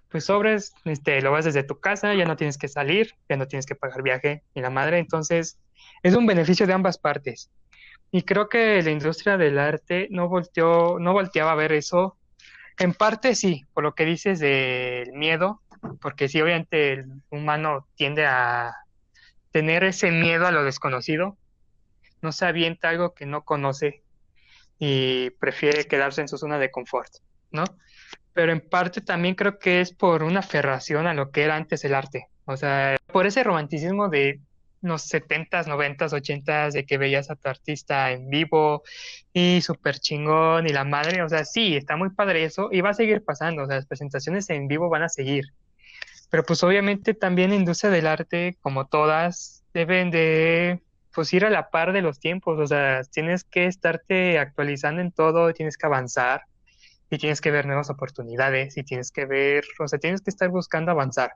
pues 0.09 0.27
sobres, 0.27 0.75
este, 0.85 1.23
lo 1.23 1.33
vas 1.33 1.47
desde 1.47 1.63
tu 1.63 1.81
casa, 1.81 2.15
ya 2.15 2.27
no 2.27 2.37
tienes 2.37 2.59
que 2.59 2.69
salir, 2.69 3.15
ya 3.29 3.37
no 3.37 3.49
tienes 3.49 3.65
que 3.67 3.75
pagar 3.75 4.03
viaje 4.03 4.43
ni 4.55 4.63
la 4.63 4.71
madre, 4.71 4.99
entonces 4.99 5.59
es 6.03 6.15
un 6.15 6.27
beneficio 6.27 6.67
de 6.67 6.75
ambas 6.75 6.99
partes. 6.99 7.51
Y 8.11 8.23
creo 8.23 8.49
que 8.49 8.83
la 8.83 8.91
industria 8.91 9.39
del 9.39 9.59
arte 9.59 10.09
no 10.11 10.29
volteó, 10.29 10.99
no 10.99 11.15
volteaba 11.15 11.53
a 11.53 11.57
ver 11.57 11.73
eso. 11.73 12.19
En 12.79 12.93
parte 12.93 13.35
sí, 13.35 13.65
por 13.73 13.85
lo 13.85 13.95
que 13.95 14.05
dices 14.05 14.39
del 14.39 15.13
miedo, 15.13 15.63
porque 16.01 16.29
sí, 16.29 16.41
obviamente 16.41 16.93
el 16.93 17.07
humano 17.31 17.89
tiende 17.97 18.27
a 18.27 18.75
tener 19.51 19.83
ese 19.85 20.11
miedo 20.11 20.47
a 20.47 20.53
lo 20.53 20.63
desconocido, 20.63 21.39
no 22.21 22.33
se 22.33 22.47
avienta 22.47 22.91
algo 22.91 23.15
que 23.15 23.27
no 23.27 23.45
conoce 23.45 24.03
y 24.79 25.31
prefiere 25.31 25.87
quedarse 25.87 26.21
en 26.21 26.29
su 26.29 26.39
zona 26.39 26.59
de 26.59 26.71
confort, 26.71 27.13
¿no? 27.53 27.65
Pero 28.33 28.53
en 28.53 28.61
parte 28.61 29.01
también 29.01 29.35
creo 29.35 29.59
que 29.59 29.81
es 29.81 29.93
por 29.93 30.23
una 30.23 30.41
aferración 30.41 31.07
a 31.07 31.15
lo 31.15 31.31
que 31.31 31.43
era 31.43 31.57
antes 31.57 31.85
el 31.85 31.95
arte, 31.95 32.29
o 32.45 32.57
sea, 32.57 32.97
por 33.13 33.27
ese 33.27 33.45
romanticismo 33.45 34.09
de 34.09 34.41
los 34.83 35.03
setentas, 35.03 35.69
noventas, 35.69 36.13
ochentas, 36.13 36.75
de 36.75 36.85
que 36.85 36.99
veías 36.99 37.31
a 37.31 37.37
tu 37.37 37.49
artista 37.49 38.11
en 38.11 38.29
vivo 38.29 38.83
y 39.33 39.61
súper 39.63 39.99
chingón 39.99 40.67
y 40.67 40.71
la 40.71 40.85
madre, 40.85 41.23
o 41.23 41.29
sea, 41.29 41.45
sí, 41.45 41.77
está 41.77 41.97
muy 41.97 42.11
padre 42.11 42.45
eso 42.45 42.69
y 42.73 42.81
va 42.81 42.91
a 42.91 42.95
seguir 42.95 43.25
pasando, 43.25 43.63
o 43.63 43.67
sea, 43.67 43.77
las 43.77 43.87
presentaciones 43.87 44.51
en 44.51 44.67
vivo 44.67 44.89
van 44.89 45.05
a 45.05 45.09
seguir. 45.09 45.45
Pero 46.31 46.45
pues 46.45 46.63
obviamente 46.65 47.15
también 47.15 47.51
la 47.51 47.57
industria 47.57 47.91
del 47.91 48.07
arte, 48.07 48.57
como 48.61 48.87
todas, 48.87 49.63
deben 49.73 50.11
de 50.11 50.81
pues 51.15 51.33
ir 51.33 51.45
a 51.45 51.51
la 51.51 51.71
par 51.71 51.93
de 51.93 52.03
los 52.03 52.19
tiempos, 52.19 52.59
o 52.59 52.67
sea, 52.67 53.03
tienes 53.05 53.45
que 53.45 53.67
estarte 53.67 54.39
actualizando 54.39 55.01
en 55.01 55.13
todo, 55.13 55.53
tienes 55.53 55.77
que 55.77 55.87
avanzar 55.87 56.43
y 57.13 57.19
tienes 57.19 57.43
que 57.43 57.51
ver 57.51 57.67
nuevas 57.67 57.91
oportunidades 57.91 58.79
y 58.79 58.85
tienes 58.85 59.13
que 59.13 59.27
ver, 59.27 59.65
o 59.79 59.87
sea, 59.87 59.99
tienes 59.99 60.23
que 60.23 60.31
estar 60.31 60.49
buscando 60.49 60.91
avanzar. 60.91 61.35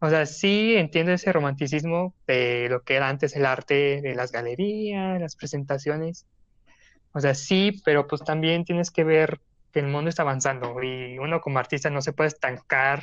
O 0.00 0.08
sea, 0.08 0.24
sí 0.24 0.76
entiendo 0.76 1.12
ese 1.12 1.30
romanticismo 1.30 2.14
de 2.26 2.68
lo 2.70 2.82
que 2.82 2.94
era 2.96 3.10
antes 3.10 3.36
el 3.36 3.44
arte, 3.44 4.00
de 4.00 4.14
las 4.14 4.32
galerías, 4.32 5.20
las 5.20 5.36
presentaciones. 5.36 6.26
O 7.12 7.20
sea, 7.20 7.34
sí, 7.34 7.82
pero 7.84 8.06
pues 8.06 8.24
también 8.24 8.64
tienes 8.64 8.90
que 8.90 9.04
ver 9.04 9.40
que 9.72 9.80
el 9.80 9.88
mundo 9.88 10.08
está 10.08 10.22
avanzando 10.22 10.82
y 10.82 11.18
uno 11.18 11.42
como 11.42 11.58
artista 11.58 11.90
no 11.90 12.00
se 12.00 12.14
puede 12.14 12.28
estancar 12.28 13.02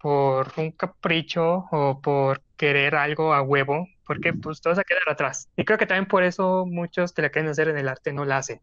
por 0.00 0.52
un 0.56 0.72
capricho 0.72 1.66
o 1.70 2.00
por 2.02 2.42
querer 2.56 2.96
algo 2.96 3.34
a 3.34 3.42
huevo, 3.42 3.86
porque 4.04 4.32
pues 4.32 4.60
te 4.60 4.68
vas 4.68 4.78
a 4.80 4.84
quedar 4.84 5.08
atrás. 5.08 5.48
Y 5.56 5.64
creo 5.64 5.78
que 5.78 5.86
también 5.86 6.06
por 6.06 6.24
eso 6.24 6.66
muchos 6.66 7.12
que 7.12 7.22
la 7.22 7.30
quieren 7.30 7.52
hacer 7.52 7.68
en 7.68 7.78
el 7.78 7.88
arte 7.88 8.12
no 8.12 8.24
la 8.24 8.38
hacen, 8.38 8.60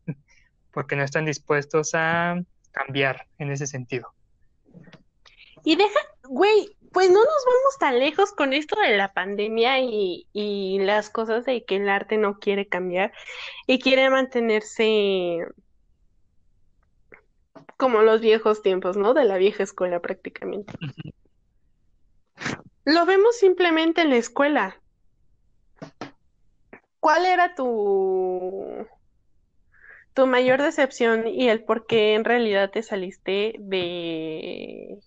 porque 0.72 0.96
no 0.96 1.04
están 1.04 1.26
dispuestos 1.26 1.92
a 1.94 2.42
cambiar 2.72 3.28
en 3.38 3.52
ese 3.52 3.68
sentido. 3.68 4.14
Y 5.64 5.76
deja, 5.76 6.00
güey, 6.24 6.76
pues 6.92 7.10
no 7.10 7.20
nos 7.20 7.46
vamos 7.46 7.78
tan 7.80 8.00
lejos 8.00 8.32
con 8.32 8.54
esto 8.54 8.80
de 8.80 8.98
la 8.98 9.14
pandemia 9.14 9.80
y, 9.80 10.28
y 10.34 10.80
las 10.80 11.10
cosas 11.10 11.46
de 11.46 11.64
que 11.64 11.78
el 11.78 11.90
arte 11.90 12.18
no 12.18 12.40
quiere 12.40 12.68
cambiar 12.68 13.14
y 13.68 13.80
quiere 13.80 14.10
mantenerse 14.10 15.46
como 17.78 18.02
los 18.02 18.22
viejos 18.22 18.62
tiempos, 18.62 18.98
¿no? 18.98 19.14
De 19.14 19.26
la 19.26 19.38
vieja 19.38 19.64
escuela 19.64 20.00
prácticamente. 20.02 20.74
Lo 22.84 23.06
vemos 23.06 23.38
simplemente 23.38 24.02
en 24.02 24.10
la 24.10 24.18
escuela. 24.18 24.80
¿Cuál 27.00 27.26
era 27.26 27.56
tu, 27.56 28.88
tu 30.14 30.28
mayor 30.28 30.62
decepción 30.62 31.28
y 31.28 31.50
el 31.50 31.64
por 31.64 31.86
qué 31.86 32.16
en 32.16 32.26
realidad 32.26 32.70
te 32.72 32.84
saliste 32.84 33.56
de, 33.60 34.98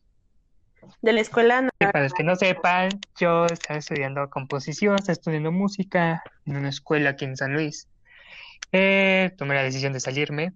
de 1.03 1.13
la 1.13 1.21
escuela? 1.21 1.69
Para 1.79 2.03
los 2.03 2.15
que 2.15 2.25
no 2.25 2.37
sepan, 2.37 2.89
yo 3.19 3.47
estaba 3.47 3.79
estudiando 3.79 4.29
composición, 4.31 4.97
estaba 4.97 5.13
estudiando 5.13 5.53
música 5.53 6.23
en 6.47 6.57
una 6.57 6.69
escuela 6.71 7.11
aquí 7.11 7.25
en 7.25 7.37
San 7.37 7.53
Luis. 7.53 7.89
Eh, 8.73 9.31
tomé 9.37 9.55
la 9.55 9.63
decisión 9.63 9.93
de 9.93 10.01
salirme 10.01 10.53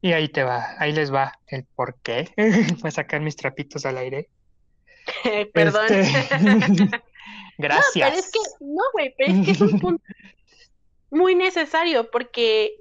y 0.00 0.12
ahí 0.12 0.28
te 0.28 0.42
va, 0.42 0.74
ahí 0.78 0.92
les 0.92 1.12
va 1.12 1.38
el 1.46 1.64
por 1.64 1.96
qué. 2.02 2.28
Voy 2.80 2.88
a 2.88 2.90
sacar 2.90 3.20
mis 3.20 3.36
trapitos 3.36 3.86
al 3.86 3.98
aire. 3.98 4.28
Perdón. 5.54 5.86
Este, 5.88 7.02
No, 7.58 7.68
pero 7.68 7.74
es 7.74 7.92
Gracias. 7.94 8.30
que, 8.32 8.64
no, 8.64 8.82
güey, 8.92 9.14
pero 9.16 9.32
es 9.32 9.44
que 9.44 9.50
es 9.52 9.60
un 9.60 9.78
punto 9.78 10.02
muy 11.10 11.34
necesario 11.34 12.10
porque 12.10 12.74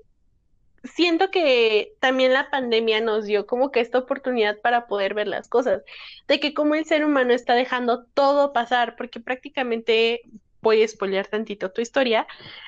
siento 0.83 1.31
que 1.31 1.93
también 1.99 2.33
la 2.33 2.49
pandemia 2.49 3.01
nos 3.01 3.25
dio 3.25 3.45
como 3.47 3.71
que 3.71 3.79
esta 3.81 3.99
oportunidad 3.99 4.59
para 4.61 4.87
poder 4.87 5.13
ver 5.13 5.27
las 5.27 5.47
cosas, 5.49 5.83
de 6.27 6.39
que 6.39 6.53
como 6.53 6.75
el 6.75 6.85
ser 6.85 7.05
humano 7.05 7.33
está 7.33 7.53
dejando 7.55 8.05
todo 8.13 8.53
pasar, 8.53 8.95
porque 8.97 9.19
prácticamente, 9.19 10.21
voy 10.61 10.83
a 10.83 10.87
spoilear 10.87 11.27
tantito 11.27 11.71
tu 11.71 11.81
historia, 11.81 12.27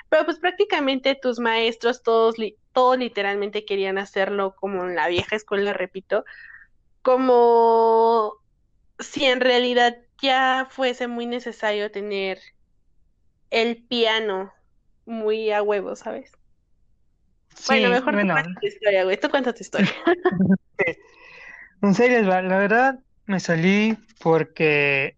pero 0.09 0.25
pues 0.25 0.39
prácticamente 0.39 1.15
tus 1.15 1.39
maestros, 1.39 2.03
todos, 2.03 2.37
li- 2.37 2.57
todos 2.73 2.97
literalmente 2.97 3.65
querían 3.65 3.97
hacerlo 3.97 4.55
como 4.55 4.83
en 4.85 4.95
la 4.95 5.07
vieja 5.07 5.35
escuela, 5.35 5.73
repito, 5.73 6.23
como 7.01 8.35
si 8.99 9.25
en 9.25 9.41
realidad 9.41 9.97
ya 10.21 10.67
fuese 10.71 11.07
muy 11.07 11.25
necesario 11.27 11.91
tener 11.91 12.39
el 13.51 13.85
piano 13.87 14.51
muy 15.05 15.51
a 15.51 15.61
huevo, 15.63 15.95
¿sabes? 15.95 16.31
Bueno, 17.67 17.87
Sí, 17.87 17.93
mejor 17.93 18.13
bueno, 18.13 18.33
cuenta 18.33 18.59
tu 18.59 18.67
historia, 18.67 19.03
güey. 19.03 19.19
Tú 19.19 19.29
cuenta 19.29 19.53
tu 19.53 19.61
historia. 19.61 19.91
en 21.81 21.95
serio, 21.95 22.21
la, 22.21 22.41
la 22.41 22.57
verdad 22.57 22.99
me 23.25 23.39
salí 23.39 23.97
porque 24.19 25.17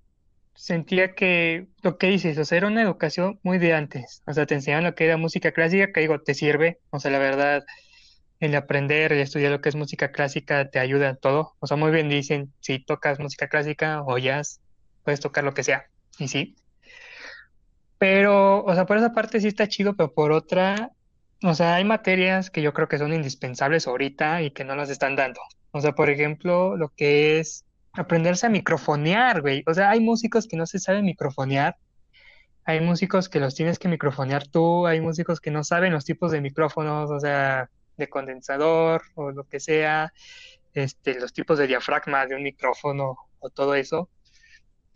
sentía 0.55 1.13
que 1.13 1.67
lo 1.83 1.97
que 1.97 2.07
dices, 2.07 2.37
o 2.37 2.45
sea, 2.45 2.57
era 2.57 2.67
una 2.67 2.81
educación 2.81 3.39
muy 3.43 3.57
de 3.57 3.73
antes. 3.73 4.23
O 4.25 4.33
sea, 4.33 4.45
te 4.45 4.55
enseñaban 4.55 4.85
lo 4.85 4.95
que 4.95 5.05
era 5.05 5.17
música 5.17 5.51
clásica, 5.51 5.91
que 5.91 6.01
digo, 6.01 6.19
te 6.21 6.33
sirve. 6.33 6.79
O 6.89 6.99
sea, 6.99 7.11
la 7.11 7.19
verdad, 7.19 7.63
el 8.39 8.55
aprender, 8.55 9.13
el 9.13 9.19
estudiar 9.19 9.51
lo 9.51 9.61
que 9.61 9.69
es 9.69 9.75
música 9.75 10.11
clásica 10.11 10.69
te 10.69 10.79
ayuda 10.79 11.09
en 11.09 11.17
todo. 11.17 11.55
O 11.59 11.67
sea, 11.67 11.77
muy 11.77 11.91
bien 11.91 12.09
dicen, 12.09 12.53
si 12.59 12.79
tocas 12.79 13.19
música 13.19 13.47
clásica 13.47 14.01
o 14.03 14.17
jazz, 14.17 14.61
puedes 15.03 15.19
tocar 15.19 15.43
lo 15.43 15.53
que 15.53 15.63
sea. 15.63 15.85
Y 16.17 16.27
sí. 16.27 16.55
Pero, 17.97 18.63
o 18.63 18.73
sea, 18.75 18.85
por 18.85 18.97
esa 18.97 19.13
parte 19.13 19.39
sí 19.39 19.47
está 19.47 19.67
chido, 19.67 19.95
pero 19.95 20.13
por 20.13 20.31
otra, 20.31 20.91
o 21.43 21.53
sea, 21.53 21.75
hay 21.75 21.83
materias 21.85 22.49
que 22.49 22.61
yo 22.61 22.73
creo 22.73 22.87
que 22.87 22.97
son 22.97 23.13
indispensables 23.13 23.87
ahorita 23.87 24.41
y 24.41 24.51
que 24.51 24.63
no 24.63 24.75
las 24.75 24.89
están 24.89 25.15
dando. 25.15 25.41
O 25.71 25.81
sea, 25.81 25.93
por 25.93 26.09
ejemplo, 26.09 26.77
lo 26.77 26.89
que 26.89 27.39
es 27.39 27.65
aprenderse 27.93 28.45
a 28.45 28.49
microfonear, 28.49 29.41
güey. 29.41 29.63
O 29.67 29.73
sea, 29.73 29.89
hay 29.89 29.99
músicos 29.99 30.47
que 30.47 30.57
no 30.57 30.65
se 30.65 30.79
saben 30.79 31.05
microfonear, 31.05 31.77
hay 32.65 32.81
músicos 32.81 33.29
que 33.29 33.39
los 33.39 33.55
tienes 33.55 33.79
que 33.79 33.87
microfonear 33.87 34.47
tú, 34.47 34.87
hay 34.87 34.99
músicos 35.01 35.39
que 35.39 35.51
no 35.51 35.63
saben 35.63 35.93
los 35.93 36.05
tipos 36.05 36.31
de 36.31 36.41
micrófonos, 36.41 37.11
o 37.11 37.19
sea, 37.19 37.69
de 37.97 38.09
condensador 38.09 39.03
o 39.15 39.31
lo 39.31 39.43
que 39.45 39.59
sea, 39.59 40.13
este, 40.73 41.19
los 41.19 41.31
tipos 41.31 41.57
de 41.57 41.67
diafragma 41.67 42.25
de 42.25 42.35
un 42.35 42.43
micrófono 42.43 43.17
o 43.39 43.49
todo 43.49 43.75
eso. 43.75 44.09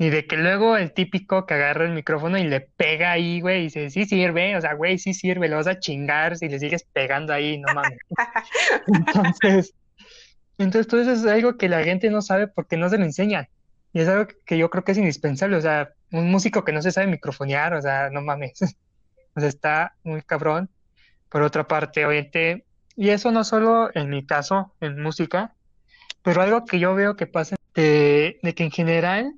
Y 0.01 0.09
de 0.09 0.25
que 0.25 0.37
luego 0.37 0.77
el 0.77 0.93
típico 0.93 1.45
que 1.45 1.55
agarra 1.55 1.83
el 1.83 1.91
micrófono 1.91 2.37
y 2.37 2.45
le 2.45 2.61
pega 2.61 3.11
ahí, 3.11 3.41
güey, 3.41 3.59
y 3.59 3.63
dice, 3.63 3.89
sí 3.89 4.05
sirve, 4.05 4.55
o 4.55 4.61
sea, 4.61 4.73
güey, 4.73 4.97
sí 4.97 5.13
sirve, 5.13 5.49
lo 5.49 5.57
vas 5.57 5.67
a 5.67 5.77
chingar 5.77 6.37
si 6.37 6.47
le 6.47 6.57
sigues 6.57 6.85
pegando 6.93 7.33
ahí, 7.33 7.59
no 7.59 7.73
mames. 7.73 7.99
Entonces, 8.87 9.73
entonces 10.57 10.87
todo 10.87 11.01
eso 11.01 11.11
es 11.13 11.25
algo 11.25 11.57
que 11.57 11.69
la 11.69 11.83
gente 11.83 12.09
no 12.09 12.21
sabe 12.21 12.47
porque 12.47 12.77
no 12.77 12.89
se 12.89 12.97
lo 12.97 13.05
enseñan. 13.05 13.47
Y 13.93 14.01
es 14.01 14.07
algo 14.07 14.27
que 14.45 14.57
yo 14.57 14.69
creo 14.69 14.83
que 14.83 14.91
es 14.91 14.97
indispensable, 14.97 15.57
o 15.57 15.61
sea, 15.61 15.89
un 16.11 16.29
músico 16.31 16.63
que 16.63 16.73
no 16.73 16.81
se 16.81 16.91
sabe 16.91 17.07
microfonear, 17.07 17.73
o 17.73 17.81
sea, 17.81 18.09
no 18.09 18.21
mames. 18.21 18.59
O 19.35 19.39
sea, 19.39 19.49
está 19.49 19.95
muy 20.03 20.23
cabrón. 20.23 20.69
Por 21.29 21.43
otra 21.43 21.67
parte, 21.67 22.03
obviamente, 22.03 22.65
y 22.95 23.09
eso 23.09 23.31
no 23.31 23.43
solo 23.43 23.91
en 23.93 24.09
mi 24.09 24.25
caso, 24.25 24.73
en 24.81 25.01
música, 25.01 25.53
pero 26.23 26.41
algo 26.41 26.65
que 26.65 26.79
yo 26.79 26.95
veo 26.95 27.15
que 27.15 27.27
pasa 27.27 27.55
de, 27.75 28.39
de 28.41 28.55
que 28.55 28.63
en 28.63 28.71
general, 28.71 29.35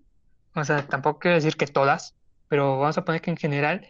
o 0.54 0.64
sea, 0.64 0.86
tampoco 0.88 1.20
quiero 1.20 1.36
decir 1.36 1.56
que 1.56 1.68
todas, 1.68 2.16
pero 2.48 2.80
vamos 2.80 2.98
a 2.98 3.06
poner 3.06 3.22
que 3.22 3.32
en 3.32 3.38
general, 3.38 3.88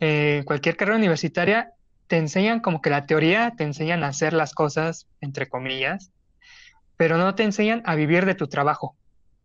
eh, 0.00 0.42
cualquier 0.46 0.76
carrera 0.76 0.98
universitaria 0.98 1.72
te 2.06 2.18
enseñan 2.18 2.60
como 2.60 2.80
que 2.80 2.90
la 2.90 3.06
teoría, 3.06 3.54
te 3.56 3.64
enseñan 3.64 4.04
a 4.04 4.08
hacer 4.08 4.32
las 4.32 4.54
cosas, 4.54 5.06
entre 5.20 5.48
comillas, 5.48 6.12
pero 6.96 7.18
no 7.18 7.34
te 7.34 7.42
enseñan 7.42 7.82
a 7.84 7.94
vivir 7.94 8.26
de 8.26 8.34
tu 8.34 8.48
trabajo. 8.48 8.96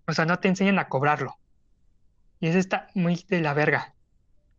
O 0.08 0.14
sea, 0.14 0.26
no 0.26 0.40
te 0.40 0.48
enseñan 0.48 0.80
a 0.80 0.88
cobrarlo. 0.88 1.38
Y 2.40 2.48
eso 2.48 2.58
está 2.58 2.88
muy 2.94 3.24
de 3.28 3.42
la 3.42 3.54
verga. 3.54 3.94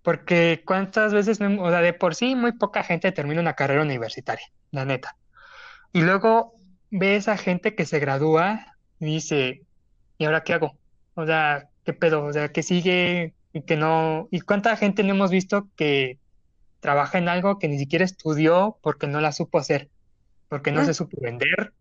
Porque 0.02 0.62
cuántas 0.66 1.12
veces, 1.12 1.40
o 1.40 1.70
sea, 1.70 1.80
de 1.80 1.92
por 1.92 2.14
sí 2.14 2.34
muy 2.34 2.52
poca 2.52 2.82
gente 2.82 3.12
termina 3.12 3.40
una 3.40 3.54
carrera 3.54 3.82
universitaria, 3.82 4.46
la 4.70 4.84
neta. 4.84 5.16
Y 5.92 6.02
luego 6.02 6.54
ve 6.90 7.16
esa 7.16 7.36
gente 7.36 7.74
que 7.74 7.86
se 7.86 8.00
gradúa 8.00 8.76
y 8.98 9.06
dice, 9.06 9.62
¿y 10.18 10.24
ahora 10.24 10.42
qué 10.42 10.54
hago? 10.54 10.76
O 11.14 11.26
sea, 11.26 11.68
¿qué 11.84 11.92
pedo? 11.92 12.24
O 12.24 12.32
sea, 12.32 12.50
que 12.52 12.62
sigue 12.62 13.34
y 13.52 13.62
que 13.62 13.76
no... 13.76 14.28
¿Y 14.30 14.40
cuánta 14.40 14.76
gente 14.76 15.02
no 15.02 15.14
hemos 15.14 15.30
visto 15.30 15.68
que 15.76 16.18
trabaja 16.80 17.18
en 17.18 17.28
algo 17.28 17.58
que 17.58 17.68
ni 17.68 17.78
siquiera 17.78 18.04
estudió 18.04 18.78
porque 18.82 19.06
no 19.06 19.20
la 19.20 19.32
supo 19.32 19.58
hacer? 19.58 19.88
Porque 20.48 20.72
no 20.72 20.82
Mm. 20.82 20.86
se 20.86 20.94
supo 20.94 21.16
vender, 21.20 21.72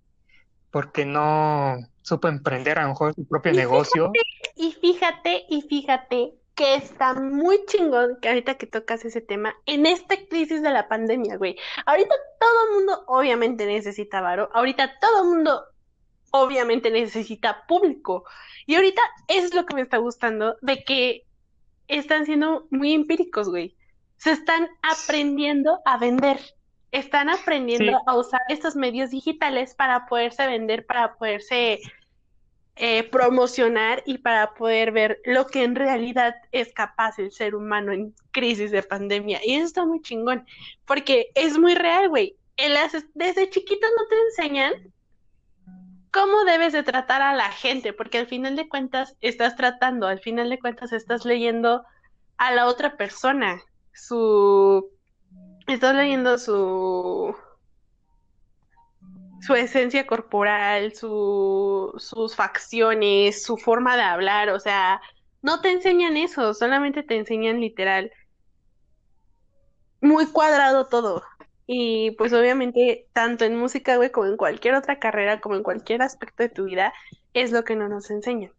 porque 0.72 1.06
no 1.06 1.78
supo 2.02 2.28
emprender 2.28 2.80
a 2.80 2.84
lo 2.84 2.89
mejor 2.89 3.14
su 3.14 3.26
propio 3.28 3.52
Y 3.52 3.58
negocio. 3.58 4.12
Y 4.56 4.72
fíjate, 4.74 5.45
y 5.49 5.62
fíjate 5.62 6.34
que 6.56 6.76
está 6.76 7.14
muy 7.14 7.66
chingón 7.66 8.18
que 8.22 8.28
ahorita 8.28 8.56
que 8.56 8.68
tocas 8.68 9.06
ese 9.06 9.22
tema, 9.22 9.56
en 9.66 9.86
esta 9.86 10.16
crisis 10.30 10.62
de 10.62 10.70
la 10.70 10.88
pandemia, 10.88 11.38
güey. 11.38 11.58
Ahorita 11.86 12.14
todo 12.39 12.66
el 12.68 12.76
mundo 12.76 13.04
obviamente 13.08 13.66
necesita 13.66 14.22
varo, 14.22 14.49
ahorita 14.54 14.99
todo 14.99 15.24
el 15.24 15.30
mundo 15.30 15.64
obviamente 16.32 16.89
necesita 16.89 17.65
público. 17.67 18.25
Y 18.65 18.75
ahorita 18.75 19.01
eso 19.27 19.47
es 19.47 19.53
lo 19.53 19.65
que 19.65 19.75
me 19.75 19.82
está 19.82 19.97
gustando, 19.97 20.57
de 20.61 20.84
que 20.84 21.25
están 21.88 22.25
siendo 22.25 22.67
muy 22.71 22.93
empíricos, 22.93 23.49
güey. 23.49 23.75
Se 24.17 24.32
están 24.32 24.69
aprendiendo 24.82 25.79
a 25.86 25.97
vender. 25.97 26.39
Están 26.91 27.29
aprendiendo 27.29 27.91
Sí, 27.91 28.03
a 28.05 28.17
usar 28.17 28.41
estos 28.49 28.75
medios 28.75 29.11
digitales 29.11 29.75
para 29.75 30.05
poderse 30.07 30.45
vender, 30.45 30.86
para 30.86 31.15
poderse 31.15 31.79
eh, 32.75 33.03
promocionar 33.03 34.03
y 34.05 34.19
para 34.19 34.53
poder 34.53 34.91
ver 34.91 35.21
lo 35.25 35.47
que 35.47 35.63
en 35.63 35.75
realidad 35.75 36.36
es 36.51 36.73
capaz 36.73 37.19
el 37.19 37.32
ser 37.32 37.55
humano 37.55 37.91
en 37.91 38.13
crisis 38.32 38.71
de 38.71 38.84
pandemia. 38.84 39.39
Y 39.43 39.55
eso 39.55 39.65
está 39.65 39.86
muy 39.86 40.01
chingón, 40.01 40.45
porque 40.86 41.32
es 41.36 41.57
muy 41.57 41.75
real, 41.75 42.09
güey. 42.09 42.36
Desde 43.13 43.49
chiquitos 43.49 43.89
no 43.97 44.07
te 44.07 44.15
enseñan 44.15 44.73
cómo 46.12 46.43
debes 46.43 46.74
de 46.74 46.84
tratar 46.84 47.22
a 47.22 47.34
la 47.34 47.49
gente, 47.49 47.93
porque 47.93 48.20
al 48.20 48.28
final 48.28 48.55
de 48.55 48.70
cuentas 48.70 49.16
estás 49.22 49.55
tratando, 49.55 50.07
al 50.07 50.20
final 50.20 50.49
de 50.49 50.59
cuentas 50.59 50.91
estás 50.93 51.26
leyendo 51.26 51.84
a 52.38 52.51
la 52.51 52.68
otra 52.68 52.97
persona, 52.97 53.62
su, 53.93 54.89
estás 55.68 55.95
leyendo 55.95 56.38
su, 56.38 57.36
su 59.41 59.55
esencia 59.55 60.05
corporal, 60.05 60.93
su, 60.93 61.93
sus 61.97 62.36
facciones, 62.36 63.43
su 63.43 63.57
forma 63.57 63.95
de 63.95 64.03
hablar, 64.03 64.49
o 64.49 64.59
sea, 64.59 65.01
no 65.41 65.62
te 65.62 65.72
enseñan 65.72 66.18
eso, 66.18 66.53
solamente 66.53 67.03
te 67.03 67.18
enseñan 67.18 67.62
literal 67.62 68.12
muy 70.01 70.26
cuadrado 70.28 70.88
todo. 70.88 71.24
Y 71.74 72.11
pues 72.17 72.34
obviamente, 72.34 73.07
tanto 73.13 73.45
en 73.45 73.55
música, 73.55 73.95
güey, 73.95 74.11
como 74.11 74.28
en 74.28 74.36
cualquier 74.36 74.76
otra 74.76 74.99
carrera, 74.99 75.39
como 75.39 75.55
en 75.55 75.63
cualquier 75.63 76.01
aspecto 76.01 76.43
de 76.43 76.49
tu 76.49 76.65
vida, 76.65 76.91
es 77.34 77.53
lo 77.53 77.63
que 77.63 77.78
no 77.78 77.88
nos 77.88 78.11
enseñan. 78.11 78.51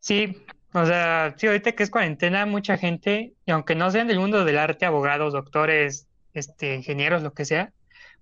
sí, 0.00 0.44
o 0.74 0.84
sea, 0.84 1.36
sí, 1.38 1.46
ahorita 1.46 1.70
que 1.72 1.84
es 1.84 1.90
cuarentena, 1.90 2.46
mucha 2.46 2.76
gente, 2.76 3.34
y 3.46 3.50
aunque 3.52 3.76
no 3.76 3.92
sean 3.92 4.08
del 4.08 4.18
mundo 4.18 4.44
del 4.44 4.58
arte, 4.58 4.86
abogados, 4.86 5.34
doctores, 5.34 6.08
este, 6.34 6.74
ingenieros, 6.74 7.22
lo 7.22 7.32
que 7.32 7.44
sea, 7.44 7.72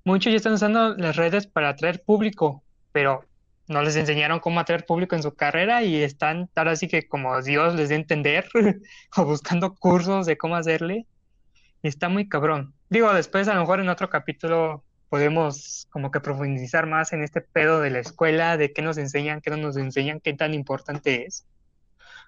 muchos 0.05 0.33
ya 0.33 0.37
están 0.37 0.53
usando 0.53 0.95
las 0.97 1.17
redes 1.17 1.47
para 1.47 1.71
atraer 1.71 2.03
público, 2.03 2.63
pero 2.93 3.25
no 3.69 3.81
les 3.81 3.97
enseñaron 3.97 4.39
cómo 4.39 4.61
atraer 4.61 4.85
público 4.85 5.17
en 5.17 5.23
su 5.23 5.35
carrera 5.35 5.83
y 5.83 6.03
están 6.03 6.51
ahora 6.55 6.77
sí 6.77 6.89
que 6.89 7.09
como 7.09 7.41
Dios 7.41 7.75
les 7.75 7.89
dé 7.89 7.95
entender, 7.95 8.51
o 9.17 9.25
buscando 9.25 9.75
cursos 9.75 10.27
de 10.27 10.37
cómo 10.37 10.57
hacerle, 10.57 11.07
está 11.87 12.09
muy 12.09 12.29
cabrón. 12.29 12.75
Digo, 12.89 13.13
después 13.13 13.49
a 13.49 13.55
lo 13.55 13.61
mejor 13.61 13.81
en 13.81 13.89
otro 13.89 14.11
capítulo 14.11 14.85
podemos 15.09 15.87
como 15.91 16.11
que 16.11 16.21
profundizar 16.21 16.87
más 16.87 17.13
en 17.13 17.23
este 17.23 17.41
pedo 17.41 17.81
de 17.81 17.91
la 17.91 18.01
escuela, 18.01 18.57
de 18.57 18.73
qué 18.73 18.83
nos 18.83 18.99
enseñan, 18.99 19.41
qué 19.41 19.51
no 19.51 19.57
nos 19.57 19.77
enseñan, 19.77 20.21
qué 20.21 20.35
tan 20.35 20.55
importante 20.55 21.27
es. 21.27 21.47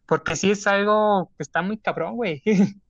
Porque 0.07 0.37
sí 0.37 0.51
es 0.51 0.67
algo 0.67 1.31
que 1.37 1.43
está 1.43 1.63
muy 1.63 1.79
cabrón, 1.79 2.17
güey. 2.17 2.43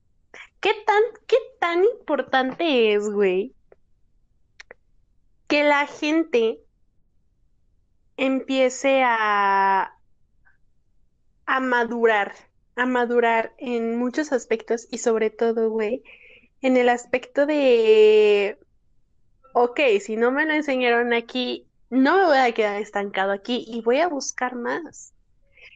¿Qué 0.59 0.73
tan, 0.85 1.01
qué 1.27 1.37
tan 1.59 1.83
importante 1.85 2.93
es, 2.93 3.09
güey, 3.09 3.53
que 5.47 5.63
la 5.63 5.87
gente 5.87 6.59
empiece 8.17 9.01
a, 9.03 9.95
a 11.45 11.59
madurar, 11.61 12.35
a 12.75 12.85
madurar 12.85 13.53
en 13.57 13.97
muchos 13.97 14.33
aspectos 14.33 14.87
y 14.91 14.97
sobre 14.97 15.29
todo, 15.29 15.69
güey, 15.69 16.03
en 16.61 16.77
el 16.77 16.89
aspecto 16.89 17.45
de, 17.45 18.57
ok, 19.53 19.79
si 20.01 20.15
no 20.15 20.31
me 20.31 20.45
lo 20.45 20.53
enseñaron 20.53 21.13
aquí, 21.13 21.65
no 21.89 22.17
me 22.17 22.25
voy 22.25 22.37
a 22.37 22.51
quedar 22.51 22.81
estancado 22.81 23.31
aquí 23.31 23.65
y 23.67 23.81
voy 23.81 23.99
a 23.99 24.07
buscar 24.07 24.55
más. 24.55 25.13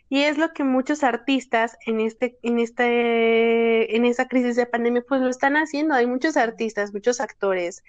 Y 0.09 0.23
es 0.23 0.37
lo 0.37 0.53
que 0.53 0.63
muchos 0.63 1.03
artistas 1.03 1.75
en 1.87 1.99
este, 1.99 2.37
en 2.43 2.59
este, 2.59 3.95
en 3.95 4.05
esta 4.05 4.27
crisis 4.27 4.55
de 4.55 4.67
pandemia, 4.67 5.03
pues 5.07 5.21
lo 5.21 5.29
están 5.29 5.55
haciendo. 5.55 5.95
Hay 5.95 6.05
muchos 6.05 6.37
artistas, 6.37 6.93
muchos 6.93 7.19
actores, 7.19 7.83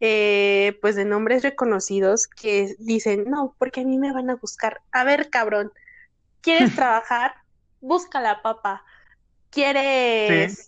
eh, 0.00 0.78
pues 0.80 0.96
de 0.96 1.04
nombres 1.04 1.42
reconocidos 1.42 2.28
que 2.28 2.74
dicen, 2.78 3.24
no, 3.28 3.54
porque 3.58 3.82
a 3.82 3.84
mí 3.84 3.98
me 3.98 4.12
van 4.12 4.30
a 4.30 4.36
buscar. 4.36 4.80
A 4.90 5.04
ver, 5.04 5.28
cabrón, 5.28 5.70
¿quieres 6.40 6.74
trabajar? 6.76 7.34
Busca 7.82 8.22
la 8.22 8.40
papa. 8.40 8.82
Sí, 9.50 10.66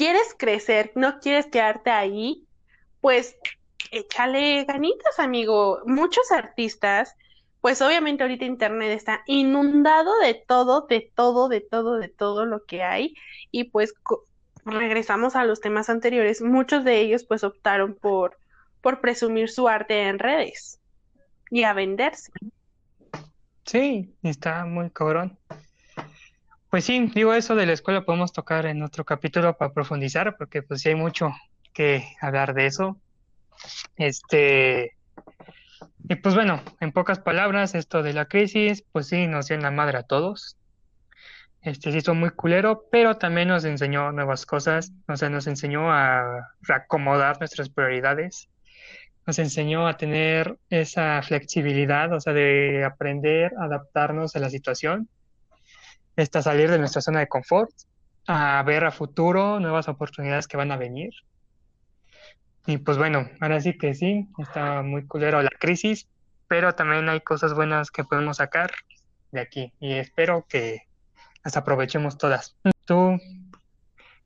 ¿Quieres, 0.00 0.34
crecer? 0.34 0.92
¿No 0.94 1.20
quieres 1.20 1.48
quedarte 1.48 1.90
ahí? 1.90 2.46
Pues 3.02 3.36
échale 3.90 4.64
ganitas, 4.64 5.18
amigo. 5.18 5.80
Muchos 5.84 6.32
artistas, 6.32 7.14
pues 7.60 7.82
obviamente 7.82 8.22
ahorita 8.22 8.46
internet 8.46 8.92
está 8.92 9.20
inundado 9.26 10.18
de 10.20 10.32
todo, 10.32 10.86
de 10.86 11.12
todo, 11.14 11.50
de 11.50 11.60
todo, 11.60 11.96
de 11.98 12.08
todo 12.08 12.46
lo 12.46 12.64
que 12.64 12.82
hay. 12.82 13.14
Y 13.50 13.64
pues 13.64 13.92
regresamos 14.64 15.36
a 15.36 15.44
los 15.44 15.60
temas 15.60 15.90
anteriores. 15.90 16.40
Muchos 16.40 16.82
de 16.82 16.98
ellos 17.02 17.24
pues 17.24 17.44
optaron 17.44 17.94
por, 17.94 18.38
por 18.80 19.02
presumir 19.02 19.50
su 19.50 19.68
arte 19.68 20.04
en 20.04 20.18
redes 20.18 20.80
y 21.50 21.64
a 21.64 21.74
venderse. 21.74 22.32
sí, 23.66 24.14
está 24.22 24.64
muy 24.64 24.88
cabrón. 24.88 25.38
Pues 26.70 26.84
sí, 26.84 27.10
digo 27.12 27.34
eso 27.34 27.56
de 27.56 27.66
la 27.66 27.72
escuela 27.72 28.04
podemos 28.04 28.32
tocar 28.32 28.64
en 28.66 28.84
otro 28.84 29.04
capítulo 29.04 29.58
para 29.58 29.72
profundizar, 29.72 30.36
porque 30.36 30.62
pues 30.62 30.82
sí 30.82 30.90
hay 30.90 30.94
mucho 30.94 31.32
que 31.72 32.04
hablar 32.20 32.54
de 32.54 32.66
eso. 32.66 32.96
Este, 33.96 34.94
y 36.08 36.14
pues 36.14 36.36
bueno, 36.36 36.62
en 36.78 36.92
pocas 36.92 37.18
palabras, 37.18 37.74
esto 37.74 38.04
de 38.04 38.12
la 38.12 38.26
crisis, 38.26 38.84
pues 38.92 39.08
sí, 39.08 39.26
nos 39.26 39.48
dio 39.48 39.56
en 39.56 39.62
la 39.62 39.72
madre 39.72 39.98
a 39.98 40.04
todos. 40.04 40.56
Este 41.60 41.90
sí 41.90 41.98
hizo 41.98 42.14
muy 42.14 42.30
culero, 42.30 42.84
pero 42.92 43.16
también 43.16 43.48
nos 43.48 43.64
enseñó 43.64 44.12
nuevas 44.12 44.46
cosas, 44.46 44.92
o 45.08 45.16
sea, 45.16 45.28
nos 45.28 45.48
enseñó 45.48 45.92
a 45.92 46.52
reacomodar 46.62 47.40
nuestras 47.40 47.68
prioridades, 47.68 48.48
nos 49.26 49.40
enseñó 49.40 49.88
a 49.88 49.96
tener 49.96 50.56
esa 50.70 51.20
flexibilidad, 51.22 52.12
o 52.12 52.20
sea, 52.20 52.32
de 52.32 52.84
aprender, 52.84 53.52
adaptarnos 53.58 54.36
a 54.36 54.38
la 54.38 54.50
situación, 54.50 55.08
hasta 56.22 56.42
salir 56.42 56.70
de 56.70 56.78
nuestra 56.78 57.02
zona 57.02 57.20
de 57.20 57.28
confort, 57.28 57.70
a 58.26 58.62
ver 58.62 58.84
a 58.84 58.90
futuro 58.90 59.60
nuevas 59.60 59.88
oportunidades 59.88 60.46
que 60.46 60.56
van 60.56 60.72
a 60.72 60.76
venir. 60.76 61.10
Y 62.66 62.78
pues 62.78 62.98
bueno, 62.98 63.28
ahora 63.40 63.60
sí 63.60 63.76
que 63.76 63.94
sí, 63.94 64.28
está 64.38 64.82
muy 64.82 65.06
culero 65.06 65.42
la 65.42 65.50
crisis, 65.50 66.08
pero 66.46 66.74
también 66.74 67.08
hay 67.08 67.20
cosas 67.20 67.54
buenas 67.54 67.90
que 67.90 68.04
podemos 68.04 68.36
sacar. 68.38 68.70
de 69.32 69.40
aquí 69.40 69.72
y 69.78 69.92
espero 69.92 70.44
que 70.48 70.88
las 71.44 71.56
aprovechemos 71.56 72.18
todas. 72.18 72.56
Tú, 72.84 73.18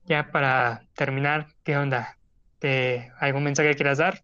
ya 0.04 0.30
para 0.32 0.86
terminar, 0.94 1.48
¿qué 1.62 1.76
onda? 1.76 2.16
¿Te, 2.58 3.12
¿Algún 3.20 3.44
mensaje 3.44 3.70
que 3.70 3.76
quieras 3.76 3.98
dar? 3.98 4.22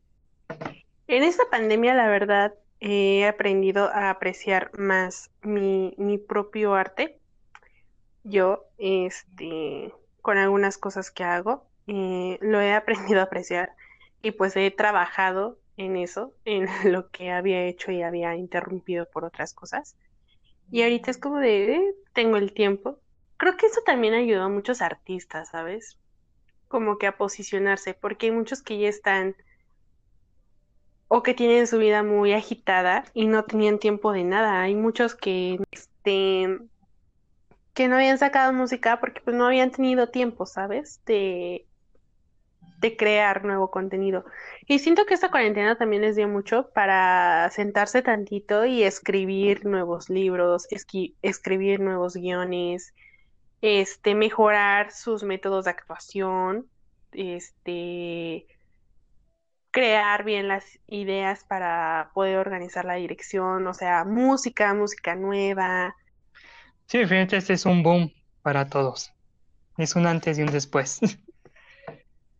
En 1.06 1.22
esta 1.22 1.44
pandemia, 1.50 1.94
la 1.94 2.08
verdad, 2.08 2.54
he 2.80 3.26
aprendido 3.26 3.90
a 3.92 4.10
apreciar 4.10 4.70
más 4.78 5.30
mi, 5.42 5.94
mi 5.98 6.18
propio 6.18 6.74
arte. 6.74 7.19
Yo, 8.24 8.64
este, 8.78 9.92
con 10.22 10.38
algunas 10.38 10.78
cosas 10.78 11.10
que 11.10 11.24
hago, 11.24 11.66
eh, 11.86 12.38
lo 12.40 12.60
he 12.60 12.72
aprendido 12.74 13.20
a 13.20 13.24
apreciar 13.24 13.72
y 14.22 14.32
pues 14.32 14.56
he 14.56 14.70
trabajado 14.70 15.58
en 15.76 15.96
eso, 15.96 16.34
en 16.44 16.66
lo 16.92 17.10
que 17.10 17.30
había 17.30 17.64
hecho 17.64 17.90
y 17.92 18.02
había 18.02 18.36
interrumpido 18.36 19.06
por 19.06 19.24
otras 19.24 19.54
cosas. 19.54 19.96
Y 20.70 20.82
ahorita 20.82 21.10
es 21.10 21.18
como 21.18 21.38
de, 21.38 21.74
eh, 21.74 21.94
tengo 22.12 22.36
el 22.36 22.52
tiempo. 22.52 22.98
Creo 23.36 23.56
que 23.56 23.66
eso 23.66 23.80
también 23.84 24.14
ayudó 24.14 24.44
a 24.44 24.48
muchos 24.48 24.82
artistas, 24.82 25.48
¿sabes? 25.50 25.98
Como 26.68 26.98
que 26.98 27.06
a 27.06 27.16
posicionarse, 27.16 27.94
porque 27.94 28.26
hay 28.26 28.32
muchos 28.32 28.62
que 28.62 28.78
ya 28.78 28.88
están 28.88 29.34
o 31.08 31.24
que 31.24 31.34
tienen 31.34 31.66
su 31.66 31.78
vida 31.78 32.04
muy 32.04 32.32
agitada 32.32 33.04
y 33.14 33.26
no 33.26 33.44
tenían 33.44 33.80
tiempo 33.80 34.12
de 34.12 34.22
nada. 34.22 34.62
Hay 34.62 34.76
muchos 34.76 35.16
que, 35.16 35.58
este, 35.72 36.60
que 37.81 37.89
no 37.89 37.95
habían 37.97 38.18
sacado 38.18 38.53
música 38.53 39.01
porque 39.01 39.22
pues 39.22 39.35
no 39.35 39.47
habían 39.47 39.70
tenido 39.70 40.11
tiempo, 40.11 40.45
¿sabes? 40.45 41.01
De, 41.07 41.66
de 42.76 42.95
crear 42.95 43.43
nuevo 43.43 43.70
contenido. 43.70 44.26
Y 44.66 44.81
siento 44.81 45.07
que 45.07 45.14
esta 45.14 45.31
cuarentena 45.31 45.78
también 45.78 46.03
les 46.03 46.14
dio 46.14 46.28
mucho 46.28 46.68
para 46.74 47.49
sentarse 47.51 48.03
tantito 48.03 48.66
y 48.66 48.83
escribir 48.83 49.64
nuevos 49.64 50.11
libros, 50.11 50.68
escribir 51.22 51.81
nuevos 51.81 52.16
guiones, 52.16 52.93
este, 53.62 54.14
mejorar 54.14 54.93
sus 54.93 55.22
métodos 55.22 55.64
de 55.64 55.70
actuación, 55.70 56.66
este, 57.12 58.47
crear 59.70 60.22
bien 60.24 60.49
las 60.49 60.66
ideas 60.87 61.45
para 61.45 62.11
poder 62.12 62.37
organizar 62.37 62.85
la 62.85 62.97
dirección, 62.97 63.66
o 63.66 63.72
sea, 63.72 64.05
música, 64.05 64.74
música 64.74 65.14
nueva. 65.14 65.97
Sí, 66.91 67.07
fíjate, 67.07 67.36
este 67.36 67.53
es 67.53 67.66
un 67.66 67.84
boom 67.84 68.12
para 68.43 68.66
todos. 68.66 69.12
Es 69.78 69.95
un 69.95 70.09
antes 70.09 70.38
y 70.38 70.43
un 70.43 70.51
después. 70.51 70.99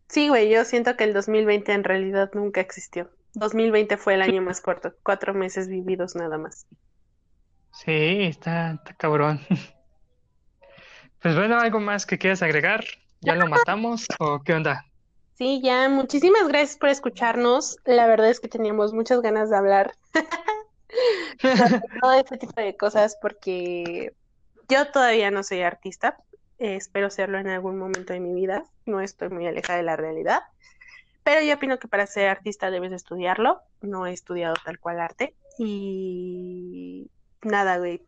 Sí, 0.09 0.27
güey, 0.27 0.49
yo 0.49 0.65
siento 0.65 0.97
que 0.97 1.05
el 1.05 1.13
2020 1.13 1.71
en 1.71 1.85
realidad 1.85 2.31
nunca 2.33 2.59
existió. 2.59 3.09
2020 3.35 3.95
fue 3.95 4.15
el 4.15 4.21
año 4.21 4.41
más 4.41 4.59
corto, 4.59 4.93
cuatro 5.03 5.33
meses 5.33 5.69
vividos 5.69 6.17
nada 6.17 6.37
más. 6.37 6.67
Sí, 7.71 8.23
está, 8.23 8.71
está 8.71 8.93
cabrón. 8.93 9.39
Pues 11.21 11.33
bueno, 11.35 11.57
¿algo 11.57 11.79
más 11.79 12.05
que 12.05 12.17
quieras 12.17 12.41
agregar? 12.41 12.83
¿Ya 13.21 13.35
lo 13.35 13.47
matamos 13.47 14.05
o 14.19 14.41
qué 14.43 14.53
onda? 14.53 14.85
Sí, 15.35 15.61
ya, 15.63 15.87
muchísimas 15.87 16.49
gracias 16.49 16.77
por 16.77 16.89
escucharnos. 16.89 17.77
La 17.85 18.05
verdad 18.05 18.29
es 18.29 18.41
que 18.41 18.49
teníamos 18.49 18.91
muchas 18.91 19.21
ganas 19.21 19.49
de 19.49 19.55
hablar 19.55 19.93
todo 22.01 22.13
este 22.15 22.37
tipo 22.37 22.59
de 22.59 22.75
cosas 22.75 23.17
porque 23.21 24.13
yo 24.71 24.87
todavía 24.87 25.29
no 25.31 25.43
soy 25.43 25.61
artista. 25.61 26.17
Eh, 26.57 26.75
espero 26.75 27.09
serlo 27.09 27.37
en 27.37 27.49
algún 27.49 27.77
momento 27.77 28.13
de 28.13 28.21
mi 28.21 28.33
vida. 28.33 28.63
No 28.85 29.01
estoy 29.01 29.29
muy 29.29 29.45
alejada 29.45 29.77
de 29.77 29.83
la 29.83 29.97
realidad. 29.97 30.43
Pero 31.23 31.41
yo 31.41 31.55
opino 31.55 31.77
que 31.77 31.87
para 31.87 32.07
ser 32.07 32.29
artista 32.29 32.71
debes 32.71 32.89
de 32.91 32.95
estudiarlo. 32.95 33.61
No 33.81 34.07
he 34.07 34.13
estudiado 34.13 34.55
tal 34.63 34.79
cual 34.79 35.01
arte. 35.01 35.35
Y 35.57 37.11
nada, 37.41 37.77
güey. 37.77 38.01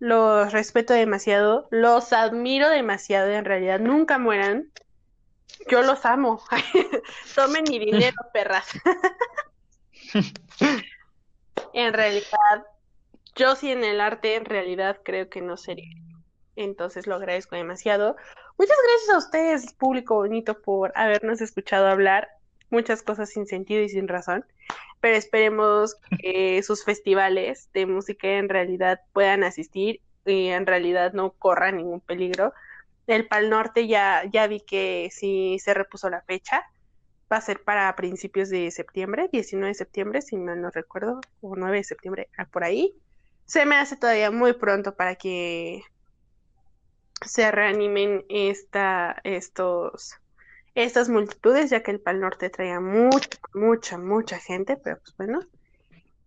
Los 0.00 0.52
respeto 0.52 0.94
demasiado. 0.94 1.68
Los 1.70 2.12
admiro 2.12 2.68
demasiado. 2.68 3.30
En 3.30 3.44
realidad, 3.44 3.78
nunca 3.78 4.18
mueran. 4.18 4.68
Yo 5.70 5.82
los 5.82 6.04
amo. 6.04 6.42
Tomen 7.36 7.64
mi 7.68 7.78
dinero, 7.78 8.16
perras. 8.32 8.66
En 11.74 11.94
realidad, 11.94 12.66
yo 13.36 13.56
sí 13.56 13.70
en 13.70 13.84
el 13.84 14.00
arte, 14.00 14.36
en 14.36 14.44
realidad 14.44 15.00
creo 15.02 15.28
que 15.28 15.40
no 15.40 15.56
sería. 15.56 15.90
Entonces 16.56 17.06
lo 17.06 17.14
agradezco 17.14 17.56
demasiado. 17.56 18.16
Muchas 18.58 18.76
gracias 18.86 19.14
a 19.14 19.18
ustedes, 19.18 19.72
público 19.74 20.14
bonito, 20.14 20.60
por 20.60 20.92
habernos 20.94 21.40
escuchado 21.40 21.86
hablar 21.86 22.28
muchas 22.70 23.02
cosas 23.02 23.30
sin 23.30 23.46
sentido 23.46 23.82
y 23.82 23.88
sin 23.88 24.08
razón. 24.08 24.44
Pero 25.00 25.16
esperemos 25.16 25.96
que 26.20 26.62
sus 26.62 26.84
festivales 26.84 27.70
de 27.72 27.86
música 27.86 28.28
en 28.28 28.48
realidad 28.48 29.00
puedan 29.12 29.44
asistir 29.44 30.00
y 30.24 30.48
en 30.48 30.66
realidad 30.66 31.12
no 31.12 31.32
corran 31.32 31.76
ningún 31.76 32.00
peligro. 32.00 32.52
El 33.06 33.26
Pal 33.26 33.50
Norte 33.50 33.86
ya, 33.86 34.22
ya 34.30 34.46
vi 34.46 34.60
que 34.60 35.08
sí 35.10 35.58
se 35.58 35.74
repuso 35.74 36.08
la 36.10 36.22
fecha. 36.22 36.64
Va 37.32 37.38
a 37.38 37.40
ser 37.40 37.62
para 37.62 37.94
principios 37.96 38.50
de 38.50 38.70
septiembre, 38.70 39.28
19 39.32 39.68
de 39.68 39.74
septiembre, 39.74 40.22
si 40.22 40.36
mal 40.36 40.60
no 40.60 40.70
recuerdo, 40.70 41.20
o 41.40 41.56
9 41.56 41.78
de 41.78 41.84
septiembre, 41.84 42.28
ah, 42.36 42.44
por 42.44 42.62
ahí. 42.62 42.94
Se 43.46 43.66
me 43.66 43.76
hace 43.76 43.96
todavía 43.96 44.30
muy 44.30 44.54
pronto 44.54 44.94
para 44.94 45.16
que 45.16 45.82
se 47.24 47.50
reanimen 47.50 48.24
esta, 48.28 49.20
estos, 49.24 50.16
estas 50.74 51.08
multitudes, 51.08 51.70
ya 51.70 51.82
que 51.82 51.90
el 51.90 52.00
Pal 52.00 52.20
Norte 52.20 52.50
traía 52.50 52.80
mucha, 52.80 53.38
mucha, 53.54 53.98
mucha 53.98 54.38
gente, 54.38 54.76
pero 54.76 54.98
pues 54.98 55.16
bueno. 55.16 55.40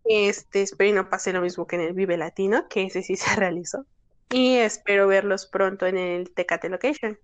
Este, 0.07 0.61
espero 0.61 0.91
y 0.91 0.93
no 0.93 1.09
pase 1.09 1.33
lo 1.33 1.41
mismo 1.41 1.65
que 1.65 1.77
en 1.77 1.81
el 1.81 1.93
Vive 1.93 2.15
Latino, 2.15 2.67
que 2.69 2.83
ese 2.83 3.01
sí 3.01 3.15
se 3.15 3.35
realizó. 3.39 3.85
Y 4.31 4.57
espero 4.57 5.07
verlos 5.07 5.47
pronto 5.47 5.85
en 5.85 5.97
el 5.97 6.33
Tecate 6.33 6.69
Location, 6.69 7.17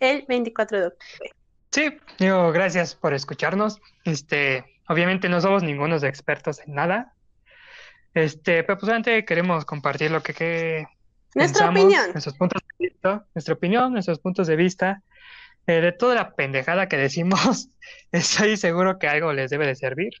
el 0.00 0.24
24 0.28 0.80
de 0.80 0.86
octubre. 0.86 1.32
Sí, 1.70 1.98
digo, 2.18 2.52
gracias 2.52 2.94
por 2.94 3.14
escucharnos. 3.14 3.80
Este, 4.04 4.64
obviamente 4.88 5.28
no 5.28 5.40
somos 5.40 5.62
ningunos 5.62 6.02
expertos 6.02 6.60
en 6.60 6.74
nada. 6.74 7.14
Este, 8.14 8.62
pero 8.64 8.78
pues 8.78 8.86
solamente 8.86 9.24
queremos 9.24 9.64
compartir 9.64 10.10
lo 10.10 10.22
que, 10.22 10.34
que 10.34 10.86
Nuestra 11.34 11.66
pensamos, 11.66 11.80
opinión. 11.84 12.12
nuestros 12.12 12.36
puntos 12.36 12.62
de 12.78 12.86
vista, 12.88 13.26
nuestra 13.34 13.54
opinión, 13.54 13.92
nuestros 13.92 14.18
puntos 14.18 14.46
de 14.46 14.56
vista, 14.56 15.02
eh, 15.66 15.80
de 15.80 15.92
toda 15.92 16.14
la 16.14 16.34
pendejada 16.34 16.88
que 16.88 16.96
decimos. 16.96 17.68
Estoy 18.12 18.56
seguro 18.56 18.98
que 18.98 19.08
algo 19.08 19.32
les 19.32 19.50
debe 19.50 19.66
de 19.66 19.74
servir. 19.74 20.12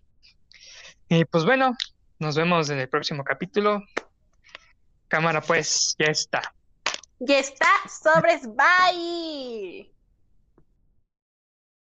Y 1.08 1.24
pues 1.26 1.44
bueno, 1.44 1.76
nos 2.18 2.36
vemos 2.36 2.70
en 2.70 2.78
el 2.78 2.88
próximo 2.88 3.24
capítulo. 3.24 3.82
Cámara, 5.08 5.42
pues, 5.42 5.94
ya 5.98 6.06
está. 6.06 6.54
Ya 7.18 7.38
está, 7.38 7.66
sobres, 7.86 8.42
bye. 8.46 9.91